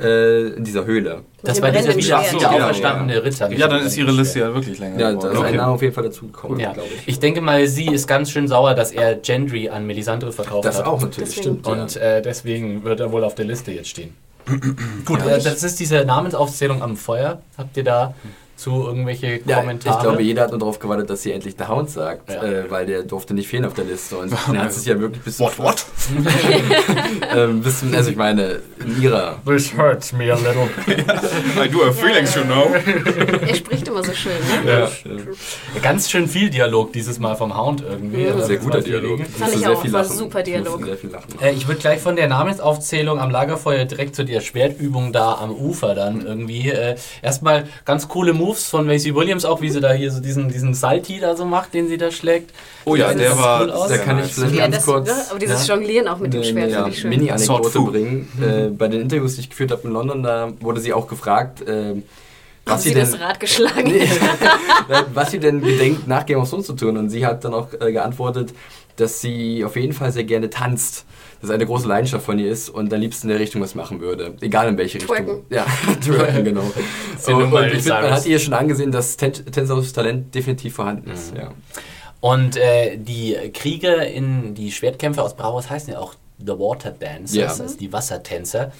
[0.00, 1.22] äh, in dieser Höhle.
[1.42, 3.50] Das war dieser wieder Ja, auferstandene Ritter.
[3.52, 5.36] Ja, dann ist ihre Liste ja wirklich länger Ja, da ist geworden.
[5.38, 5.56] ein Okay.
[5.56, 6.72] Name auf jeden Fall dazugekommen, Ja.
[6.72, 7.08] glaube ich.
[7.08, 10.78] Ich denke mal, sie ist ganz schön sauer, dass er Gendry an Melisandre verkauft Das
[10.78, 10.86] hat.
[10.86, 11.58] auch natürlich, Deswegen.
[11.60, 11.66] stimmt.
[11.66, 12.00] Und ja.
[12.18, 14.14] äh, deswegen wird er wohl auf der Liste jetzt stehen.
[15.04, 17.42] Gut, äh, das ist diese Namensaufzählung am Feuer.
[17.58, 18.14] Habt ihr da
[18.58, 19.96] zu irgendwelche Ja, Kommentare?
[19.96, 22.42] ich glaube, jeder hat nur darauf gewartet, dass sie endlich der Hound sagt, Ja.
[22.42, 24.16] äh, weil der durfte nicht fehlen auf der Liste.
[24.16, 25.86] Und er hat sich ja wirklich bis What, what?
[27.36, 30.68] ähm, bis zum, also ich meine, in ihrer This hurts me a little.
[31.64, 32.66] I do have feelings, you know.
[33.46, 34.32] Er spricht immer so schön.
[34.64, 34.70] Ne?
[34.70, 34.90] ja.
[35.82, 38.22] Ganz schön viel Dialog dieses Mal vom Hound irgendwie.
[38.24, 38.32] Ja.
[38.34, 39.20] Also sehr guter Dialog.
[39.26, 40.16] Fand ich sehr auch, viel war lachen.
[40.16, 40.72] super Dialog.
[40.80, 41.28] Musste Sehr viel lachen.
[41.40, 45.50] Äh, ich würde gleich von der Namensaufzählung am Lagerfeuer direkt zu der Schwertübung da am
[45.52, 46.70] Ufer dann irgendwie.
[46.70, 50.48] Äh, erstmal ganz coole Moves von Macy Williams, auch wie sie da hier so diesen,
[50.48, 52.50] diesen Salty da so macht, den sie da schlägt.
[52.86, 53.88] Oh ja, der war cool aus.
[53.90, 55.14] Da kann ich vielleicht Ja, ganz das, kurz ne?
[55.30, 57.10] Aber dieses Jonglieren auch mit dem Schwert ja, finde ich schön.
[57.10, 58.28] Mini-Anekdote bringen.
[58.40, 61.60] Äh, bei den Interviews, die ich geführt habe in London, da wurde sie auch gefragt,
[61.60, 62.02] äh, Haben
[62.64, 63.92] was sie sie denn das Rad geschlagen?
[65.14, 66.96] was sie denn gedenkt, nach Game of Thrones zu tun.
[66.96, 68.54] Und sie hat dann auch äh, geantwortet,
[68.96, 71.04] dass sie auf jeden Fall sehr gerne tanzt.
[71.40, 74.00] Dass eine große Leidenschaft von ihr ist und am liebsten in der Richtung was machen
[74.00, 74.34] würde.
[74.40, 75.16] Egal in welche Richtung.
[75.16, 75.44] Twerken.
[75.50, 75.66] Ja,
[76.04, 76.62] twerken, genau.
[77.26, 81.10] Und, und ich finde, man hat ihr schon angesehen, dass Ten tänzerisches Talent definitiv vorhanden
[81.10, 81.32] ist.
[81.34, 81.40] Mhm.
[81.40, 81.50] Ja.
[82.20, 86.14] Und äh, die Krieger in die Schwertkämpfer aus Bravos heißen ja auch
[86.44, 87.46] The Water Dancers, Ja.
[87.48, 88.72] also die Wassertänzer.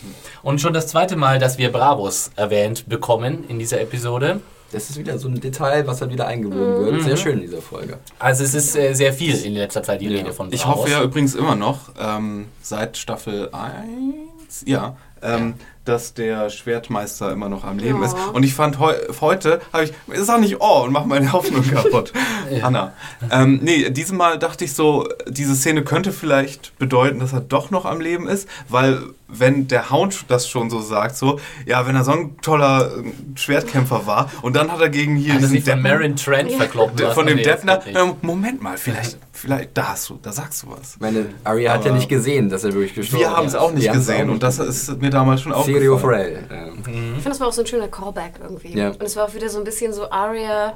[0.43, 4.41] Und schon das zweite Mal, dass wir Bravos erwähnt bekommen in dieser Episode.
[4.71, 6.95] Das ist wieder so ein Detail, was halt wieder eingewoben wird.
[6.97, 7.01] Mhm.
[7.03, 7.99] Sehr schön in dieser Folge.
[8.19, 10.19] Also es ist äh, sehr viel in letzter Zeit die Ja.
[10.19, 10.55] Rede von Bravos.
[10.61, 15.55] Ich hoffe ja übrigens immer noch, ähm, seit Staffel 1, ja, ähm,
[15.89, 18.07] dass der Schwertmeister immer noch am Leben Ja.
[18.07, 18.17] ist.
[18.33, 22.13] Und ich fand heu heute, habe ich, sag nicht oh und mach meine Hoffnung kaputt.
[22.63, 22.93] Anna.
[23.31, 27.71] Ähm, nee, dieses Mal dachte ich so, diese Szene könnte vielleicht bedeuten, dass er doch
[27.71, 31.95] noch am Leben ist, weil wenn der Hound das schon so sagt, so, ja, wenn
[31.95, 35.51] er so ein toller äh, Schwertkämpfer war und dann hat er gegen hier er diesen
[35.53, 36.59] sich von Deppen- Marin Trent Ja.
[36.75, 37.15] lassen?
[37.15, 40.95] von dem Deppner, ähm, Moment mal, vielleicht, vielleicht, da hast du, da sagst du was.
[40.95, 43.31] Ich meine, Arya hat ja nicht gesehen, dass er wirklich gestorben ist.
[43.31, 45.83] Wir haben es auch nicht Wir gesehen auch und das ist mir damals schon aufgefallen.
[45.83, 46.45] Sirio Farrell.
[46.51, 46.67] Ja.
[46.69, 48.77] Ich finde, das war auch so ein schöner Callback irgendwie.
[48.77, 48.91] Ja.
[48.91, 50.75] Und es war auch wieder so ein bisschen so, Arya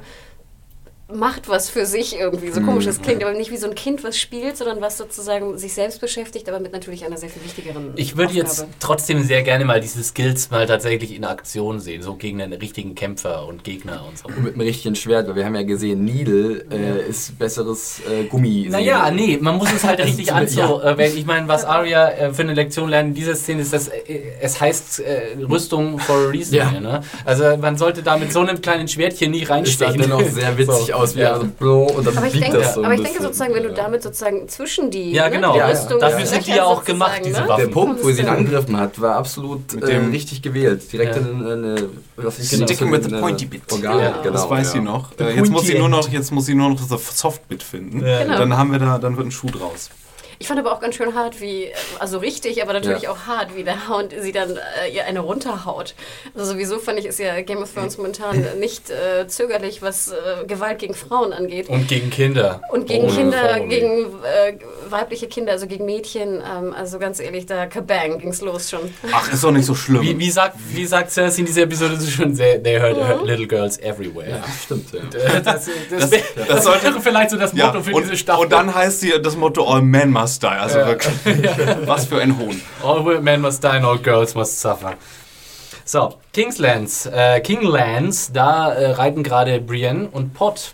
[1.13, 2.49] macht was für sich irgendwie.
[2.51, 5.57] So komisch es klingt, aber nicht wie so ein Kind, was spielt, sondern was sozusagen
[5.57, 8.47] sich selbst beschäftigt, aber mit natürlich einer sehr viel wichtigeren Ich würde Aufgabe.
[8.47, 12.53] jetzt trotzdem sehr gerne mal diese Skills mal tatsächlich in Aktion sehen, so gegen einen
[12.53, 14.27] richtigen Kämpfer und Gegner und so.
[14.27, 18.23] Und mit einem richtigen Schwert, weil wir haben ja gesehen, Needle äh, ist besseres äh,
[18.25, 18.67] Gummi.
[18.69, 20.35] Naja, nee, man muss es halt richtig Ja.
[20.35, 21.17] anzuwenden.
[21.17, 24.01] Ich meine, was Arya äh, für eine Lektion lernt in dieser Szene ist, dass äh,
[24.41, 26.55] es heißt äh, Rüstung for a reason.
[26.55, 26.71] Ja.
[26.71, 27.01] Ne?
[27.25, 30.01] Also man sollte da mit so einem kleinen Schwertchen nicht sah reinstechen.
[30.01, 30.93] dennoch sehr witzig So.
[30.93, 31.33] aus, aus wie Ja.
[31.33, 33.73] also, blo, und dann Aber ich, denke, das so aber ich denke sozusagen, wenn du
[33.73, 35.57] damit sozusagen zwischen die, Ja, ne, genau.
[35.57, 37.47] Dafür sind die ja auch gemacht, diese ne?
[37.47, 37.65] Waffen.
[37.65, 40.91] Der Punkt, wo sie ihn angegriffen hat, war absolut äh, richtig gewählt.
[40.91, 41.21] Direkt Ja.
[41.21, 42.65] in eine, was ich Genau.
[42.65, 43.61] Sticking with the pointy bit.
[43.71, 44.33] Organ, Ja, genau.
[44.33, 44.73] das weiß ja.
[44.73, 45.11] sie noch.
[45.19, 46.05] Äh, jetzt muss sie pointy nur end.
[46.07, 48.05] noch, jetzt muss sie nur noch das Softbit finden.
[48.05, 48.23] Ja.
[48.23, 48.37] Genau.
[48.37, 49.89] Dann haben wir da, dann wird ein Schuh draus.
[50.39, 51.67] Ich fand aber auch ganz schön hart, wie,
[51.99, 53.11] also richtig, aber natürlich Ja.
[53.11, 55.95] auch hart, wie der Hound sie dann äh, ihr eine runterhaut.
[56.35, 60.45] Also sowieso fand ich, ist ja Game of Thrones momentan nicht äh, zögerlich, was äh,
[60.47, 61.69] Gewalt gegen Frauen angeht.
[61.69, 62.61] Und gegen Kinder.
[62.71, 64.57] Und gegen Oh, Kinder, oh, gegen äh,
[64.89, 68.93] weibliche Kinder, also gegen Mädchen, ähm, also ganz ehrlich, da kabang ging's los schon.
[69.11, 70.01] Ach, ist doch nicht so schlimm.
[70.01, 73.25] Wie, wie, sagt, wie sagt Cersei in dieser Episode so schön, they, they hurt, hurt
[73.25, 74.29] little girls everywhere.
[74.29, 74.91] Ja, stimmt.
[74.93, 74.99] Ja.
[75.39, 78.43] Das, das, Das- das das sollte- vielleicht so das ja, Motto für und, diese Staffel.
[78.43, 80.47] und dann heißt sie das Motto All Men Must Die.
[80.47, 80.87] Also Ja.
[80.87, 81.13] wirklich,
[81.87, 82.59] was für ein Hohn.
[82.83, 84.93] All men must die and all girls must suffer.
[85.85, 90.73] So, Kingslands, äh, Kinglands, da äh, reiten gerade Brienne und Pot.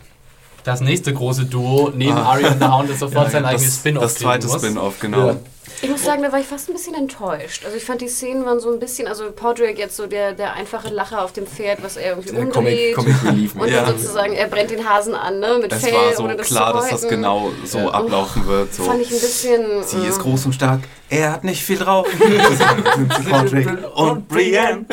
[0.64, 2.34] Das nächste große Duo neben Ah.
[2.34, 4.47] Arya und the Hound, das sofort sein eigenes Spin-off das zweite.
[4.47, 5.28] Spin-off, genau.
[5.30, 5.36] Ja.
[5.82, 7.63] Ich muss sagen, da war ich fast ein bisschen enttäuscht.
[7.63, 10.53] Also ich fand die Szenen waren so ein bisschen, also Podrick jetzt so der, der
[10.53, 12.53] einfache Lacher auf dem Pferd, was er irgendwie Der umdreht.
[12.53, 13.55] Comic, Comic Relief.
[13.55, 13.86] und Ja.
[13.88, 16.73] sozusagen, er brennt den Hasen an, ne, mit Es Fell, war so ohne das klar,
[16.73, 17.91] dass das genau so Ja.
[17.91, 18.73] ablaufen wird.
[18.73, 18.84] So.
[18.84, 19.84] Fand ich ein bisschen...
[19.86, 22.07] Sie ist äh, groß und stark, er hat nicht viel drauf.
[23.30, 24.86] Patrick und Brienne.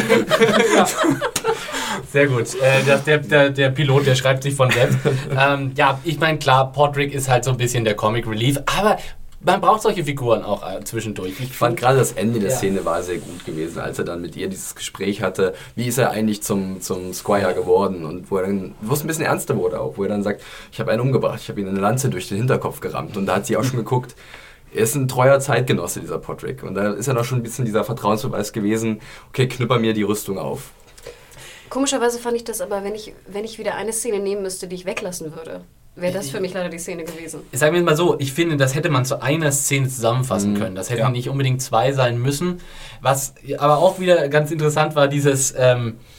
[2.13, 2.55] Sehr gut.
[2.61, 4.99] Äh, der, der, der, der Pilot, der schreibt sich von selbst.
[5.37, 8.99] ähm, ja, ich meine, klar, Podrick ist halt so ein bisschen der Comic Relief, aber
[9.47, 11.31] man braucht solche Figuren auch äh, zwischendurch.
[11.41, 12.57] Ich Ich fand gerade das Ende der Ja.
[12.57, 15.55] Szene war sehr gut gewesen, als er dann mit ihr dieses Gespräch hatte.
[15.77, 18.05] Wie ist er eigentlich zum, zum Squire geworden?
[18.05, 20.43] Und wo er dann, wo es ein bisschen ernster wurde auch, wo er dann sagt,
[20.73, 23.17] ich habe einen umgebracht, ich habe ihm eine Lanze durch den Hinterkopf gerammt.
[23.17, 24.17] Und da hat sie auch schon geguckt,
[24.75, 26.63] er ist ein treuer Zeitgenosse, dieser Podrick.
[26.65, 30.03] Und da ist ja noch schon ein bisschen dieser Vertrauensbeweis gewesen, okay, knüpper mir die
[30.03, 30.73] Rüstung auf.
[31.71, 34.77] Komischerweise fand ich das aber, wenn ich, wenn ich wieder eine Szene nehmen müsste, die
[34.77, 35.63] ich weglassen würde,
[35.97, 37.41] wäre das für mich leider die Szene gewesen.
[37.53, 40.59] Sagen wir mal so, ich finde, das hätte man zu einer Szene zusammenfassen Mhm.
[40.59, 40.75] können.
[40.77, 41.11] Das hätten Ja.
[41.11, 42.61] nicht unbedingt zwei sein müssen.
[43.01, 46.16] Was aber auch wieder ganz interessant war, dieses ähm, äh,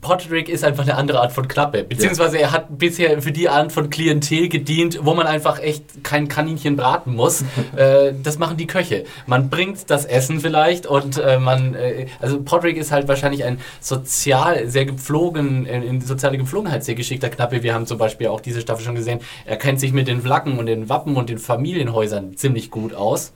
[0.00, 1.84] Podrick ist einfach eine andere Art von Klappe.
[1.84, 6.28] Beziehungsweise er hat bisher für die Art von Klientel gedient, wo man einfach echt kein
[6.28, 7.42] Kaninchen braten muss.
[7.76, 9.04] äh, das machen die Köche.
[9.26, 13.58] Man bringt das Essen vielleicht und äh, man, äh, also Podrick ist halt wahrscheinlich ein
[13.80, 17.62] sozial sehr gepflogen, in, soziale Gepflogenheit sehr geschickter Knappe.
[17.62, 20.58] Wir haben zum Beispiel auch diese Staffel schon gesehen, er kennt sich mit den Flaggen
[20.58, 23.32] und den Wappen und den Familienhäusern ziemlich gut aus.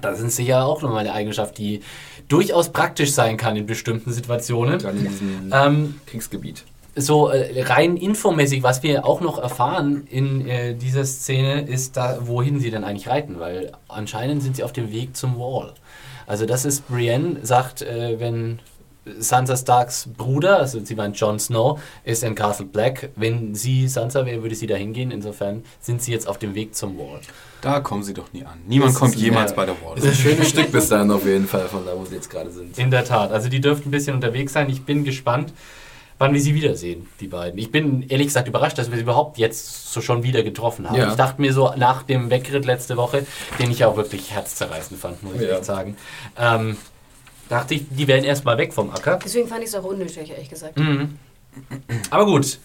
[0.00, 1.80] Das ist sicher auch nochmal eine Eigenschaft, die
[2.28, 4.78] durchaus praktisch sein kann in bestimmten Situationen.
[4.78, 6.64] Gerade in diesem Ähm, Kriegsgebiet.
[6.96, 12.18] so äh, rein infomäßig, was wir auch noch erfahren in äh, dieser Szene, ist da,
[12.22, 15.72] wohin sie denn eigentlich reiten, weil anscheinend sind sie auf dem Weg zum Wall.
[16.26, 18.58] Also das ist Brienne, sagt, äh, wenn
[19.18, 23.08] Sansa Starks Bruder, also sie meint Jon Snow, ist in Castle Black.
[23.16, 25.10] Wenn sie Sansa wäre, würde sie da hingehen.
[25.10, 27.20] Insofern sind sie jetzt auf dem Weg zum Wall.
[27.60, 28.60] Da kommen sie doch nie an.
[28.66, 29.98] Niemand Das kommt jemals bei der Wall.
[29.98, 32.50] Ist ein schönes Stück bis dahin auf jeden Fall, von da, wo sie jetzt gerade
[32.50, 32.78] sind.
[32.78, 33.32] In der Tat.
[33.32, 34.70] Also die dürften ein bisschen unterwegs sein.
[34.70, 35.52] Ich bin gespannt,
[36.18, 37.58] wann wir sie wiedersehen, die beiden.
[37.58, 40.96] Ich bin ehrlich gesagt überrascht, dass wir sie überhaupt jetzt so schon wieder getroffen haben.
[40.96, 41.10] Ja.
[41.10, 43.26] Ich dachte mir so nach dem Wegritt letzte Woche,
[43.58, 45.56] den ich auch wirklich herzzerreißend fand, muss ich Ja.
[45.56, 45.96] echt sagen,
[46.38, 46.76] ähm,
[47.48, 49.18] dachte ich, die werden erstmal weg vom Acker.
[49.24, 50.78] Deswegen fand ich es auch unnötig, ehrlich gesagt.
[50.78, 51.18] Mhm.
[52.10, 52.58] Aber gut.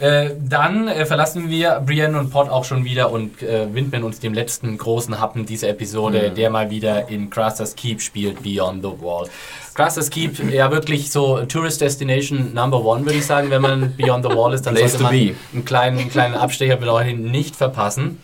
[0.00, 4.18] Äh, dann äh, verlassen wir Brienne und Pod auch schon wieder und äh, widmen uns
[4.18, 6.34] dem letzten großen Happen dieser Episode, Mhm.
[6.34, 9.28] der mal wieder in Craster's Keep spielt, Beyond the Wall.
[9.74, 14.24] Craster's Keep, ja wirklich so Tourist Destination Number One, würde ich sagen, wenn man Beyond
[14.28, 15.12] the Wall ist, dann Place sollte man
[15.52, 18.18] einen kleinen, einen kleinen Abstecher bedeutet nicht verpassen.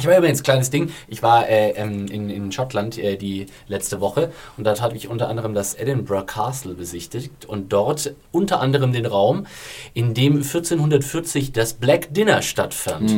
[0.00, 0.90] Ich war übrigens kleines Ding.
[1.08, 5.08] Ich war äh, ähm, in, in Schottland äh, die letzte Woche und dort habe ich
[5.08, 9.46] unter anderem das Edinburgh Castle besichtigt und dort unter anderem den Raum,
[9.92, 13.10] in dem 1440 das Black Dinner stattfand.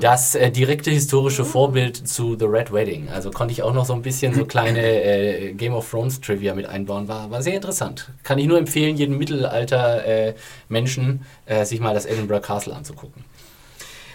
[0.00, 3.10] Das äh, direkte historische Vorbild zu The Red Wedding.
[3.10, 6.54] Also konnte ich auch noch so ein bisschen so kleine äh, Game of Thrones Trivia
[6.54, 7.06] mit einbauen.
[7.08, 8.12] War, war sehr interessant.
[8.22, 10.34] Kann ich nur empfehlen, jedem Mittelalter äh,
[10.70, 13.24] Menschen äh, sich mal das Edinburgh Castle anzugucken.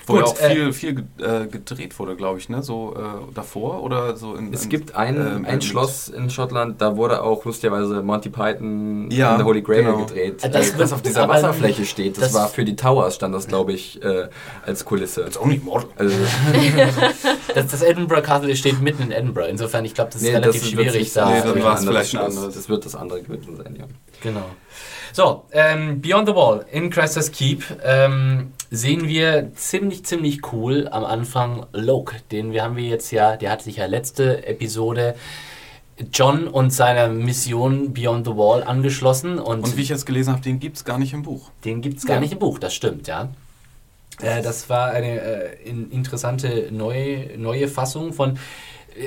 [0.06, 1.06] Wo ja Gut, auch äh, viel, viel ge-
[1.44, 2.62] äh, gedreht wurde, glaube ich, ne?
[2.62, 4.54] So äh, davor oder so in.
[4.54, 9.10] Es in- gibt ein, ähm, ein Schloss in Schottland, da wurde auch lustigerweise Monty Python
[9.12, 9.98] Ja, in The Holy Grail genau.
[10.06, 10.42] gedreht.
[10.44, 13.48] Ah, das was auf dieser Wasserfläche steht, das, das- war für die Towers, stand das,
[13.48, 14.28] glaube ich, äh,
[14.66, 15.22] als Kulisse.
[15.22, 15.90] It's only mortal.
[15.98, 16.16] Also,
[17.56, 19.48] Das, das Edinburgh Castle steht mitten in Edinburgh.
[19.50, 21.30] Insofern, ich glaube, das ist nee, relativ das schwierig nicht da.
[21.30, 22.56] Nee, dann das war's andere vielleicht ein anderes.
[22.56, 23.86] Das wird das andere gewesen sein, ja.
[24.22, 24.46] Genau.
[25.12, 31.06] So, ähm, Beyond the Wall in Crestas Keep ähm, sehen wir ziemlich, ziemlich cool am
[31.06, 32.16] Anfang Loke.
[32.32, 35.14] Den wir haben wir jetzt ja, der hat sich ja letzte Episode
[36.12, 39.38] John und seiner Mission Beyond the Wall angeschlossen.
[39.38, 41.52] Und, Und wie ich jetzt gelesen habe, den gibt es gar nicht im Buch.
[41.66, 42.22] den gibt es gar Ja.
[42.22, 43.30] nicht im Buch, das stimmt, ja.
[44.22, 48.38] Äh, das war eine äh, in- interessante neue, neue Fassung von.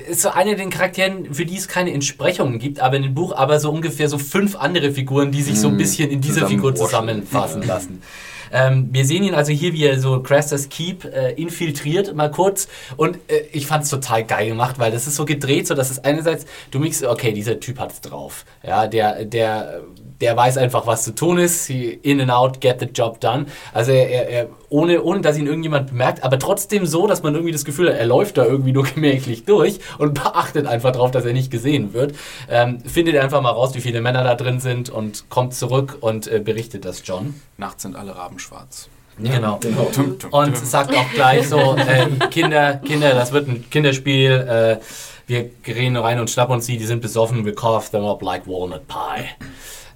[0.09, 3.33] Ist so eine den Charakteren, für die es keine Entsprechungen gibt, aber in dem Buch
[3.37, 5.79] aber so ungefähr so fünf andere Figuren, die sich so ein Mhm.
[5.79, 8.03] bisschen in dieser Figur zusammenfassen lassen.
[8.53, 12.69] Ähm, wir sehen ihn also hier, wie er so Craster's Keep äh, infiltriert, mal kurz.
[12.97, 15.91] Und äh, ich fand es total geil gemacht, weil das ist so gedreht, so dass
[15.91, 18.45] es einerseits, du merkst, okay, dieser Typ hat's drauf.
[18.63, 19.83] Ja, der, der,
[20.21, 21.69] der weiß einfach, was zu tun ist.
[21.71, 23.47] In and out, get the job done.
[23.73, 27.53] Also er, er ohne, ohne dass ihn irgendjemand bemerkt, aber trotzdem so, dass man irgendwie
[27.53, 31.25] das Gefühl hat, er läuft da irgendwie nur gemächlich durch und beachtet einfach drauf, dass
[31.25, 32.15] er nicht gesehen wird.
[32.49, 36.27] Ähm, findet einfach mal raus, wie viele Männer da drin sind und kommt zurück und
[36.27, 37.41] äh, berichtet das John.
[37.57, 38.89] Nachts sind alle Raben schwarz.
[39.19, 39.59] Genau.
[39.63, 39.85] Genau.
[39.95, 44.31] Tum, Und sagt auch gleich so, äh, Kinder, Kinder, das wird ein Kinderspiel.
[44.31, 44.85] Äh,
[45.27, 48.47] wir gehen rein und schnappen uns die, die sind besoffen, we carve them up like
[48.47, 49.25] walnut pie.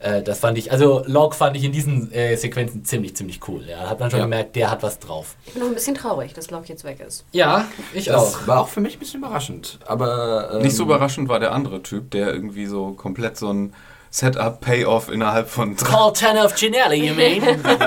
[0.03, 3.62] Äh, das fand ich, also Locke fand ich in diesen äh, Sequenzen ziemlich, ziemlich cool.
[3.68, 4.24] Ja, hat man schon Ja.
[4.24, 5.36] gemerkt, der hat was drauf.
[5.45, 7.26] Ich bin noch ein bisschen traurig, dass Locke jetzt weg ist.
[7.32, 9.78] Ja, ich Das war auch für mich ein bisschen überraschend.
[9.86, 10.53] Aber.
[10.55, 13.74] Ähm, Nicht so überraschend war der andere Typ, der irgendwie so komplett so ein
[14.11, 17.43] Setup, Payoff innerhalb von ten of Ginelli, you mean?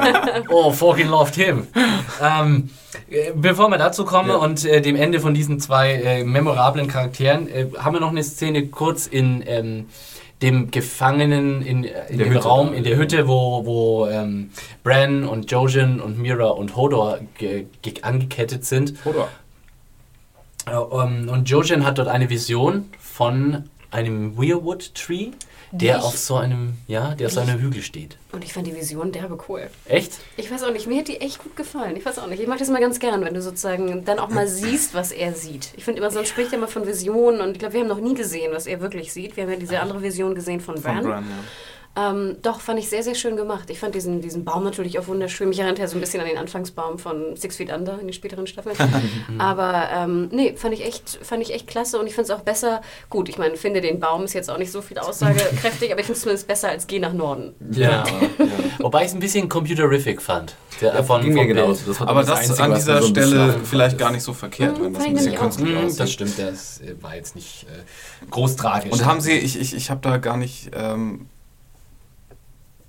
[0.50, 1.68] oh, fucking loved him.
[2.22, 2.70] Ähm,
[3.10, 4.36] äh, bevor wir dazu kommen Ja.
[4.38, 8.24] und äh, dem Ende von diesen zwei äh, memorablen Charakteren, äh, haben wir noch eine
[8.24, 9.90] Szene kurz in ähm,
[10.42, 12.98] dem Gefangenen in, äh, in Der dem Hütte Raum, in der.
[12.98, 14.52] Hütte, wo, wo ähm,
[14.84, 18.94] Bran und Jojen und Mira und Hodor ge ge angekettet sind.
[19.06, 19.28] Oder?
[20.68, 25.32] Äh, um, und Jojen hat dort eine Vision von einem Weirwood Tree,
[25.74, 28.18] der auf so einem, ja, der auf so einem Hügel steht.
[28.32, 29.70] Und ich fand die Vision derbe cool.
[29.86, 30.14] Echt?
[30.38, 31.96] Ich weiß auch nicht, mir hat die echt gut gefallen.
[31.96, 34.30] Ich weiß auch nicht, ich mag das mal ganz gern, wenn du sozusagen dann auch
[34.30, 35.74] mal siehst, was er sieht.
[35.76, 38.00] Ich finde immer, sonst spricht er immer von Visionen und ich glaube, wir haben noch
[38.00, 39.36] nie gesehen, was er wirklich sieht.
[39.36, 41.04] Wir haben ja diese andere Vision gesehen von Von Bran.
[41.04, 41.44] Bran, ja.
[41.96, 43.70] Ähm, doch, fand ich sehr, sehr schön gemacht.
[43.70, 45.48] Ich fand diesen, diesen Baum natürlich auch wunderschön.
[45.50, 48.14] Mich erinnert ja so ein bisschen an den Anfangsbaum von Six Feet Under in den
[48.14, 48.76] späteren Staffeln.
[49.38, 52.42] Aber ähm, nee, fand ich, echt, fand ich echt klasse und ich finde es auch
[52.44, 52.82] besser.
[53.12, 56.08] Gut, ich meine, finde den Baum ist jetzt auch nicht so viel aussagekräftig, aber ich
[56.08, 57.54] finde es zumindest besser als Geh nach Norden.
[57.72, 58.04] Ja.
[58.80, 60.56] Wobei ich es ein bisschen computerific fand.
[60.82, 61.84] Der, Ja, von, ging mir genauso.
[61.86, 62.00] Bild.
[62.00, 64.00] Das Aber das das Einzige, an dieser so Stelle vielleicht ist.
[64.00, 66.00] gar nicht so verkehrt, Mhm, wenn das fand ein bisschen künstlich Mm, aussieht.
[66.00, 68.92] das stimmt, das äh, war jetzt nicht äh, groß tragisch.
[68.92, 71.28] Und haben Sie, ich, ich, ich habe da gar nicht, ähm,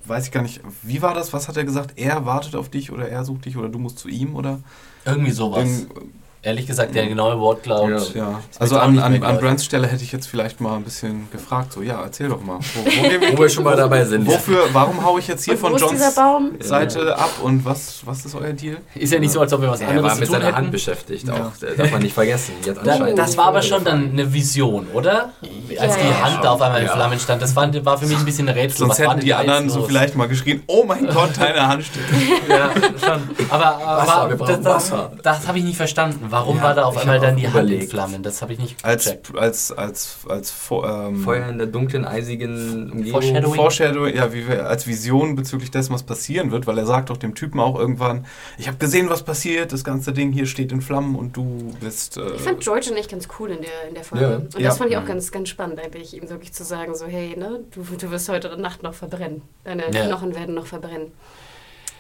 [0.06, 1.32] weiß ich gar nicht, wie war das?
[1.32, 1.92] Was hat er gesagt?
[1.96, 4.60] Er wartet auf dich oder er sucht dich oder du musst zu ihm oder?
[5.04, 5.80] Irgendwie sowas.
[5.82, 6.12] Irgend-
[6.44, 8.14] Ehrlich gesagt, der genaue Wortlaut.
[8.14, 8.20] Ja.
[8.22, 8.40] ja.
[8.58, 9.38] Also an, an, an.
[9.38, 12.58] Brands Stelle hätte ich jetzt vielleicht mal ein bisschen gefragt, so ja, erzähl doch mal.
[12.74, 14.26] Wo, wo Wo wir schon mal dabei sind.
[14.26, 16.50] Wofür, warum haue ich jetzt hier Und von Johns Baum?
[16.60, 18.76] Seite ab und was, was ist euer Deal?
[18.94, 20.56] Ist ja nicht so, als ob wir was Er anderes war mit seiner hätten.
[20.56, 21.34] Hand beschäftigt Ja.
[21.34, 21.52] auch.
[21.58, 22.52] Das darf man nicht vergessen.
[22.64, 25.30] Die hat Da, anscheinend das war aber schon dann eine Vision, oder?
[25.78, 26.42] Als Ja, die ja, Hand schon.
[26.42, 26.92] da auf einmal in Ja.
[26.92, 27.40] Flammen stand.
[27.42, 28.78] Das war, war für mich ein bisschen ein Rätsel.
[28.80, 32.02] Sonst Was hätten die anderen so vielleicht mal geschrien, oh mein Gott, deine Hand steht.
[32.48, 32.70] Ja,
[33.02, 33.22] schon.
[33.48, 36.26] Aber, das habe ich nicht verstanden.
[36.34, 37.88] Warum Ja, war da auf einmal dann die Hand in.
[37.88, 38.22] Flammen?
[38.22, 39.36] Das habe ich nicht Als, gecheckt.
[39.38, 43.10] als, als, als, ähm, Feuer in der dunklen, eisigen Umgebung.
[43.22, 43.54] Foreshadowing.
[43.54, 47.16] Foreshadowing, ja, wie wir, als Vision bezüglich dessen, was passieren wird, weil er sagt doch
[47.16, 48.26] dem Typen auch irgendwann,
[48.58, 52.16] ich habe gesehen, was passiert, das ganze Ding hier steht in Flammen und du bist...
[52.16, 54.24] Äh, Ich fand George echt ganz cool in der, in der Folge.
[54.24, 54.36] Ja.
[54.36, 54.68] Und Ja.
[54.68, 57.60] das fand ich auch ganz, ganz spannend, eigentlich, ihm wirklich zu sagen, so, hey, ne,
[57.72, 59.42] du, du wirst heute Nacht noch verbrennen.
[59.64, 60.06] Deine Ja.
[60.06, 61.12] Knochen werden noch verbrennen.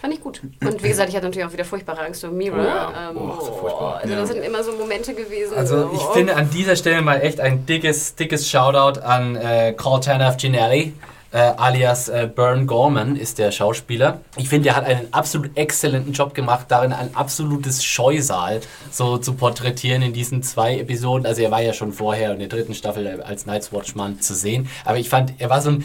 [0.04, 0.42] Fand ich gut.
[0.60, 2.58] Und wie gesagt, ich hatte natürlich auch wieder furchtbare Angst um Mira.
[2.58, 3.10] Oh ja.
[3.10, 4.00] Ähm, Oh, so furchtbar.
[4.02, 4.20] Also Ja.
[4.20, 5.56] das sind immer so Momente gewesen.
[5.56, 6.12] Also so, ich oh.
[6.12, 10.92] finde an dieser Stelle mal echt ein dickes, dickes Shoutout an äh, Carl Tanaf Ginelli.
[11.32, 14.20] Äh, alias äh, Bern Gorman ist der Schauspieler.
[14.36, 18.60] Ich finde, er hat einen absolut exzellenten Job gemacht, darin ein absolutes Scheusal
[18.92, 21.26] so zu porträtieren in diesen zwei Episoden.
[21.26, 24.68] Also er war ja schon vorher in der dritten Staffel als Night's Watchman zu sehen,
[24.84, 25.84] aber ich fand, er war so ein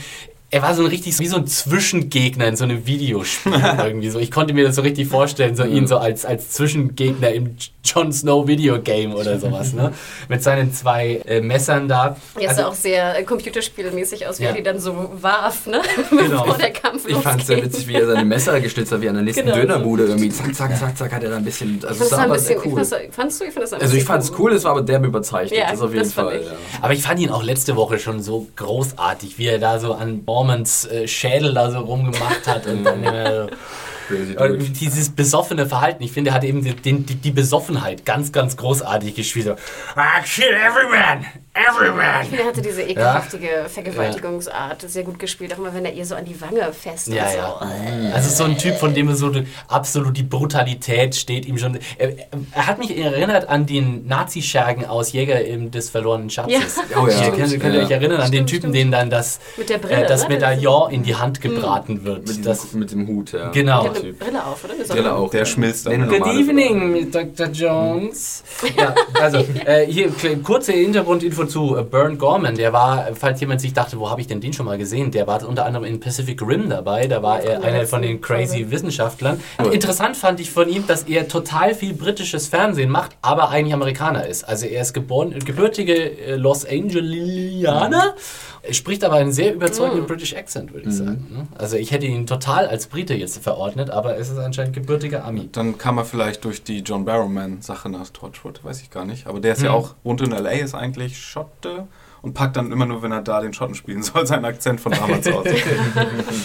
[0.52, 4.20] er war so ein richtig, wie so ein Zwischengegner in so einem Videospiel irgendwie so.
[4.20, 8.12] Ich konnte mir das so richtig vorstellen, so ihn so als, als Zwischengegner im Jon
[8.12, 9.94] Snow Videogame oder sowas, ne?
[10.28, 12.18] Mit seinen zwei äh, Messern da.
[12.40, 14.50] Er Also- sah auch sehr äh, computerspielmäßig aus, wie Ja.
[14.50, 15.82] er die dann so warf, ne?
[16.10, 16.44] Genau.
[16.44, 19.10] Bevor der Kampf Ich fand es sehr witzig, wie er seine Messer geschnitzt hat, wie
[19.10, 19.56] an der nächsten Genau.
[19.58, 20.30] Dönerbude irgendwie.
[20.30, 21.78] Zack, zack, zack, zack, hat er da ein bisschen.
[21.80, 22.74] Ich Also, es war ein aber bisschen, ich cool.
[22.84, 23.46] fand's, fandst du?
[23.46, 25.60] Ich fand das Also, ich fand es cool, es war aber derbe überzeichnet.
[25.60, 26.40] Ja, das auf jeden das fand Fall.
[26.42, 26.46] ich.
[26.48, 26.54] Ja.
[26.82, 30.22] Aber ich fand ihn auch letzte Woche schon so großartig, wie er da so an
[30.40, 33.50] Bormans äh, Schädel da so rumgemacht hat und dann immer so,
[34.10, 34.70] Crazy Und Dude.
[34.72, 39.16] dieses besoffene Verhalten, ich finde, er hat eben die, die, die Besoffenheit ganz, ganz großartig
[39.16, 39.46] gespielt.
[39.46, 42.24] So, I kill everyone, everyone.
[42.24, 46.06] Ich finde, er hatte diese ekelhaftige Vergewaltigungsart sehr gut gespielt, auch immer wenn er ihr
[46.06, 47.38] so an die Wange fest Ja, und so.
[47.38, 48.12] ja.
[48.14, 49.32] Also so ein Typ, von dem so
[49.68, 51.78] absolut die Brutalität steht ihm schon.
[51.98, 52.14] Er,
[52.54, 56.78] er hat mich erinnert an den Nazi-Schergen aus Jäger im des verlorenen Schatzes.
[57.00, 57.26] Oh ja.
[57.26, 57.98] Ihr könnt, könnt ihr euch Ja.
[57.98, 58.76] erinnern an den Stimmt, Typen, stimmt.
[58.76, 60.30] denen dann das, Mit der Brille, äh, das ne?
[60.36, 62.28] Medaillon in die Hand gebraten wird.
[62.28, 63.50] Mit, Das, mit dem Hut, ja.
[63.50, 63.84] Genau.
[64.00, 64.20] Eine Typ.
[64.20, 64.74] Brille auf, oder?
[64.74, 65.30] Brille auch.
[65.30, 66.08] Der schmilzt dann.
[66.08, 67.48] Good evening, Dr.
[67.48, 68.44] Jones.
[68.78, 70.12] Ja, also äh, hier
[70.44, 72.56] kurze Hintergrundinfo zu äh, Burn Gorman.
[72.56, 75.12] Der war, falls jemand sich dachte, wo habe ich denn den schon mal gesehen?
[75.12, 77.08] Der war unter anderem in Pacific Rim dabei.
[77.08, 78.72] Da war er einer von den crazy Folge.
[78.72, 79.42] Wissenschaftlern.
[79.62, 79.74] Cool.
[79.74, 84.26] Interessant fand ich von ihm, dass er total viel britisches Fernsehen macht, aber eigentlich Amerikaner
[84.28, 84.44] ist.
[84.44, 88.16] Also er ist geboren, gebürtige äh, Los Angelianer,
[88.62, 91.28] Er spricht aber einen sehr überzeugenden British Accent, würde ich sagen.
[91.32, 91.48] ne?
[91.58, 95.50] Also ich hätte ihn total als Brite jetzt verordnet, aber es ist anscheinend gebürtiger Ami.
[95.52, 99.28] Dann kam er vielleicht durch die John Barrowman-Sache nach Torchwood, weiß ich gar nicht.
[99.28, 99.76] Aber der ist ja Hm.
[99.76, 101.88] auch, wohnt in L.A., ist eigentlich Schotte
[102.22, 104.92] und packt dann immer nur, wenn er da den Schotten spielen soll, seinen Akzent von
[104.92, 105.46] damals aus.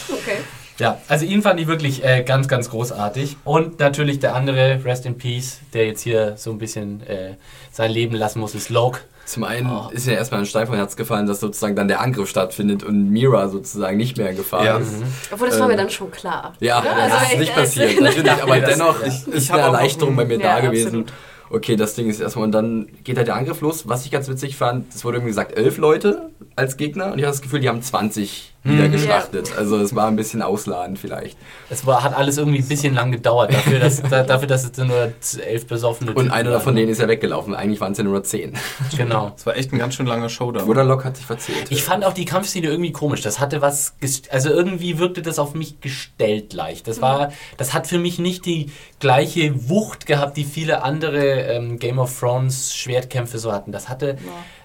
[0.09, 0.39] Okay.
[0.79, 3.37] Ja, also ihn fand ich wirklich äh, ganz, ganz großartig.
[3.45, 7.35] Und natürlich der andere, Rest in Peace, der jetzt hier so ein bisschen äh,
[7.71, 9.01] sein Leben lassen muss, ist Loke.
[9.27, 9.89] Zum einen Oh.
[9.91, 13.11] ist ja erstmal ein Stein vom Herz gefallen, dass sozusagen dann der Angriff stattfindet und
[13.11, 14.79] Mira sozusagen nicht mehr in Gefahr Ja.
[14.79, 14.93] ist.
[15.33, 16.53] Obwohl, das war mir Ähm, dann schon klar.
[16.61, 17.09] Ja, Oder?
[17.09, 20.39] das ist nicht passiert, natürlich, aber das- dennoch ist, ich ist eine Erleichterung bei mir
[20.39, 20.87] Ja, da gewesen.
[20.87, 21.13] absolut.
[21.51, 23.87] Okay, das Ding ist erstmal, und dann geht halt der Angriff los.
[23.89, 27.25] Was ich ganz witzig fand, es wurde irgendwie gesagt, elf Leute als Gegner und ich
[27.25, 29.53] habe das Gefühl, die haben 20 wieder geschlachtet.
[29.57, 31.37] Also es war ein bisschen ausladend vielleicht.
[31.69, 34.77] Es war, hat alles irgendwie ein bisschen lang gedauert, dafür, dass, da, dafür, dass es
[34.79, 35.13] nur
[35.45, 36.81] elf besoffene Und Typen einer waren, von ne?
[36.81, 37.55] denen ist ja weggelaufen.
[37.55, 38.55] Eigentlich waren es ja nur zehn.
[38.97, 39.33] Genau.
[39.35, 40.67] Das war echt ein ganz schön langer Showdown.
[40.67, 41.67] Wurderlock hat sich verzählt.
[41.71, 43.21] Ich fand auch die Kampfszene irgendwie komisch.
[43.21, 43.95] Das hatte was,
[44.31, 46.89] also irgendwie wirkte das auf mich gestellt leicht.
[46.89, 51.79] Das war, das hat für mich nicht die gleiche Wucht gehabt, die viele andere ähm,
[51.79, 53.73] Game of Thrones Schwertkämpfe so hatten.
[53.73, 54.17] Das hatte,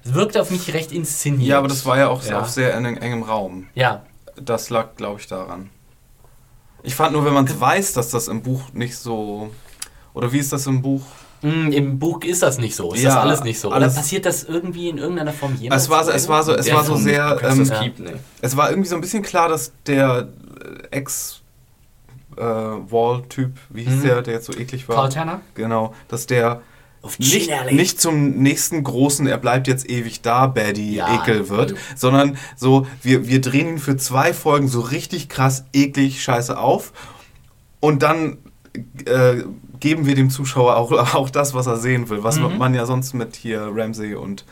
[0.04, 1.48] es wirkte auf mich recht inszeniert.
[1.50, 2.40] ja, aber das war ja auch Ja.
[2.42, 3.68] auf sehr eng, engem Raum.
[3.76, 4.04] Ja,
[4.42, 5.70] Das lag, glaube ich, daran.
[6.84, 9.50] Ich fand nur, wenn man es weiß, dass das im Buch nicht so.
[10.14, 11.02] Oder wie ist das im Buch?
[11.42, 12.94] Mm, Im Buch ist das nicht so.
[12.94, 13.70] Ist Ja, das alles nicht so.
[13.74, 15.84] Oder passiert das irgendwie in irgendeiner Form jemals?
[15.84, 17.38] Es war, so- es war so, es Der war so sehr.
[17.44, 17.80] Ähm, ja.
[17.82, 18.20] keep, ne.
[18.42, 20.30] es war irgendwie so ein bisschen klar, dass der
[20.92, 20.98] äh,
[22.36, 24.04] Ex-Wall-Typ, wie hieß Mhm.
[24.04, 24.96] der, der jetzt so eklig war?
[24.96, 25.42] Carl Tanner?
[25.56, 26.62] Genau, dass der
[27.18, 31.80] nicht, nicht zum nächsten großen, er bleibt jetzt ewig da, Baddy, Ja, Ekel wird, voll.
[31.96, 36.92] sondern so, wir, wir drehen ihn für zwei Folgen so richtig krass, eklig, scheiße auf
[37.80, 38.38] und dann
[39.06, 39.44] äh,
[39.80, 42.58] geben wir dem Zuschauer auch, auch das, was er sehen will, was Mhm.
[42.58, 44.44] man ja sonst mit hier Ramsey und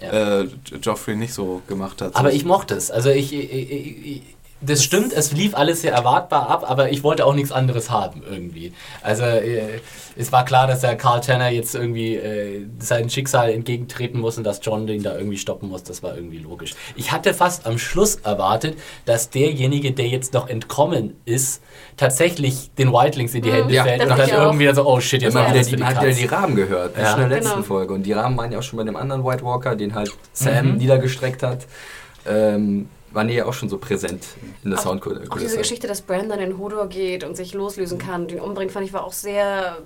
[0.00, 0.40] Ja.
[0.42, 0.48] äh,
[0.80, 2.14] Joffrey nicht so gemacht hat.
[2.14, 2.90] Aber ich mochte es.
[2.92, 4.22] Also ich, ich, ich, ich
[4.60, 8.22] das stimmt, es lief alles sehr erwartbar ab, aber ich wollte auch nichts anderes haben
[8.28, 8.72] irgendwie.
[9.02, 9.80] Also äh,
[10.16, 14.42] es war klar, dass der Carl Tanner jetzt irgendwie äh, sein Schicksal entgegentreten muss und
[14.44, 15.84] dass John den da irgendwie stoppen muss.
[15.84, 16.74] Das war irgendwie logisch.
[16.96, 21.62] Ich hatte fast am Schluss erwartet, dass derjenige, der jetzt noch entkommen ist,
[21.96, 24.28] tatsächlich den Wildlings in die Hände Ja, fällt und dann auch.
[24.46, 26.18] irgendwie so, oh shit, jetzt Immer war wieder die, man hat wieder Katz.
[26.18, 27.12] die Rahmen gehört, Ja.
[27.12, 27.64] schon in der letzten Genau.
[27.64, 27.94] Folge.
[27.94, 30.72] Und die Rahmen waren ja auch schon bei dem anderen White Walker, den halt Sam
[30.72, 30.76] Mhm.
[30.78, 31.66] niedergestreckt hat.
[32.26, 34.24] Ähm, waren die ja auch schon so präsent
[34.64, 35.58] in der auch diese Soundkulisse.
[35.58, 38.92] Geschichte, dass Bran dann in Hodor geht und sich loslösen kann, den umbringt, fand ich
[38.92, 39.78] war auch sehr.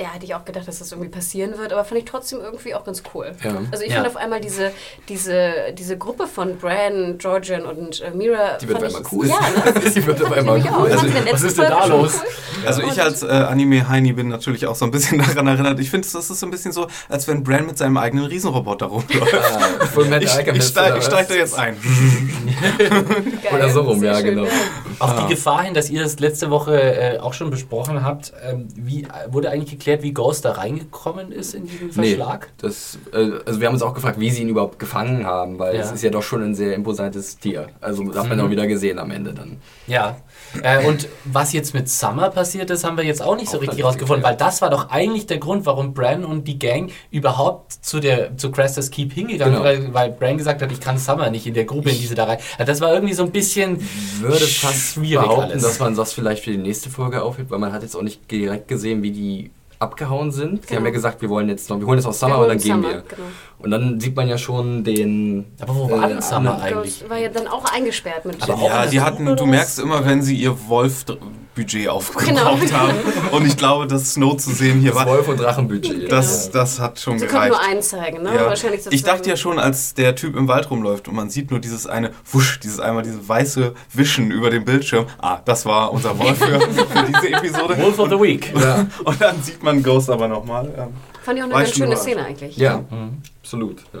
[0.00, 2.72] Ja, hätte ich auch gedacht, dass das irgendwie passieren wird, aber fand ich trotzdem irgendwie
[2.74, 3.32] auch ganz cool.
[3.42, 3.56] Ja.
[3.72, 3.96] Also ich Ja.
[3.96, 4.70] fand auf einmal diese,
[5.08, 8.58] diese, diese Gruppe von Bran, Georgian und äh, Mira.
[8.60, 9.26] Die wird auf ich- einmal cool.
[9.26, 9.90] Ja, ne?
[9.94, 10.92] Die wird auf ich einmal cool.
[10.92, 12.20] Also, ich was ist denn da los?
[12.22, 12.28] cool.
[12.66, 15.78] Also ich als äh, Anime-Heini bin natürlich auch so ein bisschen daran erinnert.
[15.80, 18.86] Ich finde, das ist so ein bisschen so, als wenn Bran mit seinem eigenen Riesenroboter
[18.86, 19.34] rumläuft.
[19.34, 19.58] Ah,
[20.18, 21.76] Ich, ich Alchemist steige ich steig da jetzt ein.
[22.78, 24.44] Geil, Oder so rum, ja, genau.
[24.98, 25.22] Auf Ah.
[25.22, 29.06] die Gefahr hin, dass ihr das letzte Woche äh, auch schon besprochen habt, ähm, wie,
[29.28, 32.48] wurde eigentlich geklärt, wie Ghost da reingekommen ist in diesen Nee, Verschlag?
[32.58, 35.74] das, äh, also wir haben uns auch gefragt, wie sie ihn überhaupt gefangen haben, weil
[35.74, 35.80] Ja.
[35.82, 37.68] es ist ja doch schon ein sehr imposantes Tier.
[37.80, 38.44] Also das hat man Mhm.
[38.44, 39.56] auch wieder gesehen am Ende dann.
[39.86, 40.16] Ja.
[40.62, 43.60] Äh, und was jetzt mit Summer passiert ist, haben wir jetzt auch nicht so Auch
[43.62, 46.90] richtig nicht rausgefunden, weil das war doch eigentlich der Grund, warum Bran und die Gang
[47.10, 49.70] überhaupt zu der zu Crestas Keep hingegangen Genau.
[49.70, 52.14] sind, weil, weil Bran gesagt hat, ich kann Summer nicht in der Gruppe, in diese
[52.14, 52.38] da rein.
[52.58, 53.78] Also das war irgendwie so ein bisschen
[54.20, 55.62] würde fast schwierig behaupten, alles.
[55.62, 58.30] dass man das vielleicht für die nächste Folge aufhebt, weil man hat jetzt auch nicht
[58.30, 60.62] direkt gesehen, wie die abgehauen sind.
[60.62, 60.78] Sie Genau.
[60.80, 62.72] haben ja gesagt, wir wollen jetzt noch, wir holen jetzt aus Summer und dann gehen
[62.82, 63.02] Summer, wir.
[63.02, 63.22] genau.
[63.60, 65.46] Und dann sieht man ja schon den.
[65.60, 67.04] Aber wo war denn Summer eigentlich?
[67.08, 70.36] War ja dann auch eingesperrt mit Aber Ja, die hatten, du merkst immer, wenn sie
[70.36, 72.72] ihr Wolf-Budget aufgebraucht Genau.
[72.78, 72.94] haben.
[73.32, 76.10] Und ich glaube, das Snow zu sehen hier Das war, Wolf- und Drachenbudget.
[76.10, 77.70] das, das hat schon Sie konnten nur gereicht.
[77.72, 78.34] einen zeigen, ne?
[78.34, 78.46] Ja.
[78.46, 81.58] Wahrscheinlich Ich dachte ja schon, als der Typ im Wald rumläuft und man sieht nur
[81.60, 85.06] dieses eine Wusch, dieses einmal diese weiße Wischen über dem Bildschirm.
[85.20, 87.76] Ah, das war unser Wolf für, für diese Episode.
[87.82, 88.52] Wolf of the Week.
[88.56, 90.72] Ja, Und dann sieht man Ghost aber nochmal.
[90.78, 90.88] Ähm,
[91.28, 91.94] Fand ich auch eine ganz schöne.
[91.94, 92.56] Szene eigentlich.
[92.56, 92.82] ja
[93.42, 93.84] absolut.
[93.92, 94.00] Ja.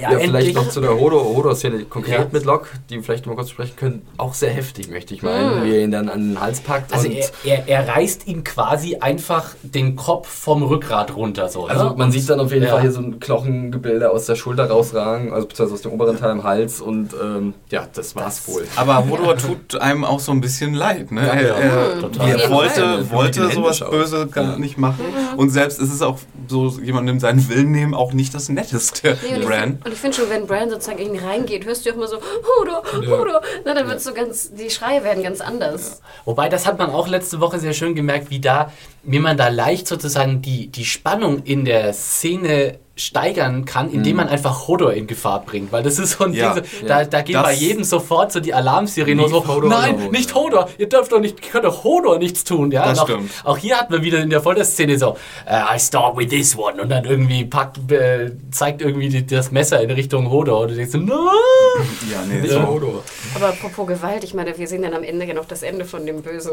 [0.00, 2.26] Ja, Ja, vielleicht noch zu der Hodo- Hodo-Szene konkret Ja.
[2.32, 4.02] mit Locke, die wir vielleicht mal kurz sprechen können.
[4.16, 5.64] Auch sehr heftig, möchte ich meinen, Mhm.
[5.64, 6.92] wie er ihn dann an den Hals packt.
[6.92, 11.48] Also und er, er, er reißt ihm quasi einfach den Kopf vom Rückgrat runter.
[11.48, 11.94] So, Also ne?
[11.96, 12.70] man sieht dann auf jeden Ja.
[12.70, 16.30] Fall hier so ein Knochengebilde aus der Schulter rausragen, also beziehungsweise aus dem oberen Teil
[16.30, 18.64] am Hals und ähm, ja, das war's wohl.
[18.76, 21.12] aber Hodor tut einem auch so ein bisschen leid.
[21.12, 21.20] Ne?
[21.26, 21.54] Ja, er ja.
[21.54, 22.28] er, Total.
[22.40, 23.80] er wollte, wollte sowas.
[23.88, 24.58] Böse gar Ja.
[24.58, 25.04] nicht machen.
[25.36, 26.18] Und selbst ist es auch
[26.48, 29.16] so jemandem seinen Willen nehmen auch nicht das Netteste.
[29.46, 29.78] Bran.
[29.84, 32.82] Und ich finde schon, wenn Bran sozusagen irgendwie reingeht, hörst du auch immer so, Hudo,
[32.94, 33.40] Hudo.
[33.64, 36.00] Na, dann wird so ganz, die Schreie werden ganz anders.
[36.24, 39.48] Wobei, das hat man auch letzte Woche sehr schön gemerkt, wie da, wie man da
[39.48, 45.06] leicht sozusagen die, die Spannung in der Szene steigern kann, indem man einfach Hodor in
[45.06, 45.72] Gefahr bringt.
[45.72, 46.54] Weil das ist so ein Ja.
[46.54, 49.96] Ding, so, da, da geht Das- bei jedem sofort so die Alarmsirene so, Hodor nein,
[49.96, 50.10] alone.
[50.10, 52.70] nicht Hodor, ihr dürft doch nicht, ihr könnt doch Hodor nichts tun.
[52.70, 52.86] Ja?
[52.86, 53.30] Das auch, stimmt.
[53.44, 55.16] Auch hier hat man wieder in der Folterszene so,
[55.46, 59.50] äh, I start with this one und dann irgendwie packt, äh, zeigt irgendwie die, das
[59.50, 61.18] Messer in Richtung Hodor und du denkst so, nein!
[62.12, 62.60] Ja, nee, Nicht so.
[62.60, 63.02] mal Hodor.
[63.34, 66.06] Aber apropos Gewalt, ich meine, wir sehen dann am Ende ja noch das Ende von
[66.06, 66.52] dem bösen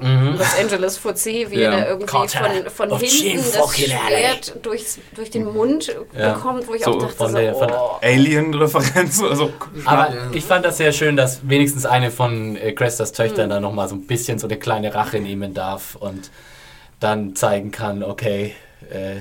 [0.00, 0.36] Mhm.
[0.38, 1.70] Los Angeles Fuzzy, wie Ja.
[1.72, 3.76] er da irgendwie Cartel von, von hinten das.
[3.76, 5.81] Schwert durchs, durch den Mund
[6.18, 6.34] Ja.
[6.34, 7.98] bekommt, wo ich So, auch dachte, von so, der- von- oh.
[8.02, 9.50] Alien-Referenz oder so.
[9.84, 13.88] Aber ich fand das sehr schön, dass wenigstens eine von äh, Crestas Töchtern da nochmal
[13.88, 16.30] so ein bisschen so eine kleine Rache nehmen darf und
[17.00, 18.54] dann zeigen kann, okay,
[18.90, 19.16] äh,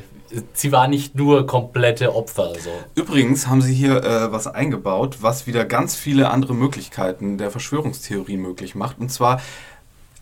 [0.54, 2.54] sie war nicht nur komplette Opfer.
[2.60, 2.70] So.
[2.96, 8.38] Übrigens haben sie hier äh, was eingebaut, was wieder ganz viele andere Möglichkeiten der Verschwörungstheorie
[8.38, 9.00] möglich macht.
[9.00, 9.42] Und zwar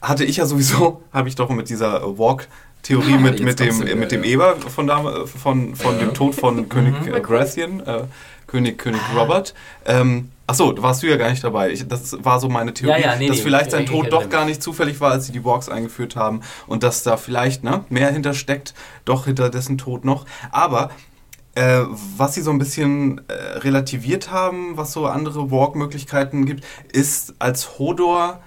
[0.02, 2.02] hatte ich ja sowieso, habe ich doch mit dieser
[2.88, 4.30] äh, Walk-Theorie mit, mit, dem, mit dem ja.
[4.32, 6.06] Eber von, da, von, von Ja.
[6.06, 8.04] dem Tod von König äh, Baratheon, äh,
[8.48, 9.54] König, König Robert.
[9.86, 11.70] Ähm, Achso, da warst du ja gar nicht dabei.
[11.70, 14.12] Ich, das war so meine Theorie, Ja, ja, nee, dass nee, vielleicht sein ich Tod
[14.12, 17.64] doch gar nicht zufällig war, als sie die Walks eingeführt haben und dass da vielleicht
[17.64, 18.74] ne, mehr hintersteckt,
[19.06, 20.26] doch hinter dessen Tod noch.
[20.50, 20.90] Aber
[21.54, 21.82] äh,
[22.18, 27.78] was sie so ein bisschen äh, relativiert haben, was so andere Walk-Möglichkeiten gibt, ist, als
[27.78, 28.40] Hodor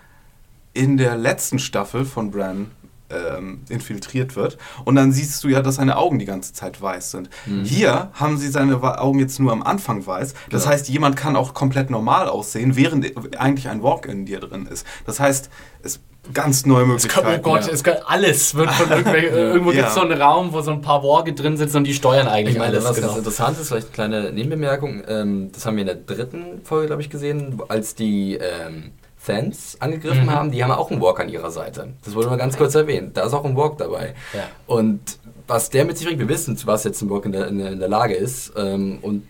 [0.75, 2.73] in der letzten Staffel von Bran
[3.13, 7.11] ähm, infiltriert wird und dann siehst du ja, dass seine Augen die ganze Zeit weiß
[7.11, 7.29] sind.
[7.65, 10.35] Hier haben sie seine Augen jetzt nur am Anfang weiß.
[10.51, 10.73] Das Genau.
[10.75, 13.07] heißt, jemand kann auch komplett normal aussehen, während
[13.39, 14.87] eigentlich ein Walk in dir drin ist.
[15.07, 15.51] Das heißt,
[15.83, 16.01] es
[16.33, 17.41] ganz neue Es kann, Möglichkeiten.
[17.41, 17.73] oh Gott, ja.
[17.73, 19.77] es kann, alles wird von irgendwelchen, irgendwo Ja.
[19.79, 22.29] gibt es so einen Raum, wo so ein paar Worge drin sitzen und die steuern
[22.29, 22.85] eigentlich Ich meine, alles.
[22.89, 23.09] was Genau.
[23.09, 26.87] ganz interessant ist, vielleicht eine kleine Nebenbemerkung, ähm, das haben wir in der dritten Folge,
[26.87, 28.93] glaube ich, gesehen, als die ähm,
[29.25, 30.31] Fans angegriffen Mhm.
[30.31, 31.91] haben, die haben auch einen Walk an ihrer Seite.
[32.05, 33.17] Das wurde mal ganz kurz erwähnt.
[33.17, 34.15] Da ist auch ein Walk dabei.
[34.35, 34.41] Ja.
[34.67, 35.01] Und
[35.47, 37.59] was der mit sich bringt, wir wissen, zu was jetzt ein Walk in der, in
[37.59, 38.53] der, in der Lage ist.
[38.57, 39.25] Ähm, und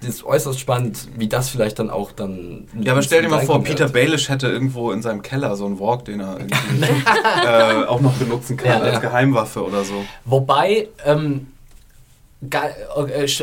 [0.00, 2.66] das ist äußerst spannend, wie das vielleicht dann auch dann.
[2.80, 3.62] Ja, aber stell dir mal vor.
[3.62, 6.54] Peter Baelish hätte irgendwo in seinem Keller so einen Walk, den er irgendwie
[7.46, 8.98] äh, auch noch benutzen kann Ja, als ja.
[9.00, 10.04] Geheimwaffe oder so.
[10.24, 11.57] Wobei, ähm, äh,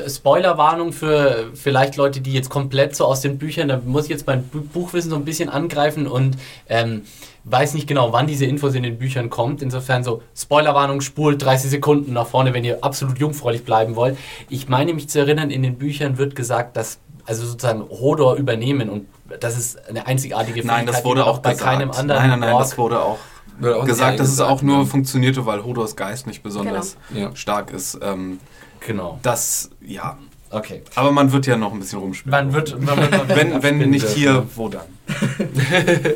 [0.07, 4.27] Spoilerwarnung für vielleicht Leute, die jetzt komplett so aus den Büchern, da muss ich jetzt
[4.27, 6.37] mein Bu- Buchwissen so ein bisschen angreifen und
[6.69, 7.03] ähm,
[7.43, 9.61] weiß nicht genau, wann diese Infos in den Büchern kommt.
[9.61, 14.17] Insofern so Spoilerwarnung, spult 30 Sekunden nach vorne, wenn ihr absolut jungfräulich bleiben wollt.
[14.49, 18.89] Ich meine mich zu erinnern, in den Büchern wird gesagt, dass also sozusagen Hodor übernehmen
[18.89, 19.07] und
[19.39, 21.69] das ist eine einzigartige Nein, das wurde man auch bei gesagt.
[21.69, 23.17] keinem anderen nein, nein, nein, Ork- das wurde auch
[23.63, 27.33] auch gesagt, dass es auch nur funktionierte, weil Hodors Geist nicht besonders Ja.
[27.35, 27.97] stark ist.
[28.01, 28.39] Ähm,
[28.85, 29.19] Genau.
[29.23, 30.17] das, ja.
[30.51, 30.83] Okay.
[30.95, 32.31] Aber man wird ja noch ein bisschen rumspielen.
[32.31, 34.85] Man wird, man wird wenn, wenn nicht hier, wo dann?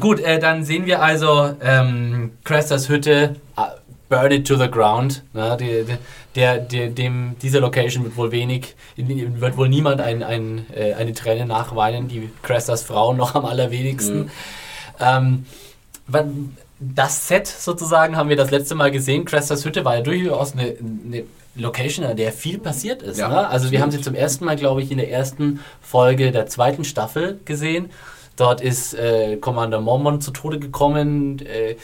[0.00, 3.62] Gut, äh, dann sehen wir also ähm, Crestas Hütte, äh,
[4.08, 5.24] burn it to the ground.
[5.32, 5.96] Na, die, die,
[6.34, 11.14] der, der, dem, dieser Location wird wohl wenig, wird wohl niemand ein, ein, äh, eine
[11.14, 14.30] Träne nachweinen, die Crestas Frau noch am allerwenigsten.
[15.00, 15.46] Ähm,
[16.06, 19.24] wann- das Set sozusagen haben wir das letzte Mal gesehen.
[19.24, 21.24] Crestas Hütte war ja durchaus eine, eine
[21.56, 23.18] Location, an der viel passiert ist.
[23.18, 23.48] Ja, ne?
[23.48, 26.84] Also wir haben sie zum ersten Mal, glaube ich, in der ersten Folge der zweiten
[26.84, 27.90] Staffel gesehen.
[28.36, 31.40] Dort ist äh, Commander Mormon zu Tode gekommen.
[31.40, 31.76] Äh,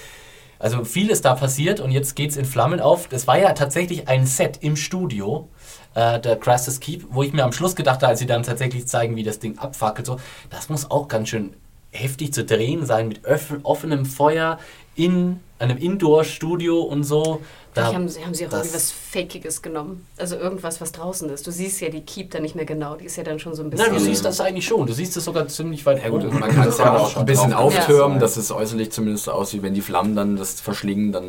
[0.60, 3.08] also viel ist da passiert und jetzt geht es in Flammen auf.
[3.08, 5.48] Das war ja tatsächlich ein Set im Studio,
[5.94, 8.86] äh, der Crassus Keep, wo ich mir am Schluss gedacht habe, als sie dann tatsächlich
[8.86, 10.18] zeigen, wie das Ding abfackelt, so,
[10.50, 11.54] das muss auch ganz schön
[11.90, 13.20] heftig zu drehen sein mit
[13.62, 14.58] offenem Feuer
[14.96, 17.40] in einem Indoor-Studio und so.
[17.74, 20.06] Da, Vielleicht haben sie, haben sie auch das- irgendwie was Fakiges genommen.
[20.16, 21.44] Also irgendwas, was draußen ist.
[21.44, 22.94] Du siehst ja die Keep dann nicht mehr genau.
[22.94, 23.86] Die ist ja dann schon so ein bisschen.
[23.88, 24.86] Nein, du siehst das eigentlich schon.
[24.86, 26.38] Du siehst es sogar ziemlich weit Ja gut, oben.
[26.38, 28.20] man kann es ja auch ein bisschen auftürmen, Ja.
[28.20, 31.24] dass es äußerlich zumindest so aussieht, wenn die Flammen dann das verschlingen, dann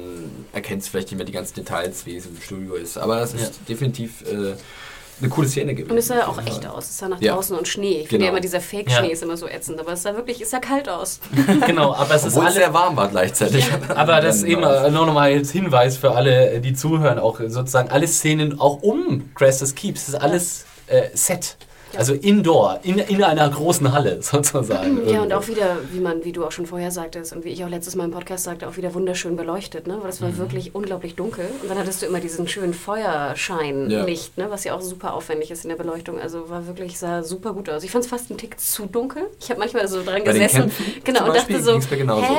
[0.54, 2.98] erkennst du vielleicht nicht mehr die ganzen Details, wie es im Studio ist.
[3.00, 3.50] Aber das ist Ja.
[3.68, 4.54] definitiv äh,
[5.22, 5.92] eine coole Szene gewesen.
[5.92, 6.86] Und es sah ja auch echt aus.
[6.90, 7.34] Es sah nach Ja.
[7.36, 8.02] draußen und Schnee.
[8.02, 8.30] Ich finde ja Genau.
[8.32, 9.14] immer, dieser Fake-Schnee Ja.
[9.14, 9.80] ist immer so ätzend.
[9.80, 11.20] Aber es sah wirklich, es sah kalt aus.
[11.66, 13.66] genau, aber es ist Obwohl es alles sehr warm war gleichzeitig.
[13.96, 18.08] Aber das ist eben nur nochmal als Hinweis für alle, die zuhören, auch sozusagen alle
[18.08, 21.58] Szenen auch um Crestus Keeps, das ist alles äh, Set.
[21.96, 22.00] Ja.
[22.00, 24.98] Also indoor, in, in einer großen Halle sozusagen.
[25.08, 25.36] Ja, und irgendwo.
[25.38, 27.96] auch wieder, wie man, wie du auch schon vorher sagtest und wie ich auch letztes
[27.96, 29.98] Mal im Podcast sagte, auch wieder wunderschön beleuchtet, ne?
[30.00, 30.38] Weil das war Mhm.
[30.38, 31.46] wirklich unglaublich dunkel.
[31.62, 34.48] Und dann hattest du immer diesen schönen Feuerscheinlicht, ne?
[34.50, 36.20] Was ja auch super aufwendig ist in der Beleuchtung.
[36.20, 37.84] Also war wirklich, sah super gut aus.
[37.84, 39.24] Ich fand es fast einen Tick zu dunkel.
[39.40, 40.72] Ich habe manchmal so dran Bei gesessen.
[41.04, 41.80] Genau, und dachte so, hä,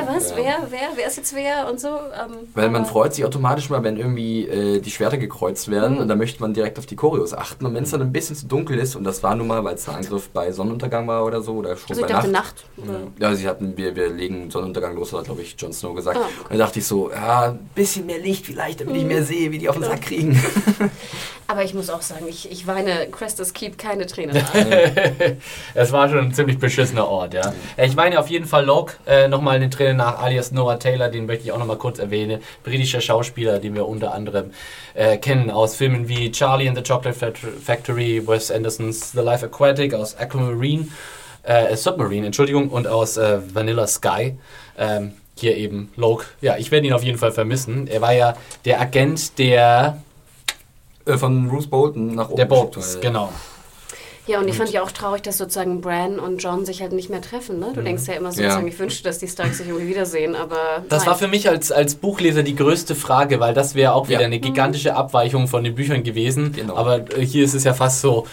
[0.06, 0.36] was, Ja.
[0.36, 1.88] wer, wer, wer ist jetzt wer und so.
[1.88, 6.00] Ähm, Weil man freut sich automatisch mal, wenn irgendwie äh, die Schwerter gekreuzt werden Mhm.
[6.02, 7.66] und da möchte man direkt auf die Choreos achten.
[7.66, 9.74] Und wenn es dann ein bisschen zu dunkel ist, und das war nun mal, weil
[9.74, 12.64] es ein Angriff bei Sonnenuntergang war oder so, oder schon Also ich bei dachte Nacht.
[12.76, 13.10] Nacht.
[13.18, 16.18] Ja, sie hatten, wir, wir legen Sonnenuntergang los, hat glaube ich Jon Snow gesagt.
[16.18, 16.28] Ah.
[16.44, 19.50] Und da dachte ich so, ja, ein bisschen mehr Licht vielleicht, damit ich mehr sehe,
[19.50, 20.40] wie die auf den Sack kriegen.
[21.48, 24.36] Aber ich muss auch sagen, ich, ich weine Crestus Keep keine Tränen.
[25.74, 27.54] Es war schon ein ziemlich beschissener Ort, ja.
[27.76, 31.26] Ich meine auf jeden Fall Locke, äh, nochmal den Trainer nach alias Noah Taylor, den
[31.26, 32.42] möchte ich auch nochmal kurz erwähnen.
[32.64, 34.50] Britischer Schauspieler, den wir unter anderem
[34.96, 39.44] äh, kennen aus Filmen wie Charlie and the Chocolate Fact- Factory, Wes Andersons The Life
[39.46, 40.88] Aquatic, aus Aquamarine,
[41.44, 44.34] äh, Submarine, Entschuldigung, und aus äh, Vanilla Sky.
[44.78, 46.24] Ähm, hier eben Locke.
[46.40, 47.86] Ja, ich werde ihn auf jeden Fall vermissen.
[47.88, 49.98] Er war ja der Agent der,
[51.04, 52.36] Äh, Von Bruce Bolton nach oben.
[52.36, 53.30] der Boltons, genau.
[54.26, 57.10] Ja, und ich fand ja auch traurig, dass sozusagen Bran und John sich halt nicht
[57.10, 57.60] mehr treffen.
[57.60, 57.70] Ne?
[57.74, 58.72] Du denkst ja immer sozusagen, Ja.
[58.72, 60.82] ich wünschte, dass die Starks sich irgendwie wiedersehen, aber.
[60.88, 61.08] Das nein.
[61.10, 64.26] war für mich als, als Buchleser die größte Frage, weil das wäre auch wieder Ja.
[64.26, 66.52] eine gigantische Abweichung von den Büchern gewesen.
[66.52, 66.76] Genau.
[66.76, 68.26] Aber äh, hier ist es ja fast so,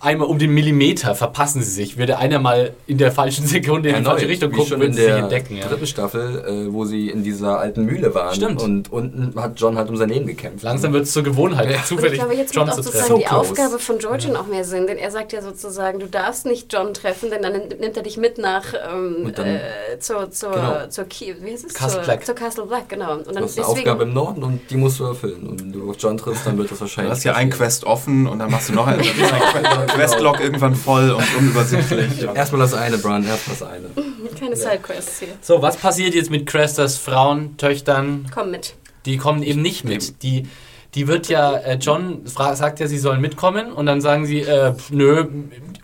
[0.00, 1.96] einmal um den Millimeter verpassen sie sich.
[1.98, 5.00] Würde einer mal in der falschen Sekunde in die falsche Richtung gucken, würden in sie
[5.00, 5.56] sich der entdecken.
[5.56, 5.66] Ja.
[5.66, 8.34] dritten Staffel, äh, wo sie in dieser alten Mühle waren.
[8.34, 8.62] Stimmt.
[8.62, 10.62] Und unten hat John halt um sein Leben gekämpft.
[10.62, 11.76] Langsam wird es zur Gewohnheit, Ja.
[11.76, 13.50] Und ich zufällig glaube, jetzt John macht auch zu sozusagen die So close.
[13.50, 16.94] Aufgabe von Georgian auch mehr Sinn, denn er sagt ja sozusagen, du darfst nicht John
[16.94, 19.60] treffen, denn dann nimmt er dich mit nach ähm, dann- äh,
[19.98, 20.86] zur, zur, Genau.
[20.88, 21.74] zur, Key, wie heißt es?
[21.74, 22.24] Castle zur, Black.
[22.24, 23.14] zur Castle Black, genau.
[23.14, 25.46] Und Du dann hast eine Aufgabe im Norden und die musst du erfüllen.
[25.46, 27.10] Und wenn du auf John triffst, dann wird das Du wahrscheinlich.
[27.12, 27.48] hast ja ein.
[27.50, 29.00] Quest offen und dann machst du noch einen.
[29.88, 32.22] Dein Questlog irgendwann voll und unübersichtlich.
[32.34, 34.38] Erstmal das eine, Brian, erstmal das eine.
[34.38, 35.28] keine Sidequests hier.
[35.40, 38.30] So, was passiert jetzt mit Crestas Frauen, Töchtern?
[38.32, 38.74] Komm mit.
[39.06, 40.22] Die kommen eben nicht mit.
[40.22, 40.46] Die,
[40.94, 44.72] die wird ja, äh, John sagt ja, sie sollen mitkommen und dann sagen sie, äh,
[44.74, 45.26] pf, nö,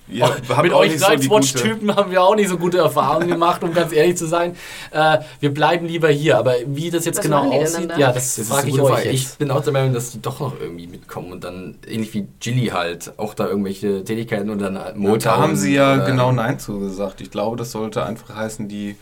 [0.09, 3.63] Ja, Oh, mit euch nicht so Nightwatch-Typen haben wir auch nicht so gute Erfahrungen gemacht,
[3.65, 4.55] um ganz ehrlich zu sein.
[4.93, 6.39] Äh, wir bleiben lieber hier.
[6.39, 9.11] Aber wie das jetzt Was genau aussieht, ja, das, Das frage ich euch Frage.
[9.11, 9.15] jetzt.
[9.33, 12.27] Ich bin auch der Meinung, dass die doch noch irgendwie mitkommen und dann ähnlich wie
[12.39, 15.19] Gilly halt auch da irgendwelche Tätigkeiten und dann Motor.
[15.19, 17.21] da haben sie ja oder- genau Nein zugesagt.
[17.21, 18.97] Ich glaube, das sollte einfach heißen, die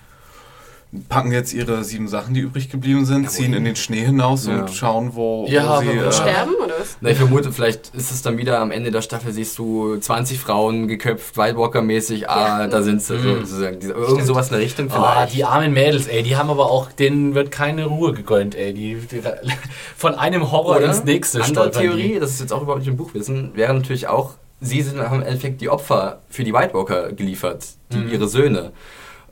[1.09, 4.47] packen jetzt ihre sieben Sachen, die übrig geblieben sind, Ja, ziehen in den Schnee hinaus
[4.47, 4.61] Ja.
[4.61, 5.89] und schauen, wo, Ja, wo sie...
[5.89, 6.99] Äh, Sterben oder was?
[7.01, 10.39] Na, ich vermute, vielleicht ist es dann wieder am Ende der Staffel, siehst du 20
[10.39, 12.67] Frauen geköpft, White Walker-mäßig, ah, Ja.
[12.69, 13.39] da sind sie, Mhm.
[13.47, 13.81] sozusagen.
[13.81, 15.35] Diese- Irgend sowas in der Richtung Ah, vielleicht.
[15.35, 18.75] die armen Mädels, ey, die haben aber auch, denen wird keine Ruhe gegönnt, ey.
[18.75, 19.23] Die, die
[19.97, 20.87] von einem Horror Oder?
[20.89, 22.21] ins nächste Andere Theorie, die.
[22.21, 25.27] das ist jetzt auch überhaupt nicht im Buchwissen, wäre natürlich auch, sie sind haben im
[25.27, 28.09] Endeffekt die Opfer für die White Walker geliefert, die, Mhm.
[28.13, 28.73] ihre Söhne.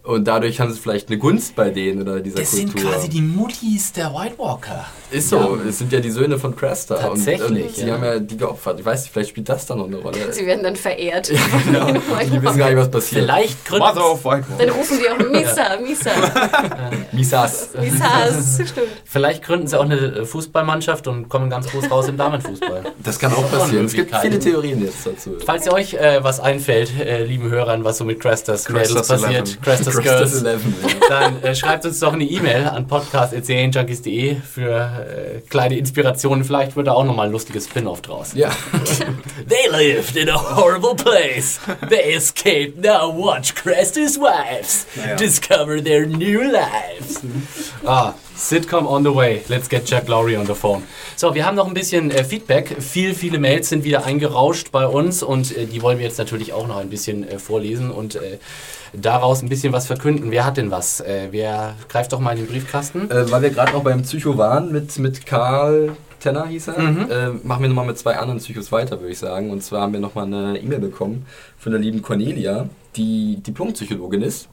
[0.03, 2.91] Und dadurch haben sie vielleicht eine Gunst bei denen oder dieser Das sind Kultur.
[2.93, 4.87] quasi die Muttis der White Walker.
[5.11, 5.69] Ist so, Ja.
[5.69, 6.95] es sind ja die Söhne von Cresta.
[6.97, 7.95] Tatsächlich, Und, und sie ja.
[7.95, 8.81] haben ja die geopfert.
[8.81, 10.17] Ich weiß nicht, vielleicht spielt das dann noch eine Rolle.
[10.33, 11.31] Sie werden dann verehrt.
[11.67, 11.87] genau.
[11.93, 13.23] Die wissen gar nicht, was passiert.
[13.25, 13.87] Vielleicht gründen.
[14.59, 16.11] Dann rufen die auch Misa, Misa,
[17.13, 17.69] Misas.
[17.81, 18.89] Misas, stimmt.
[19.05, 22.85] Vielleicht gründen sie auch eine äh, Fußballmannschaft und kommen ganz groß raus im Damenfußball.
[23.03, 23.87] Das kann auch passieren.
[23.87, 25.37] Es gibt viele Theorien jetzt dazu.
[25.45, 29.49] Falls ihr euch äh, was einfällt, äh, lieben Hörern, was so mit Crestas Mädels passiert,
[29.49, 29.61] 11.
[29.63, 31.09] Crestas Crestas Girls, 11, ja.
[31.09, 36.45] dann äh, schreibt uns doch eine E-Mail an podcast.junkies.de für äh, kleine Inspirationen.
[36.45, 38.33] Vielleicht wird da auch nochmal ein lustiges Spin-off draus.
[38.35, 38.51] Ja.
[39.49, 41.59] They lived in a horrible place.
[41.89, 42.79] They escaped.
[42.83, 45.17] Now watch Crestas wives Naja.
[45.17, 47.21] discover their new lives.
[47.85, 49.43] Ah, Sitcom on the way.
[49.49, 50.83] Let's get Jack Lowry on the phone.
[51.17, 52.77] So, wir haben noch ein bisschen äh, Feedback.
[52.81, 56.53] Viel, viele Mails sind wieder eingerauscht bei uns und äh, die wollen wir jetzt natürlich
[56.55, 58.39] auch noch ein bisschen äh, vorlesen und äh,
[58.93, 60.31] daraus ein bisschen was verkünden.
[60.31, 61.01] Wer hat denn was?
[61.01, 63.11] Äh, wer greift doch mal in den Briefkasten?
[63.11, 67.11] Äh, weil wir gerade noch beim Psycho waren mit, mit Karl Tenner hieß er, Mhm.
[67.11, 69.51] äh, machen wir nochmal mit zwei anderen Psychos weiter, würde ich sagen.
[69.51, 71.25] Und zwar haben wir nochmal eine E-Mail bekommen
[71.59, 72.69] von der lieben Cornelia.
[72.97, 74.49] die Diplompsychologin ist.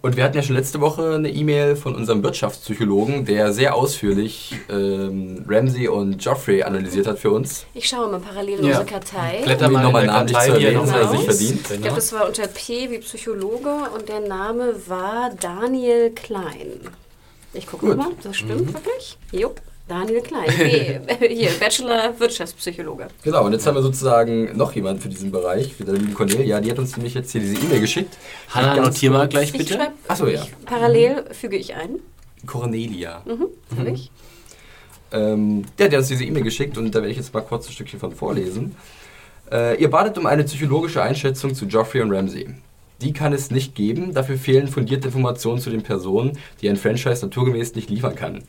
[0.00, 4.54] Und wir hatten ja schon letzte Woche eine E-Mail von unserem Wirtschaftspsychologen, der sehr ausführlich
[4.70, 7.66] ähm, Ramsey und Joffrey analysiert hat für uns.
[7.74, 8.78] Ich schaue mal parallel in Ja.
[8.78, 9.40] unsere Kartei.
[9.42, 11.10] Blätter mal nochmal namentlich Kartei, zu er erwähnen, was er Genau.
[11.12, 11.70] sich verdient.
[11.72, 16.80] Ich glaube, das war unter P wie Psychologe und der Name war Daniel Klein.
[17.52, 19.18] Ich gucke mal, das stimmt wirklich?
[19.32, 20.46] Jupp, Daniel Klein.
[20.56, 23.08] B, hier, Bachelor Wirtschaftspsychologe.
[23.22, 26.70] Genau, und jetzt haben wir sozusagen noch jemanden für diesen Bereich, wieder liebe Cornelia, die
[26.70, 28.16] hat uns nämlich jetzt hier diese E-Mail geschickt.
[28.50, 29.74] Hanna, notier mal gleich Ich bitte.
[29.74, 30.46] schreibe Achso, ja.
[30.66, 32.00] parallel, füge ich ein.
[32.46, 33.22] Cornelia.
[33.24, 34.10] Mhm, füge ich.
[35.10, 37.72] Ähm, der hat uns diese E-Mail geschickt und da werde ich jetzt mal kurz ein
[37.72, 38.76] Stückchen von vorlesen.
[39.50, 42.48] Äh, ihr badet um eine psychologische Einschätzung zu Joffrey und Ramsey.
[43.00, 47.24] Die kann es nicht geben, dafür fehlen fundierte Informationen zu den Personen, die ein Franchise
[47.24, 48.42] naturgemäß nicht liefern kann.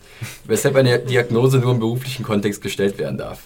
[0.46, 3.42] Weshalb eine Diagnose nur im beruflichen Kontext gestellt werden darf.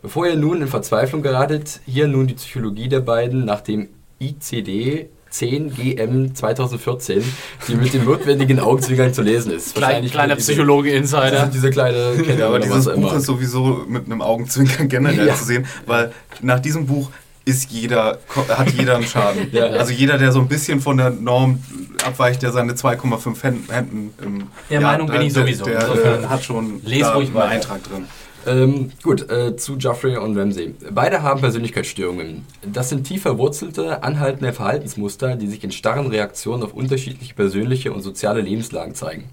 [0.00, 3.88] Bevor ihr nun in Verzweiflung geratet, hier nun die Psychologie der beiden nach dem
[4.18, 7.22] ICD 10 GM 2014,
[7.68, 9.74] die mit den notwendigen Augenzwinkern zu lesen ist.
[9.74, 11.30] Klein, Wahrscheinlich kleiner Psychologe-Insider.
[11.46, 13.14] diese, diese kleine Kette Ja, aber dieses Buch immer.
[13.16, 15.34] ist sowieso mit einem Augenzwinkern generell Ja.
[15.34, 17.10] zu sehen, weil nach diesem Buch
[17.46, 18.18] ist jeder,
[18.48, 19.46] hat jeder einen Schaden.
[19.52, 19.66] Ja.
[19.66, 21.62] Also jeder, der so ein bisschen von der Norm
[22.04, 25.64] abweicht, der seine 2,5 Händen im Der Meinung bin ich der, sowieso.
[25.64, 27.50] Der, Insofern äh, hat schon les da ruhig einen weiter.
[27.50, 28.06] Eintrag drin.
[28.46, 30.74] Ähm, gut, äh, zu Joffrey und Ramsey.
[30.90, 32.44] Beide haben Persönlichkeitsstörungen.
[32.62, 38.02] Das sind tief verwurzelte, anhaltende Verhaltensmuster, die sich in starren Reaktionen auf unterschiedliche persönliche und
[38.02, 39.30] soziale Lebenslagen zeigen.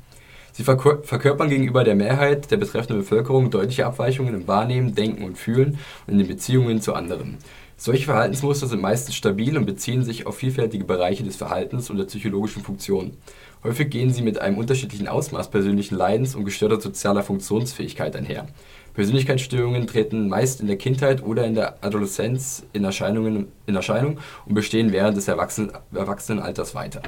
[0.52, 5.38] Sie verkör verkörpern gegenüber der Mehrheit der betreffenden Bevölkerung deutliche Abweichungen im Wahrnehmen, Denken und
[5.38, 7.38] Fühlen und in den Beziehungen zu anderen.
[7.85, 12.05] Solche Verhaltensmuster sind meistens stabil und beziehen sich auf vielfältige Bereiche des Verhaltens und der
[12.05, 13.18] psychologischen Funktion.
[13.61, 18.47] Häufig gehen sie mit einem unterschiedlichen Ausmaß persönlichen Leidens und gestörter sozialer Funktionsfähigkeit einher.
[18.93, 24.53] Persönlichkeitsstörungen treten meist in der Kindheit oder in der Adoleszenz in, Erscheinungen, in Erscheinung und
[24.53, 27.01] bestehen während des Erwachsenen, Erwachsenenalters weiter.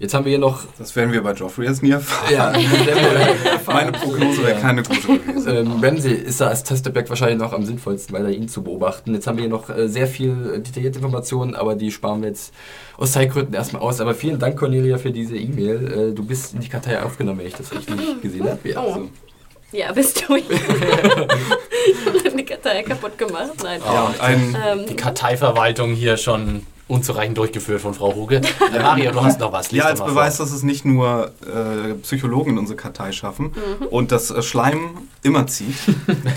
[0.00, 0.60] Jetzt haben wir hier noch.
[0.78, 2.32] Das werden wir bei Joffrey jetzt nie erfahren.
[2.32, 2.52] Ja,
[3.66, 5.48] Meine Prognose wäre keine gute gewesen.
[5.56, 9.12] Ähm, Ramsey ist da als Testobjekt wahrscheinlich noch am sinnvollsten, weil er ihn zu beobachten.
[9.14, 12.28] Jetzt haben wir hier noch äh, sehr viel äh, detaillierte Informationen, aber die sparen wir
[12.28, 12.54] jetzt
[12.96, 14.00] aus Zeitgründen erstmal aus.
[14.00, 16.10] Aber vielen Dank, Cornelia, für diese E-Mail.
[16.10, 18.68] Äh, du bist in die Kartei aufgenommen, wenn ich das richtig gesehen habe.
[18.68, 18.92] Ja, Oh.
[18.92, 19.08] also.
[19.72, 20.36] Ja, bist du.
[20.36, 20.44] ich
[22.24, 23.50] habe die Kartei kaputt gemacht.
[23.62, 23.80] Nein.
[23.84, 28.36] Ja, ein, Ähm, Die Karteiverwaltung hier schon unzureichend durchgeführt von Frau Huge.
[28.36, 29.70] Äh, Mario, du hast noch was.
[29.70, 30.46] Lies ja, als Beweis, vor.
[30.46, 33.52] dass es nicht nur äh, Psychologen in unsere Kartei schaffen
[33.90, 34.78] und das äh, Schleim
[35.22, 35.76] immer zieht,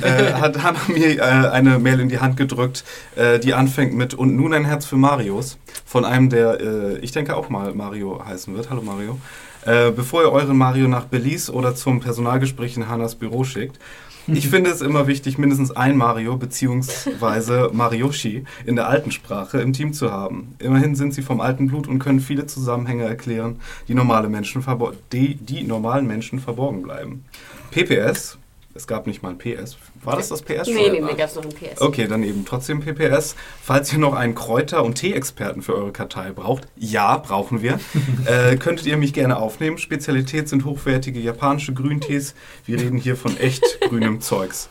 [0.02, 2.84] äh, hat Hannah mir äh, eine Mail in die Hand gedrückt,
[3.16, 7.12] äh, die anfängt mit Und nun ein Herz für Marios von einem, der äh, ich
[7.12, 8.70] denke auch mal Mario heißen wird.
[8.70, 9.18] Hallo Mario.
[9.66, 13.78] Äh, bevor ihr euren Mario nach Belize oder zum Personalgespräch in Hannas Büro schickt,
[14.28, 17.74] ich finde es immer wichtig, mindestens ein Mario bzw.
[17.74, 20.56] Marioshi in der alten Sprache im Team zu haben.
[20.60, 24.64] Immerhin sind sie vom alten Blut und können viele Zusammenhänge erklären, die, normale Menschen
[25.12, 27.26] die, die normalen Menschen verborgen bleiben.
[27.72, 28.38] PPS,
[28.74, 29.78] es gab nicht mal ein PS.
[30.04, 30.68] War das das PS?
[30.68, 31.80] nee, nee, mir gab es noch ein PS.
[31.80, 33.36] Okay, dann eben trotzdem PPS.
[33.62, 37.80] Falls ihr noch einen Kräuter- und Tee-Experten für eure Kartei braucht, ja, brauchen wir,
[38.26, 39.78] äh, könntet ihr mich gerne aufnehmen.
[39.78, 42.34] Spezialität sind hochwertige japanische Grüntees.
[42.66, 44.70] Wir reden hier von echt grünem Zeugs.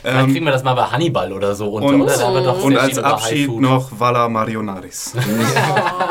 [0.00, 1.88] Vielleicht Ähm, kriegen wir das mal bei Hannibal oder so unter.
[1.88, 2.62] und- oder?
[2.62, 5.12] Und als Abschied noch Vala Marionaris.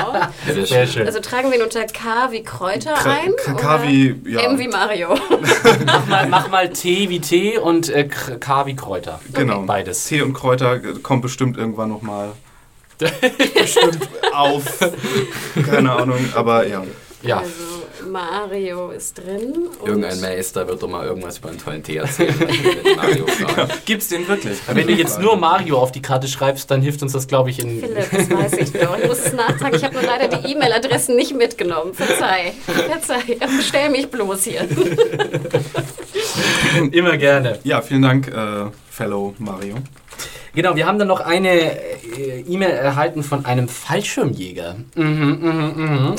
[0.10, 0.14] Oh.
[0.46, 0.88] Sehr Sehr schön.
[0.94, 1.06] schön.
[1.08, 3.34] Also tragen wir ihn unter K wie Kräuter K- ein?
[3.44, 4.42] K- K wie, ja.
[4.42, 5.10] M wie Mario.
[5.86, 9.20] mach, mal, mach mal T wie Tee und äh, K wie Kräuter.
[9.34, 9.62] Genau.
[9.64, 10.06] Beides.
[10.06, 12.30] Tee und Kräuter äh, kommt bestimmt irgendwann nochmal
[13.54, 14.00] bestimmt
[14.34, 14.64] auf.
[15.70, 16.84] Keine Ahnung, aber ja.
[17.22, 17.38] Ja.
[17.40, 17.52] Also
[18.18, 19.70] Mario ist drin.
[19.86, 22.34] Irgendein Meister wird doch mal irgendwas über einen tollen Tee erzählen.
[23.46, 23.70] fragen.
[23.86, 24.58] Gibt's den wirklich?
[24.66, 27.60] Wenn du jetzt nur Mario auf die Karte schreibst, dann hilft uns das, glaube ich,
[27.60, 27.80] in.
[27.80, 28.98] Philipp, das weiß ich doch.
[28.98, 29.76] Ich muss es nachtragen.
[29.76, 31.94] Ich habe nur leider die E-Mail-Adressen nicht mitgenommen.
[31.94, 32.54] Verzeih.
[32.66, 33.38] Verzeih.
[33.62, 34.62] Stell mich bloß hier.
[36.92, 37.60] Immer gerne.
[37.64, 39.76] Ja, vielen Dank, äh, Fellow Mario.
[40.56, 44.78] Genau, wir haben dann noch eine äh, E-Mail erhalten von einem Fallschirmjäger.
[44.96, 46.16] Mhm, mhm, mhm.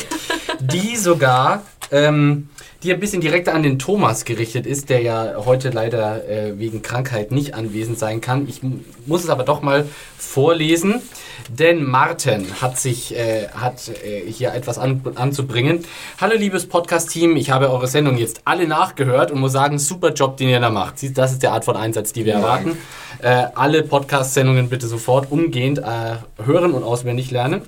[0.61, 1.63] Die sogar,
[1.93, 2.49] ähm,
[2.83, 6.83] die ein bisschen direkter an den Thomas gerichtet ist, der ja heute leider äh, wegen
[6.83, 8.49] Krankheit nicht anwesend sein kann.
[8.49, 9.87] Ich mu- muss es aber doch mal
[10.17, 11.01] vorlesen,
[11.49, 15.85] denn Martin hat sich äh, hat äh, hier etwas an, anzubringen.
[16.21, 20.37] Hallo liebes Podcast-Team, ich habe eure Sendung jetzt alle nachgehört und muss sagen, super Job,
[20.37, 20.97] den ihr da macht.
[21.17, 22.77] Das ist der Art von Einsatz, die wir erwarten.
[23.23, 27.63] Äh, alle Podcast-Sendungen bitte sofort umgehend äh, hören und auswendig lernen.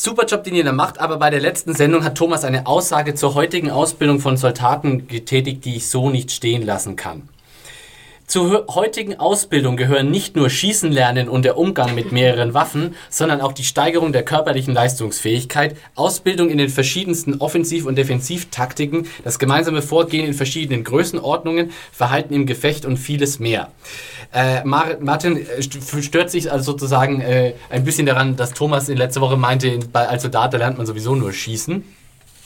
[0.00, 3.16] Super Job, den ihr da macht, aber bei der letzten Sendung hat Thomas eine Aussage
[3.16, 7.28] zur heutigen Ausbildung von Soldaten getätigt, die ich so nicht stehen lassen kann.
[8.28, 13.40] Zur heutigen Ausbildung gehören nicht nur Schießen lernen und der Umgang mit mehreren Waffen, sondern
[13.40, 19.80] auch die Steigerung der körperlichen Leistungsfähigkeit, Ausbildung in den verschiedensten Offensiv- und Defensivtaktiken, das gemeinsame
[19.80, 23.72] Vorgehen in verschiedenen Größenordnungen, Verhalten im Gefecht und vieles mehr.
[24.34, 29.22] Äh, Martin äh, stört sich also sozusagen äh, ein bisschen daran, dass Thomas in letzter
[29.22, 31.82] Woche meinte, als Soldat lernt man sowieso nur schießen.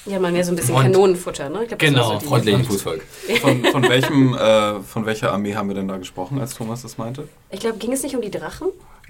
[0.05, 1.65] Ja, mal mehr so ein bisschen und, Kanonenfutter, ne?
[1.67, 3.03] Glaub, genau, so freundlichen Fußvolk.
[3.41, 6.99] Von, von, welchem, äh, von welcher Armee haben wir denn da gesprochen, als Thomas das
[6.99, 7.29] meinte?
[7.51, 8.69] Ich glaube, ging es nicht um die Drachen?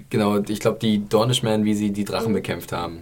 [0.09, 2.35] Genau, ich glaube, die Dornishmen, wie sie die Drachen mhm.
[2.35, 2.99] bekämpft haben.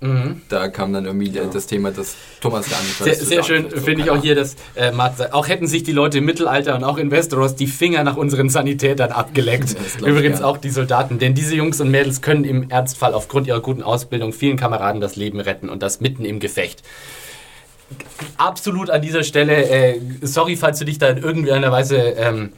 [0.00, 0.42] Mhm.
[0.48, 1.44] Da kam dann irgendwie ja.
[1.44, 4.92] das Thema, dass Thomas gar nicht Sehr, sehr schön finde ich auch hier, dass äh,
[4.92, 8.04] Matt sagt, auch hätten sich die Leute im Mittelalter und auch in Westeros die Finger
[8.04, 9.76] nach unseren Sanitätern abgeleckt.
[10.04, 13.82] Übrigens auch die Soldaten, denn diese Jungs und Mädels können im Ernstfall aufgrund ihrer guten
[13.82, 16.82] Ausbildung vielen Kameraden das Leben retten und das mitten im Gefecht
[18.36, 22.52] absolut an dieser Stelle, äh, sorry, falls du dich da in irgendeiner Weise ähm,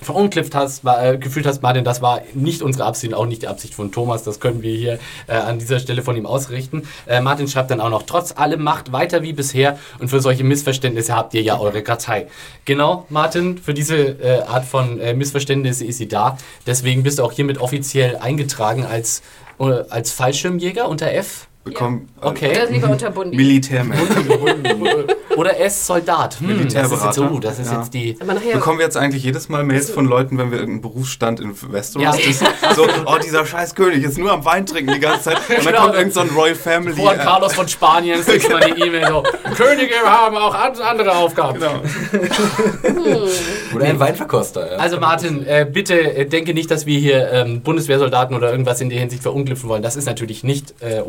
[0.00, 3.48] verunklippt hast, war, äh, gefühlt hast, Martin, das war nicht unsere Absicht, auch nicht die
[3.48, 6.82] Absicht von Thomas, das können wir hier äh, an dieser Stelle von ihm ausrichten.
[7.06, 10.44] Äh, Martin schreibt dann auch noch, trotz allem macht weiter wie bisher und für solche
[10.44, 12.28] Missverständnisse habt ihr ja eure Kartei.
[12.64, 17.24] Genau, Martin, für diese äh, Art von äh, Missverständnisse ist sie da, deswegen bist du
[17.24, 19.22] auch hiermit offiziell eingetragen als,
[19.58, 22.08] äh, als Fallschirmjäger unter F bekommen.
[22.20, 22.28] Ja.
[22.28, 22.50] Okay.
[22.50, 23.36] Oder lieber unter Bundi.
[23.36, 24.00] Militärmensch.
[25.36, 26.40] Oder S Soldat.
[26.40, 27.06] Hm, Militärberater.
[27.06, 27.78] Das ist jetzt, oh, das ist ja.
[27.78, 28.12] jetzt die.
[28.52, 32.18] Bekommen wir jetzt eigentlich jedes Mal Mails von Leuten, wenn wir irgendeinen Berufsstand in Westeros
[32.18, 32.28] ja.
[32.28, 32.44] ist?
[32.74, 35.36] So, oh, dieser scheiß König ist nur am Wein trinken die ganze Zeit.
[35.36, 35.82] Und dann genau.
[35.82, 37.00] kommt irgend so ein Royal Family.
[37.00, 39.22] Juan äh, Carlos von Spanien kriegt mal eine E-Mail so:
[39.56, 41.60] Könige haben auch andere Aufgaben.
[41.60, 43.28] Genau.
[43.74, 44.72] Oder ein Weinverkoster.
[44.72, 44.78] Ja.
[44.78, 48.88] Also, Martin, äh, bitte äh, denke nicht, dass wir hier ähm, Bundeswehrsoldaten oder irgendwas in
[48.88, 49.82] der Hinsicht verunglüpfen wollen.
[49.82, 51.00] Das ist natürlich nicht äh,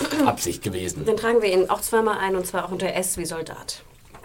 [0.00, 1.04] unsere Absicht gewesen.
[1.04, 3.82] Dann tragen wir ihn auch zweimal ein und zwar auch unter S wie Soldat.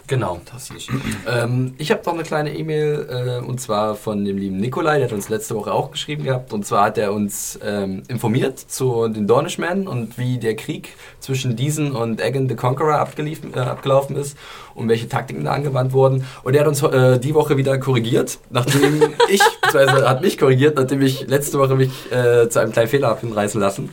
[0.07, 0.35] Genau.
[0.35, 0.89] Fantastisch.
[1.27, 5.07] ähm, ich habe noch eine kleine E-Mail äh, und zwar von dem lieben Nikolai, der
[5.07, 6.51] hat uns letzte Woche auch geschrieben gehabt.
[6.51, 10.89] Und zwar hat er uns ähm, informiert zu den Dornishmen und wie der Krieg
[11.19, 14.37] zwischen diesen und Egan the Conqueror äh, abgelaufen ist
[14.75, 16.25] und welche Taktiken da angewandt wurden.
[16.43, 20.75] Und er hat uns äh, die Woche wieder korrigiert, nachdem ich, beziehungsweise hat mich korrigiert,
[20.75, 23.89] nachdem ich letzte Woche mich äh, zu einem kleinen Fehler habe hinreißen lassen.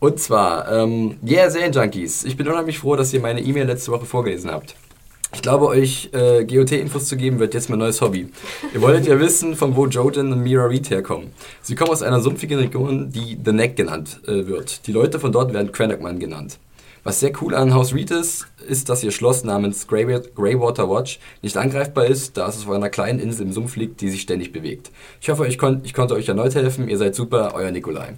[0.00, 4.06] Und zwar, ähm, yeah, Junkies, ich bin unheimlich froh, dass ihr meine E-Mail letzte Woche
[4.06, 4.76] vorgelesen habt.
[5.34, 8.28] Ich glaube, euch äh, GOT-Infos zu geben, wird jetzt mein neues Hobby.
[8.72, 11.32] Ihr wolltet ja wissen, von wo Jojen und Mira Reed herkommen.
[11.60, 14.86] Sie kommen aus einer sumpfigen Region, die The Neck genannt äh, wird.
[14.86, 16.58] Die Leute von dort werden Cranachman genannt.
[17.04, 21.56] Was sehr cool an Haus Reed ist, ist, dass ihr Schloss namens Greywater Watch nicht
[21.56, 24.90] angreifbar ist, da es auf einer kleinen Insel im Sumpf liegt, die sich ständig bewegt.
[25.20, 26.88] Ich hoffe, ich, kon ich konnte euch erneut helfen.
[26.88, 28.14] Ihr seid super, euer Nikolai.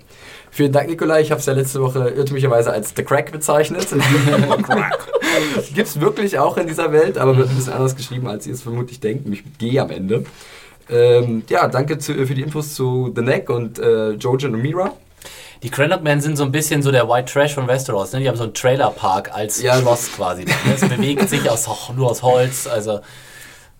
[0.51, 1.21] Vielen Dank, Nikolai.
[1.21, 3.87] Ich habe es ja letzte Woche irrtümlicherweise als The Crack bezeichnet.
[5.75, 8.55] Gibt es wirklich auch in dieser Welt, aber wird ein bisschen anders geschrieben, als ihr
[8.55, 10.25] es vermutlich denkt, nämlich G am Ende.
[10.91, 14.93] Ähm, ja, danke zu, für die Infos zu The Neck und äh, Jojen und Mira.
[15.63, 18.13] Die Cranlock Men sind so ein bisschen so der White Trash von Westeros.
[18.13, 18.21] Ne?
[18.21, 20.47] Die haben so einen Trailerpark als ja, Schloss quasi.
[20.75, 22.67] Es bewegt sich aus, nur aus Holz.
[22.67, 23.01] Also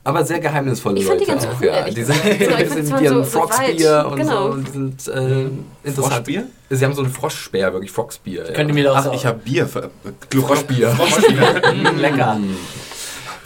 [0.03, 1.23] aber sehr geheimnisvolle ich Leute.
[1.23, 1.91] Ich fand die ganz cool, ja.
[1.91, 4.47] Die sind, genau, die sind mit ihrem so, Frogspear so und genau.
[4.47, 4.53] so.
[4.53, 5.41] Und die sind äh,
[5.85, 6.15] interessant.
[6.15, 6.47] Froschbier?
[6.71, 8.47] Sie haben so einen Froschspeer, wirklich Frogspear.
[8.47, 8.53] Ja.
[8.53, 9.67] Könnt ihr mir das Ach, ich habe Bier.
[9.67, 10.91] Für, äh, Froschbier.
[10.91, 11.63] Froschbier.
[11.93, 12.39] mm, lecker.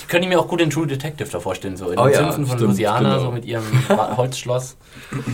[0.05, 2.19] Ich könnte mir auch gut den True Detective da vorstellen, so in oh, den ja,
[2.19, 3.21] Sümpfen von stimmt, Louisiana, genau.
[3.21, 3.65] so mit ihrem
[4.17, 4.77] Holzschloss.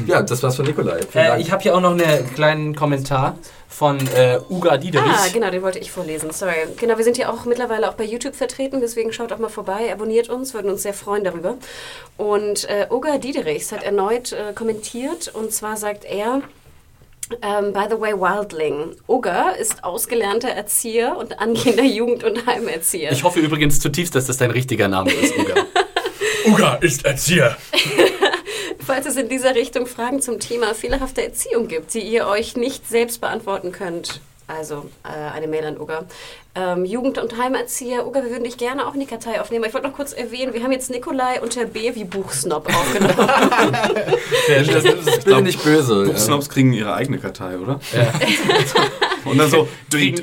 [0.07, 1.01] Ja, das war's von Nikolai.
[1.13, 3.37] Äh, ich habe hier auch noch einen kleinen Kommentar
[3.69, 5.11] von äh, Uga Diederich.
[5.11, 6.31] Ah, genau, den wollte ich vorlesen.
[6.31, 6.55] Sorry.
[6.77, 9.93] Genau, wir sind hier auch mittlerweile auch bei YouTube vertreten, deswegen schaut auch mal vorbei,
[9.93, 11.57] abonniert uns, würden uns sehr freuen darüber.
[12.17, 16.43] Und äh, Uga Diederichs hat erneut äh, kommentiert und zwar sagt er,
[17.35, 18.97] um, ähm, by the way, Wildling.
[19.09, 23.13] Uga ist ausgelernter Erzieher und angehender Jugend- und Heimerzieher.
[23.13, 25.55] Ich hoffe übrigens zutiefst, dass das dein richtiger Name ist, Uga.
[26.47, 27.57] Uga ist Erzieher.
[28.91, 32.89] falls es in dieser Richtung Fragen zum Thema fehlerhafte Erziehung gibt, die ihr euch nicht
[32.89, 34.21] selbst beantworten könnt.
[34.59, 36.05] Also äh, eine Mail an Uga.
[36.55, 38.07] Ähm, Jugend- und Heimerzieher.
[38.07, 39.65] Uga, wir würden dich gerne auch in die Kartei aufnehmen.
[39.65, 43.15] Ich wollte noch kurz erwähnen, wir haben jetzt Nikolai unter B wie Buchsnob aufgenommen.
[44.49, 46.05] das, das, das bin nicht böse.
[46.07, 46.53] Buchsnobs ja.
[46.53, 47.81] kriegen ihre eigene Kartei, oder?
[47.93, 48.13] Ja.
[49.25, 49.69] Und dann so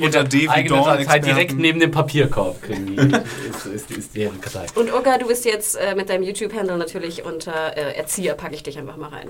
[0.02, 2.96] unter D wie Dawn direkt neben dem Papierkorb kriegen die.
[2.96, 4.66] ist, ist, ist deren Kartei.
[4.76, 8.64] Und Uga, du bist jetzt äh, mit deinem YouTube-Handle natürlich unter äh, Erzieher, packe ich
[8.64, 9.30] dich einfach mal rein.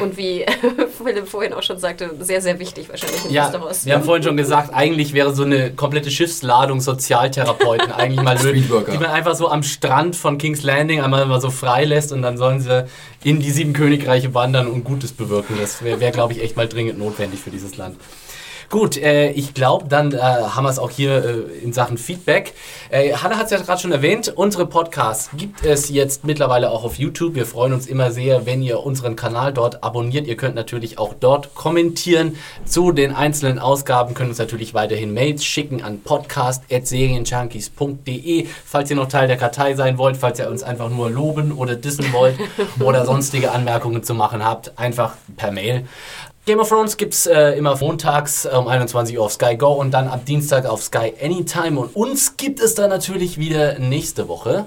[0.00, 0.44] Und wie
[1.04, 3.84] Philipp vorhin auch schon sagte, sehr, sehr wichtig wahrscheinlich in ja, Westeros.
[3.84, 8.66] Wir haben vorhin schon gesagt, eigentlich wäre so eine komplette Schiffsladung Sozialtherapeuten eigentlich mal möglich,
[8.68, 12.38] die man einfach so am Strand von King's Landing einmal mal so freilässt und dann
[12.38, 12.86] sollen sie
[13.22, 15.56] in die sieben Königreiche wandern und Gutes bewirken.
[15.60, 17.96] Das wäre, wär, glaube ich, echt mal dringend notwendig für dieses Land.
[18.70, 22.54] Gut, äh, ich glaube, dann äh, haben wir es auch hier äh, in Sachen Feedback.
[22.90, 26.82] Äh, Hanna hat es ja gerade schon erwähnt, unsere Podcasts gibt es jetzt mittlerweile auch
[26.84, 27.36] auf YouTube.
[27.36, 30.26] Wir freuen uns immer sehr, wenn ihr unseren Kanal dort abonniert.
[30.26, 35.44] Ihr könnt natürlich auch dort kommentieren zu den einzelnen Ausgaben, könnt uns natürlich weiterhin Mails
[35.44, 40.90] schicken an podcast.serienjunkies.de, falls ihr noch Teil der Kartei sein wollt, falls ihr uns einfach
[40.90, 42.36] nur loben oder dissen wollt
[42.80, 45.86] oder sonstige Anmerkungen zu machen habt, einfach per Mail.
[46.46, 49.90] Game of Thrones gibt es äh, immer montags um 21 Uhr auf Sky Go und
[49.90, 51.76] dann ab Dienstag auf Sky Anytime.
[51.76, 54.66] Und uns gibt es dann natürlich wieder nächste Woche,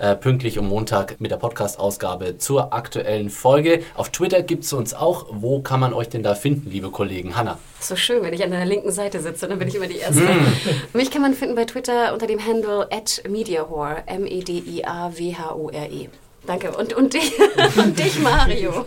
[0.00, 3.82] äh, pünktlich um Montag mit der Podcast-Ausgabe zur aktuellen Folge.
[3.94, 5.26] Auf Twitter gibt es uns auch.
[5.30, 7.36] Wo kann man euch denn da finden, liebe Kollegen?
[7.36, 7.58] Hanna.
[7.78, 10.22] So schön, wenn ich an der linken Seite sitze, dann bin ich immer die Erste.
[10.94, 16.08] Mich kann man finden bei Twitter unter dem Handle at MediaHore, M-E-D-I-A-W-H-O-R-E.
[16.48, 16.70] Danke.
[16.72, 17.34] Und, und, dich,
[17.76, 18.86] und dich, Mario.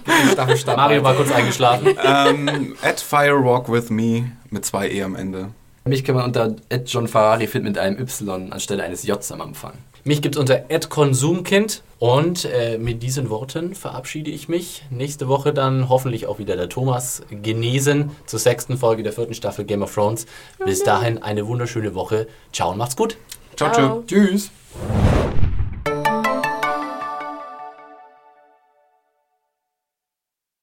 [0.76, 1.96] Mario war kurz eingeschlafen.
[2.04, 5.50] ähm, at Firewalk with me mit zwei E am Ende.
[5.86, 6.56] Mich kann man unter
[6.88, 9.74] John Ferrari finden mit einem Y anstelle eines J am Anfang.
[10.04, 10.58] Mich gibt es unter
[10.90, 14.84] @konsumkind und äh, mit diesen Worten verabschiede ich mich.
[14.90, 19.66] Nächste Woche dann hoffentlich auch wieder der Thomas genesen zur sechsten Folge der vierten Staffel
[19.66, 20.26] Game of Thrones.
[20.66, 22.28] Bis dahin eine wunderschöne Woche.
[22.52, 23.18] Ciao und macht's gut.
[23.56, 23.88] Ciao, Ciao.
[23.88, 24.04] ciao.
[24.08, 24.50] Tschüss.